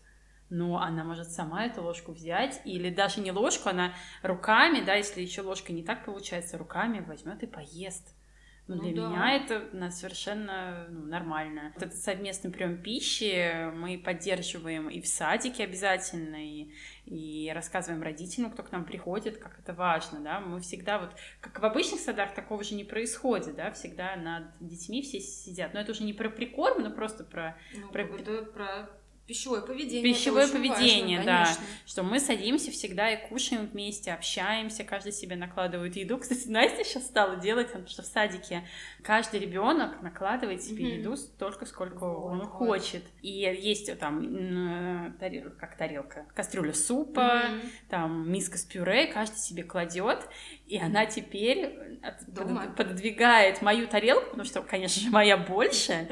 Но 0.49 0.79
она 0.79 1.05
может 1.05 1.31
сама 1.31 1.67
эту 1.67 1.83
ложку 1.83 2.13
взять, 2.13 2.61
или 2.65 2.89
даже 2.89 3.21
не 3.21 3.33
ложку, 3.33 3.69
она 3.69 3.93
руками, 4.23 4.81
да, 4.81 4.95
если 4.95 5.21
еще 5.21 5.43
ложка 5.43 5.73
не 5.73 5.83
так 5.83 6.05
получается, 6.05 6.57
руками 6.57 7.01
возьмет 7.01 7.43
и 7.43 7.47
поест. 7.47 8.15
Но 8.69 8.75
ну, 8.75 8.83
для 8.83 9.03
да. 9.03 9.09
меня 9.09 9.37
это 9.37 9.69
ну, 9.73 9.91
совершенно 9.91 10.87
ну, 10.91 11.07
нормально. 11.07 11.73
Вот 11.75 11.85
этот 11.85 11.99
совместный 11.99 12.51
прием 12.51 12.83
пищи 12.83 13.71
мы 13.71 13.97
поддерживаем 13.97 14.89
и 14.89 15.01
в 15.01 15.07
садике 15.07 15.63
обязательно, 15.63 16.37
и, 16.45 16.73
и 17.05 17.53
рассказываем 17.55 18.03
родителям, 18.03 18.51
кто 18.51 18.65
к 18.65 18.73
нам 18.73 18.85
приходит, 18.85 19.39
как 19.39 19.59
это 19.61 19.73
важно, 19.73 20.21
да. 20.21 20.41
Мы 20.41 20.61
всегда 20.61 20.99
вот, 20.99 21.11
как 21.41 21.61
в 21.61 21.65
обычных 21.65 22.01
садах, 22.01 22.35
такого 22.35 22.65
же 22.65 22.75
не 22.75 22.85
происходит, 22.85 23.55
да, 23.55 23.71
всегда 23.71 24.17
над 24.17 24.45
детьми 24.59 25.01
все 25.03 25.21
сидят. 25.21 25.73
Но 25.73 25.81
это 25.81 25.93
уже 25.93 26.03
не 26.03 26.13
про 26.13 26.29
прикорм, 26.29 26.83
но 26.83 26.91
просто 26.91 27.23
про... 27.23 27.57
Ну, 27.73 27.89
про... 27.91 28.03
Это 28.03 28.43
про 28.43 28.91
Пищевое 29.27 29.61
поведение. 29.61 30.15
Пищевое 30.15 30.47
поведение, 30.47 31.19
важно, 31.19 31.33
да. 31.33 31.57
Что 31.85 32.05
мы 32.05 32.21
садимся 32.21 32.71
всегда 32.71 33.11
и 33.11 33.29
кушаем 33.29 33.67
вместе, 33.67 34.13
общаемся, 34.13 34.85
каждый 34.85 35.11
себе 35.11 35.35
накладывает 35.35 35.97
еду. 35.97 36.19
Кстати, 36.21 36.47
Настя 36.47 36.85
сейчас 36.85 37.07
стала 37.07 37.35
делать, 37.35 37.67
потому 37.67 37.89
что 37.89 38.03
в 38.03 38.07
садике 38.07 38.63
каждый 39.03 39.41
ребенок 39.41 40.01
накладывает 40.01 40.63
себе 40.63 40.85
mm-hmm. 40.85 40.99
еду 40.99 41.17
столько, 41.17 41.67
сколько 41.67 42.09
вот, 42.09 42.31
он 42.31 42.39
вот. 42.39 42.51
хочет. 42.51 43.03
И 43.23 43.31
есть 43.31 43.99
там 43.99 45.17
тарелка, 45.19 45.57
как 45.59 45.77
тарелка, 45.77 46.27
кастрюля 46.33 46.73
супа, 46.73 47.43
mm-hmm. 47.47 47.71
там 47.89 48.31
миска 48.31 48.59
с 48.59 48.65
пюре, 48.65 49.09
каждый 49.09 49.39
себе 49.39 49.65
кладет, 49.65 50.29
и 50.67 50.79
она 50.79 51.05
теперь 51.05 52.01
Дома. 52.29 52.73
пододвигает 52.77 53.61
мою 53.61 53.89
тарелку, 53.89 54.27
потому 54.27 54.45
что, 54.45 54.63
конечно 54.63 55.03
же, 55.03 55.11
моя 55.11 55.37
больше, 55.37 56.09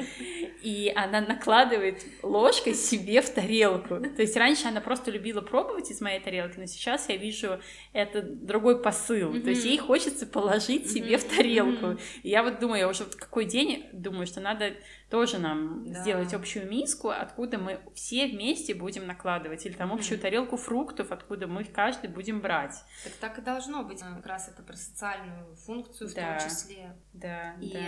и 0.61 0.91
она 0.95 1.21
накладывает 1.21 2.03
ложкой 2.21 2.73
себе 2.73 3.04
себе 3.05 3.21
в 3.21 3.29
тарелку. 3.29 3.99
То 3.99 4.21
есть 4.21 4.35
раньше 4.35 4.67
она 4.67 4.81
просто 4.81 5.11
любила 5.11 5.41
пробовать 5.41 5.91
из 5.91 6.01
моей 6.01 6.19
тарелки, 6.19 6.57
но 6.57 6.65
сейчас 6.65 7.07
я 7.09 7.17
вижу 7.17 7.59
это 7.93 8.21
другой 8.21 8.81
посыл. 8.81 9.33
Mm-hmm. 9.33 9.43
То 9.43 9.49
есть 9.49 9.65
ей 9.65 9.77
хочется 9.77 10.25
положить 10.25 10.91
себе 10.91 11.15
mm-hmm. 11.15 11.17
в 11.17 11.35
тарелку. 11.35 11.85
Mm-hmm. 11.85 12.19
И 12.23 12.29
я 12.29 12.43
вот 12.43 12.59
думаю, 12.59 12.79
я 12.79 12.89
уже 12.89 13.03
вот 13.03 13.15
какой 13.15 13.45
день 13.45 13.87
думаю, 13.93 14.25
что 14.25 14.41
надо 14.41 14.73
тоже 15.09 15.37
нам 15.37 15.91
да. 15.91 16.01
сделать 16.01 16.33
общую 16.33 16.69
миску, 16.69 17.09
откуда 17.09 17.57
мы 17.57 17.79
все 17.93 18.27
вместе 18.27 18.73
будем 18.73 19.05
накладывать, 19.05 19.65
или 19.65 19.73
там 19.73 19.93
общую 19.93 20.17
mm-hmm. 20.17 20.21
тарелку 20.21 20.57
фруктов, 20.57 21.11
откуда 21.11 21.47
мы 21.47 21.63
каждый 21.63 22.09
будем 22.09 22.41
брать. 22.41 22.75
Так 23.03 23.13
так 23.13 23.39
и 23.39 23.41
должно 23.41 23.83
быть. 23.83 23.99
Как 23.99 24.25
раз 24.25 24.49
это 24.49 24.63
про 24.63 24.75
социальную 24.75 25.55
функцию 25.55 26.09
в 26.09 26.13
да. 26.13 26.39
том 26.39 26.49
числе. 26.49 26.95
Да. 27.13 27.55
И 27.61 27.73
да 27.73 27.79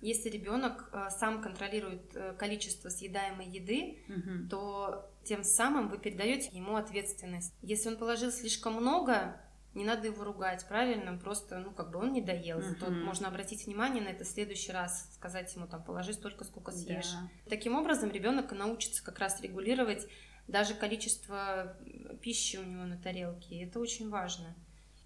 если 0.00 0.28
ребенок 0.28 0.88
э, 0.92 1.08
сам 1.10 1.42
контролирует 1.42 2.14
э, 2.14 2.34
количество 2.38 2.88
съедаемой 2.88 3.46
еды, 3.46 3.98
угу. 4.08 4.48
то 4.48 5.10
тем 5.24 5.44
самым 5.44 5.88
вы 5.88 5.98
передаете 5.98 6.48
ему 6.52 6.76
ответственность. 6.76 7.54
Если 7.62 7.88
он 7.88 7.96
положил 7.96 8.32
слишком 8.32 8.74
много, 8.74 9.40
не 9.74 9.84
надо 9.84 10.06
его 10.08 10.24
ругать, 10.24 10.66
правильно? 10.68 11.16
Просто, 11.18 11.58
ну, 11.58 11.70
как 11.70 11.90
бы 11.90 11.98
он 11.98 12.12
не 12.12 12.20
доел. 12.20 12.60
Зато 12.60 12.86
uh 12.86 13.04
можно 13.04 13.28
обратить 13.28 13.66
внимание 13.66 14.02
на 14.02 14.08
это 14.08 14.24
в 14.24 14.28
следующий 14.28 14.72
раз, 14.72 15.08
сказать 15.14 15.54
ему 15.54 15.66
там, 15.66 15.84
положи 15.84 16.12
столько, 16.12 16.44
сколько 16.44 16.72
съешь. 16.72 17.12
Да. 17.12 17.30
Таким 17.48 17.76
образом, 17.76 18.10
ребенок 18.10 18.50
научится 18.52 19.04
как 19.04 19.18
раз 19.18 19.40
регулировать 19.40 20.08
даже 20.48 20.74
количество 20.74 21.76
пищи 22.20 22.56
у 22.56 22.64
него 22.64 22.84
на 22.84 22.98
тарелке. 22.98 23.62
Это 23.62 23.78
очень 23.78 24.10
важно. 24.10 24.56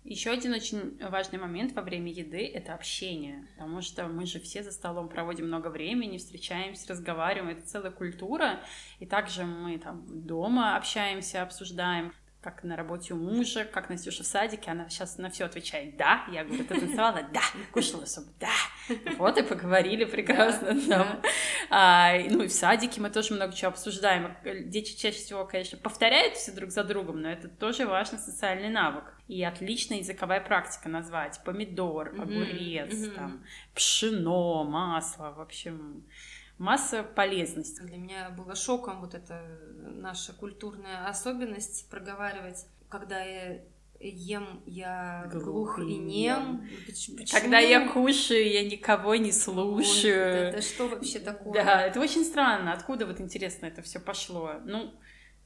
Еще 0.05 0.31
один 0.31 0.53
очень 0.53 0.99
важный 1.01 1.39
момент 1.39 1.73
во 1.73 1.81
время 1.81 2.13
еды— 2.13 2.47
это 2.55 2.75
общение, 2.75 3.49
потому 3.57 3.81
что 3.81 4.07
мы 4.07 4.27
же 4.27 4.39
все 4.39 4.63
за 4.63 4.71
столом 4.71 5.09
проводим 5.09 5.47
много 5.47 5.69
времени, 5.69 6.19
встречаемся, 6.19 6.93
разговариваем, 6.93 7.57
это 7.57 7.67
целая 7.67 7.91
культура, 7.91 8.61
и 8.99 9.07
также 9.07 9.47
мы 9.47 9.79
там 9.79 10.05
дома 10.07 10.77
общаемся, 10.77 11.43
обсуждаем 11.43 12.13
как 12.45 12.63
на 12.63 12.77
работе 12.77 13.15
у 13.15 13.17
мужа, 13.17 13.65
как 13.65 13.89
Настюша 13.89 14.23
в 14.23 14.27
садике, 14.27 14.71
она 14.71 14.91
сейчас 14.91 15.17
на 15.17 15.31
все 15.31 15.47
отвечает 15.47 15.97
«да». 15.97 16.27
Я 16.31 16.45
говорю, 16.45 16.65
ты 16.65 16.79
танцевала? 16.79 17.23
Да. 17.33 17.41
Кушала 17.73 18.05
суп? 18.05 18.27
Да. 18.39 18.51
Вот 19.17 19.39
и 19.39 19.43
поговорили 19.43 20.05
прекрасно 20.05 20.79
там. 20.87 21.23
А, 21.71 22.13
ну 22.29 22.43
и 22.43 22.49
в 22.49 22.53
садике 22.53 23.01
мы 23.01 23.09
тоже 23.09 23.33
много 23.33 23.55
чего 23.55 23.71
обсуждаем. 23.71 24.37
Дети 24.69 24.95
чаще 24.95 25.17
всего, 25.17 25.47
конечно, 25.47 25.79
повторяют 25.79 26.35
друг 26.55 26.71
за 26.71 26.85
другом, 26.85 27.23
но 27.23 27.31
это 27.31 27.49
тоже 27.49 27.87
важный 27.87 28.19
социальный 28.19 28.69
навык. 28.69 29.05
И 29.27 29.43
отличная 29.43 29.99
языковая 29.99 30.43
практика 30.43 30.91
назвать. 30.91 31.41
Помидор, 31.47 32.09
огурец, 32.09 33.09
там, 33.15 33.43
пшено, 33.75 34.65
масло, 34.65 35.33
в 35.35 35.41
общем 35.41 36.05
масса 36.65 37.03
полезностей. 37.03 37.85
Для 37.85 37.99
меня 37.99 38.31
было 38.31 38.55
шоком 38.55 39.01
вот 39.01 39.15
эта 39.15 39.41
наша 39.77 40.33
культурная 40.33 41.07
особенность 41.07 41.89
проговаривать, 41.91 42.67
когда 42.89 43.23
я 43.23 43.61
ем, 44.01 44.63
я 44.67 45.29
глух, 45.31 45.45
глух 45.45 45.79
и 45.81 45.97
нем. 45.97 46.67
Почему? 46.87 47.19
Когда 47.31 47.59
я 47.59 47.89
кушаю, 47.89 48.51
я 48.51 48.65
никого 48.65 49.15
не 49.15 49.33
слушаю. 49.33 50.47
Вот, 50.47 50.55
это 50.55 50.63
что 50.63 50.89
вообще 50.89 51.19
такое? 51.19 51.53
Да, 51.53 51.83
это 51.83 52.01
очень 52.01 52.25
странно. 52.25 52.73
Откуда 52.73 53.07
вот 53.07 53.21
интересно 53.21 53.67
это 53.67 53.83
все 53.83 54.01
пошло? 54.01 54.55
Ну, 54.65 54.93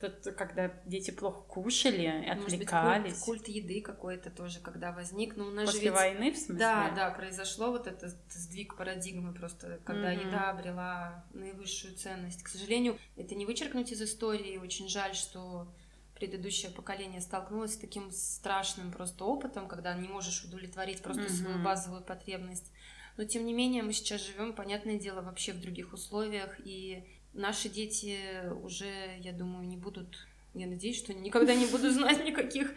Тут, 0.00 0.22
когда 0.36 0.72
дети 0.86 1.10
плохо 1.10 1.40
кушали, 1.42 2.06
отвлекались. 2.06 2.40
Может 2.40 2.58
быть, 2.58 2.68
культ, 2.68 3.44
культ 3.44 3.48
еды 3.48 3.80
какой-то 3.80 4.30
тоже, 4.30 4.60
когда 4.60 4.92
возник. 4.92 5.36
Но 5.36 5.46
у 5.46 5.50
нас 5.50 5.66
После 5.66 5.80
же 5.80 5.86
ведь... 5.86 5.94
войны, 5.94 6.32
в 6.32 6.36
смысле? 6.36 6.54
Да, 6.54 6.90
да, 6.94 7.10
произошло 7.10 7.72
вот 7.72 7.88
этот 7.88 8.14
сдвиг 8.30 8.76
парадигмы 8.76 9.34
просто, 9.34 9.80
когда 9.84 10.14
mm-hmm. 10.14 10.28
еда 10.28 10.50
обрела 10.50 11.24
наивысшую 11.34 11.96
ценность. 11.96 12.44
К 12.44 12.48
сожалению, 12.48 12.96
это 13.16 13.34
не 13.34 13.44
вычеркнуть 13.44 13.90
из 13.90 14.00
истории. 14.00 14.56
Очень 14.58 14.88
жаль, 14.88 15.16
что 15.16 15.66
предыдущее 16.14 16.70
поколение 16.70 17.20
столкнулось 17.20 17.74
с 17.74 17.78
таким 17.78 18.12
страшным 18.12 18.92
просто 18.92 19.24
опытом, 19.24 19.66
когда 19.66 19.94
не 19.94 20.06
можешь 20.06 20.44
удовлетворить 20.44 21.02
просто 21.02 21.24
mm-hmm. 21.24 21.42
свою 21.42 21.58
базовую 21.58 22.02
потребность. 22.02 22.70
Но 23.16 23.24
тем 23.24 23.44
не 23.44 23.52
менее 23.52 23.82
мы 23.82 23.92
сейчас 23.92 24.24
живем, 24.24 24.52
понятное 24.52 24.96
дело, 24.96 25.22
вообще 25.22 25.52
в 25.52 25.60
других 25.60 25.92
условиях, 25.92 26.54
и 26.64 27.04
наши 27.38 27.68
дети 27.68 28.18
уже, 28.62 29.16
я 29.20 29.32
думаю, 29.32 29.66
не 29.66 29.76
будут, 29.76 30.26
я 30.54 30.66
надеюсь, 30.66 30.98
что 30.98 31.12
они 31.12 31.22
никогда 31.22 31.54
не 31.54 31.66
будут 31.66 31.92
знать 31.92 32.24
никаких 32.24 32.74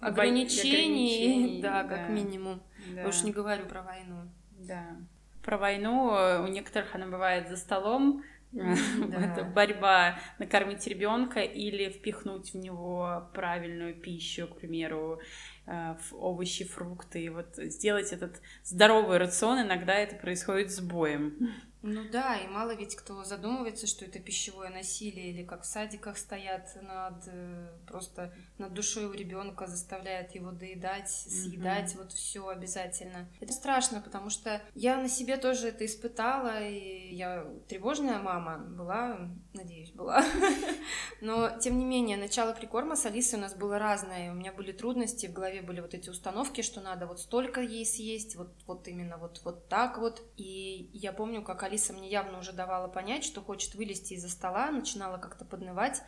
ограничений, 0.00 1.60
да, 1.62 1.84
как 1.84 2.10
минимум. 2.10 2.62
Да. 2.94 3.06
Уж 3.06 3.22
не 3.22 3.32
говорю 3.32 3.66
про 3.66 3.82
войну. 3.82 4.28
Да. 4.58 4.96
Про 5.42 5.58
войну 5.58 6.12
у 6.44 6.46
некоторых 6.48 6.94
она 6.94 7.06
бывает 7.06 7.48
за 7.48 7.56
столом, 7.56 8.22
это 8.52 9.44
борьба 9.44 10.18
накормить 10.38 10.86
ребенка 10.86 11.40
или 11.40 11.88
впихнуть 11.88 12.52
в 12.52 12.58
него 12.58 13.30
правильную 13.32 13.94
пищу, 13.94 14.46
к 14.46 14.58
примеру, 14.58 15.20
э, 15.66 15.94
овощи, 16.12 16.66
фрукты. 16.66 17.24
И 17.24 17.28
вот 17.30 17.56
сделать 17.56 18.12
этот 18.12 18.42
здоровый 18.62 19.16
рацион 19.16 19.62
иногда 19.62 19.94
это 19.94 20.16
происходит 20.16 20.70
с 20.70 20.80
боем. 20.80 21.50
Ну 21.82 22.08
да, 22.10 22.36
и 22.36 22.46
мало 22.46 22.74
ведь 22.74 22.94
кто 22.94 23.24
задумывается, 23.24 23.88
что 23.88 24.04
это 24.04 24.20
пищевое 24.20 24.70
насилие, 24.70 25.30
или 25.30 25.44
как 25.44 25.62
в 25.62 25.66
садиках 25.66 26.16
стоят 26.16 26.70
над 26.80 27.24
э, 27.26 27.68
просто 27.88 28.32
над 28.58 28.72
душой 28.72 29.06
у 29.06 29.12
ребенка, 29.12 29.66
заставляют 29.66 30.32
его 30.32 30.52
доедать, 30.52 31.10
съедать, 31.10 31.92
mm-hmm. 31.92 31.98
вот 31.98 32.12
все 32.12 32.46
обязательно. 32.46 33.28
Это 33.40 33.52
страшно, 33.52 34.00
потому 34.00 34.30
что 34.30 34.62
я 34.74 34.96
на 34.96 35.08
себе 35.08 35.36
тоже 35.36 35.68
это 35.68 35.84
испытала, 35.84 36.62
и 36.62 37.14
я 37.14 37.46
тревожная 37.68 38.20
мама 38.20 38.58
была, 38.58 39.28
надеюсь, 39.52 39.90
была. 39.90 40.24
Но 41.20 41.50
тем 41.58 41.78
не 41.78 41.84
менее, 41.84 42.16
начало 42.16 42.52
прикорма 42.52 42.94
с 42.94 43.06
Алисой 43.06 43.40
у 43.40 43.42
нас 43.42 43.56
было 43.56 43.80
разное. 43.80 44.30
У 44.30 44.34
меня 44.34 44.52
были 44.52 44.70
трудности, 44.70 45.26
в 45.26 45.32
голове 45.32 45.62
были 45.62 45.80
вот 45.80 45.94
эти 45.94 46.10
установки, 46.10 46.60
что 46.62 46.80
надо 46.80 47.06
вот 47.06 47.18
столько 47.18 47.60
ей 47.60 47.84
съесть, 47.84 48.36
вот, 48.36 48.54
вот 48.66 48.86
именно 48.86 49.16
вот, 49.16 49.40
вот 49.44 49.68
так 49.68 49.98
вот. 49.98 50.22
И 50.36 50.90
я 50.92 51.12
помню, 51.12 51.42
как 51.42 51.64
Алиса 51.64 51.71
мне 51.92 52.08
явно 52.08 52.38
уже 52.38 52.52
давала 52.52 52.88
понять, 52.88 53.24
что 53.24 53.40
хочет 53.40 53.74
вылезти 53.74 54.14
из-за 54.14 54.28
стола, 54.28 54.70
начинала 54.70 55.18
как-то 55.18 55.44
поднывать, 55.44 56.02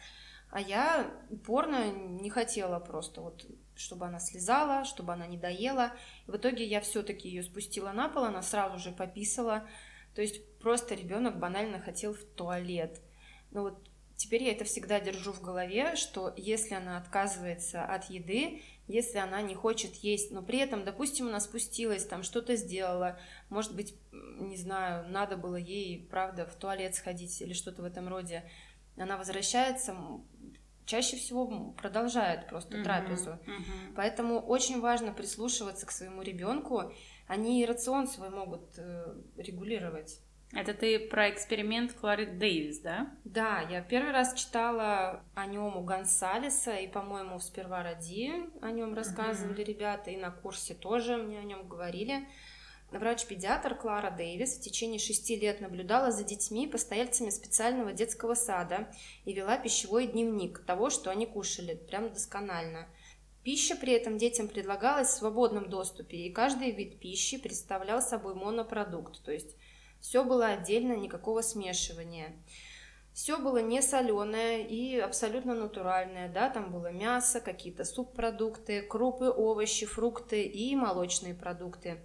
а 0.51 0.61
я 0.61 1.11
упорно 1.31 1.91
не 1.91 2.31
хотела 2.31 2.79
просто 2.79 3.21
вот 3.21 3.45
чтобы 3.77 4.07
она 4.07 4.21
слезала, 4.21 4.85
чтобы 4.85 5.12
она 5.12 5.27
не 5.27 5.37
доела. 5.37 5.93
И 6.27 6.31
в 6.31 6.37
итоге 6.37 6.65
я 6.65 6.81
все-таки 6.81 7.29
ее 7.29 7.43
спустила 7.43 7.93
на 7.93 8.09
пол, 8.09 8.25
она 8.25 8.43
сразу 8.43 8.79
же 8.79 8.93
пописала. 8.93 9.69
То 10.15 10.23
есть 10.23 10.59
просто 10.59 10.95
ребенок 10.95 11.39
банально 11.39 11.81
хотел 11.81 12.15
в 12.15 12.25
туалет. 12.25 13.01
Ну 13.51 13.62
вот 13.62 13.89
теперь 14.17 14.45
я 14.45 14.53
это 14.53 14.65
всегда 14.65 15.01
держу 15.01 15.33
в 15.33 15.41
голове, 15.41 15.97
что 15.97 16.33
если 16.37 16.75
она 16.75 16.99
отказывается 16.99 17.85
от 17.85 18.11
еды, 18.11 18.62
если 18.87 19.19
она 19.19 19.43
не 19.43 19.55
хочет 19.55 19.95
есть, 19.97 20.31
но 20.31 20.43
при 20.43 20.59
этом, 20.59 20.85
допустим, 20.85 21.29
она 21.29 21.41
спустилась, 21.41 22.07
там 22.07 22.23
что-то 22.23 22.55
сделала, 22.55 23.19
может 23.49 23.75
быть, 23.75 23.95
не 24.39 24.57
знаю, 24.57 25.09
надо 25.09 25.37
было 25.37 25.57
ей, 25.57 26.07
правда, 26.11 26.47
в 26.47 26.55
туалет 26.55 26.95
сходить 26.95 27.41
или 27.41 27.53
что-то 27.53 27.82
в 27.82 27.85
этом 27.85 28.09
роде, 28.09 28.49
она 28.97 29.16
возвращается, 29.16 29.97
чаще 30.87 31.16
всего 31.16 31.72
продолжает 31.72 32.49
просто 32.49 32.76
uh-huh, 32.76 32.85
трапезу. 32.85 33.30
Uh-huh. 33.30 33.95
Поэтому 33.97 34.41
очень 34.41 34.80
важно 34.80 35.12
прислушиваться 35.12 35.87
к 35.87 35.91
своему 35.91 36.22
ребенку. 36.22 36.93
Они 37.26 37.64
рацион 37.64 38.07
свой 38.07 38.30
могут 38.30 38.78
э, 38.78 39.14
регулировать. 39.37 40.20
Это 40.53 40.72
ты 40.72 41.01
про 41.01 41.30
эксперимент 41.30 41.93
Клары 41.95 42.26
Дэвис, 42.26 42.78
да? 42.78 43.11
Да, 43.24 43.61
я 43.62 43.80
первый 43.80 44.12
раз 44.12 44.35
читала 44.35 45.24
о 45.35 45.47
нем 45.47 45.76
у 45.76 45.82
Гонсалеса, 45.82 46.76
и, 46.76 46.87
по-моему, 46.87 47.41
сперва 47.41 47.82
ради 47.82 48.30
о 48.61 48.70
нем 48.70 48.95
рассказывали 48.95 49.62
uh-huh. 49.62 49.68
ребята, 49.68 50.11
и 50.11 50.16
на 50.16 50.30
курсе 50.30 50.74
тоже 50.74 51.16
мне 51.16 51.41
о 51.41 51.45
нем 51.45 51.66
говорили. 51.66 52.28
Врач-педиатр 52.91 53.74
Клара 53.74 54.11
Дэвис 54.11 54.57
в 54.57 54.61
течение 54.61 54.99
шести 54.99 55.37
лет 55.37 55.61
наблюдала 55.61 56.12
за 56.12 56.22
детьми, 56.22 56.66
постояльцами 56.66 57.30
специального 57.30 57.93
детского 57.93 58.35
сада 58.35 58.89
и 59.24 59.32
вела 59.32 59.57
пищевой 59.59 60.07
дневник 60.07 60.64
того, 60.64 60.91
что 60.91 61.11
они 61.11 61.26
кушали, 61.26 61.74
прям 61.74 62.12
досконально. 62.12 62.87
Пища 63.43 63.76
при 63.76 63.93
этом 63.93 64.16
детям 64.16 64.49
предлагалась 64.49 65.09
в 65.09 65.18
свободном 65.18 65.68
доступе, 65.68 66.16
и 66.16 66.32
каждый 66.32 66.70
вид 66.70 66.99
пищи 66.99 67.37
представлял 67.37 68.01
собой 68.01 68.35
монопродукт, 68.35 69.22
то 69.22 69.32
есть 69.32 69.57
все 70.01 70.24
было 70.24 70.47
отдельно, 70.47 70.95
никакого 70.95 71.43
смешивания. 71.43 72.32
Все 73.12 73.39
было 73.39 73.59
не 73.59 73.80
соленое 73.80 74.66
и 74.66 74.99
абсолютно 74.99 75.55
натуральное, 75.55 76.28
да, 76.28 76.51
там 76.51 76.72
было 76.72 76.91
мясо, 76.91 77.41
какие-то 77.41 77.85
субпродукты, 77.85 78.82
крупы, 78.82 79.30
овощи, 79.30 79.87
фрукты 79.87 80.43
и 80.43 80.74
молочные 80.74 81.35
продукты. 81.35 82.03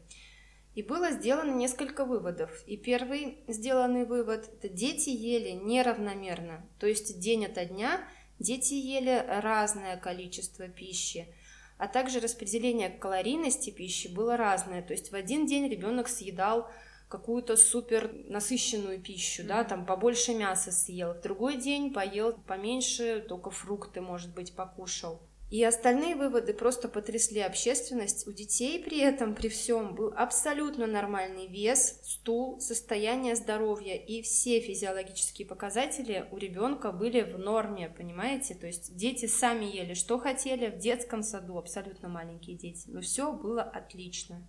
И 0.76 0.84
было 0.84 1.12
сделано 1.12 1.52
несколько 1.56 2.06
выводов. 2.06 2.52
И 2.68 2.78
первый 2.78 3.40
сделанный 3.48 4.06
вывод– 4.06 4.50
это 4.54 4.70
дети 4.70 5.10
ели 5.10 5.52
неравномерно. 5.52 6.66
То 6.80 6.88
есть 6.88 7.20
день 7.20 7.46
ото 7.46 7.66
дня 7.66 8.02
дети 8.40 8.74
ели 8.74 9.26
разное 9.42 9.98
количество 9.98 10.68
пищи. 10.68 11.28
А 11.78 11.88
также 11.88 12.20
распределение 12.20 12.90
калорийности 12.90 13.70
пищи 13.70 14.08
было 14.08 14.38
разное. 14.38 14.82
То 14.82 14.94
есть 14.94 15.12
в 15.12 15.16
один 15.16 15.46
день 15.46 15.68
ребенок 15.70 16.08
съедал 16.08 16.70
какую-то 17.10 17.58
супер 17.58 18.12
насыщенную 18.28 19.02
пищу, 19.02 19.42
mm-hmm. 19.42 19.48
да, 19.48 19.64
там 19.64 19.86
побольше 19.86 20.36
мяса 20.36 20.72
съел, 20.72 21.16
в 21.16 21.22
другой 21.22 21.58
день 21.58 21.92
поел 21.92 22.34
поменьше, 22.34 23.26
только 23.28 23.50
фрукты, 23.50 24.00
может 24.00 24.34
быть, 24.34 24.54
покушал. 24.54 25.20
И 25.50 25.64
остальные 25.64 26.16
выводы 26.16 26.54
просто 26.54 26.88
потрясли 26.88 27.40
общественность. 27.40 28.28
У 28.28 28.32
детей 28.32 28.84
при 28.84 29.00
этом, 29.00 29.34
при 29.34 29.48
всем, 29.48 29.96
был 29.96 30.14
абсолютно 30.16 30.86
нормальный 30.86 31.48
вес, 31.48 32.02
стул, 32.04 32.60
состояние 32.60 33.36
здоровья, 33.36 33.96
и 33.96 34.22
все 34.22 34.60
физиологические 34.60 35.48
показатели 35.48 36.28
у 36.32 36.38
ребенка 36.38 36.92
были 36.92 37.22
в 37.22 37.40
норме, 37.40 37.90
понимаете? 37.90 38.54
То 38.54 38.68
есть 38.68 38.96
дети 38.96 39.26
сами 39.26 39.66
ели, 39.66 39.96
что 39.96 40.20
хотели, 40.20 40.70
в 40.70 40.78
детском 40.78 41.24
саду, 41.24 41.58
абсолютно 41.58 42.10
маленькие 42.10 42.56
дети, 42.56 42.84
но 42.88 43.02
все 43.02 43.34
было 43.34 43.64
отлично. 43.64 44.48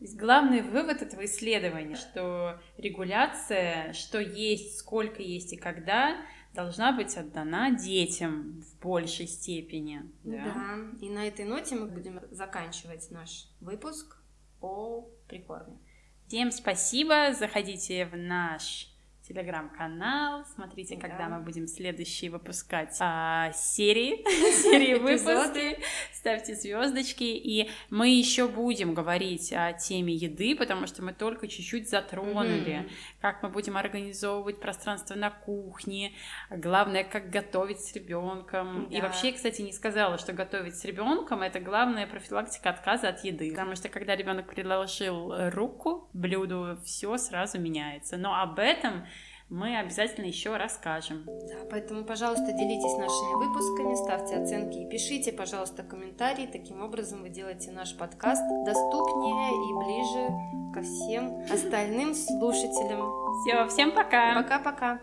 То 0.00 0.04
есть 0.04 0.16
главный 0.16 0.62
вывод 0.62 1.02
этого 1.02 1.26
исследования, 1.26 1.94
что 1.94 2.58
регуляция, 2.78 3.92
что 3.92 4.18
есть, 4.18 4.78
сколько 4.78 5.22
есть 5.22 5.52
и 5.52 5.56
когда, 5.56 6.16
должна 6.54 6.92
быть 6.92 7.16
отдана 7.16 7.70
детям 7.70 8.60
в 8.60 8.80
большей 8.80 9.26
степени. 9.26 10.02
Да? 10.24 10.44
да, 10.44 10.78
и 11.00 11.08
на 11.08 11.26
этой 11.26 11.44
ноте 11.44 11.76
мы 11.76 11.86
будем 11.86 12.20
заканчивать 12.30 13.10
наш 13.10 13.48
выпуск 13.60 14.16
о 14.60 15.08
прикорме. 15.28 15.78
Всем 16.26 16.52
спасибо, 16.52 17.32
заходите 17.34 18.06
в 18.06 18.16
наш 18.16 18.89
телеграм-канал. 19.30 20.44
Смотрите, 20.54 20.96
да. 20.96 21.08
когда 21.08 21.28
мы 21.28 21.40
будем 21.40 21.66
следующие 21.66 22.30
выпускать 22.30 22.96
а, 23.00 23.52
серии, 23.52 24.24
серии 24.62 24.94
выпуски. 24.94 25.78
Ставьте 26.12 26.54
звездочки. 26.54 27.24
И 27.24 27.70
мы 27.90 28.08
еще 28.08 28.48
будем 28.48 28.92
говорить 28.92 29.52
о 29.52 29.72
теме 29.72 30.14
еды, 30.14 30.56
потому 30.56 30.86
что 30.86 31.02
мы 31.02 31.12
только 31.12 31.46
чуть-чуть 31.46 31.88
затронули, 31.88 32.88
как 33.20 33.42
мы 33.42 33.48
будем 33.48 33.76
организовывать 33.76 34.60
пространство 34.60 35.14
на 35.14 35.30
кухне. 35.30 36.12
Главное, 36.50 37.04
как 37.04 37.30
готовить 37.30 37.80
с 37.80 37.94
ребенком. 37.94 38.84
И 38.84 39.00
вообще, 39.00 39.32
кстати, 39.32 39.62
не 39.62 39.72
сказала, 39.72 40.18
что 40.18 40.32
готовить 40.32 40.76
с 40.76 40.84
ребенком 40.84 41.42
это 41.42 41.60
главная 41.60 42.06
профилактика 42.06 42.70
отказа 42.70 43.08
от 43.08 43.24
еды. 43.24 43.50
Потому 43.50 43.76
что 43.76 43.88
когда 43.88 44.16
ребенок 44.16 44.48
предложил 44.48 45.32
руку 45.50 46.08
блюду, 46.12 46.78
все 46.84 47.16
сразу 47.16 47.60
меняется. 47.60 48.16
Но 48.16 48.34
об 48.34 48.58
этом 48.58 49.06
мы 49.50 49.76
обязательно 49.76 50.26
еще 50.26 50.56
расскажем. 50.56 51.24
Да, 51.26 51.66
поэтому, 51.68 52.04
пожалуйста, 52.04 52.52
делитесь 52.52 52.96
нашими 52.96 53.34
выпусками, 53.34 53.94
ставьте 53.96 54.36
оценки 54.36 54.78
и 54.78 54.88
пишите, 54.88 55.32
пожалуйста, 55.32 55.82
комментарии. 55.82 56.46
Таким 56.46 56.82
образом 56.82 57.22
вы 57.22 57.30
делаете 57.30 57.72
наш 57.72 57.96
подкаст 57.96 58.42
доступнее 58.64 59.50
и 59.50 59.74
ближе 59.84 60.72
ко 60.72 60.82
всем 60.82 61.44
остальным 61.52 62.14
слушателям. 62.14 63.10
Все, 63.42 63.66
всем 63.66 63.92
пока. 63.92 64.34
Пока-пока. 64.36 65.00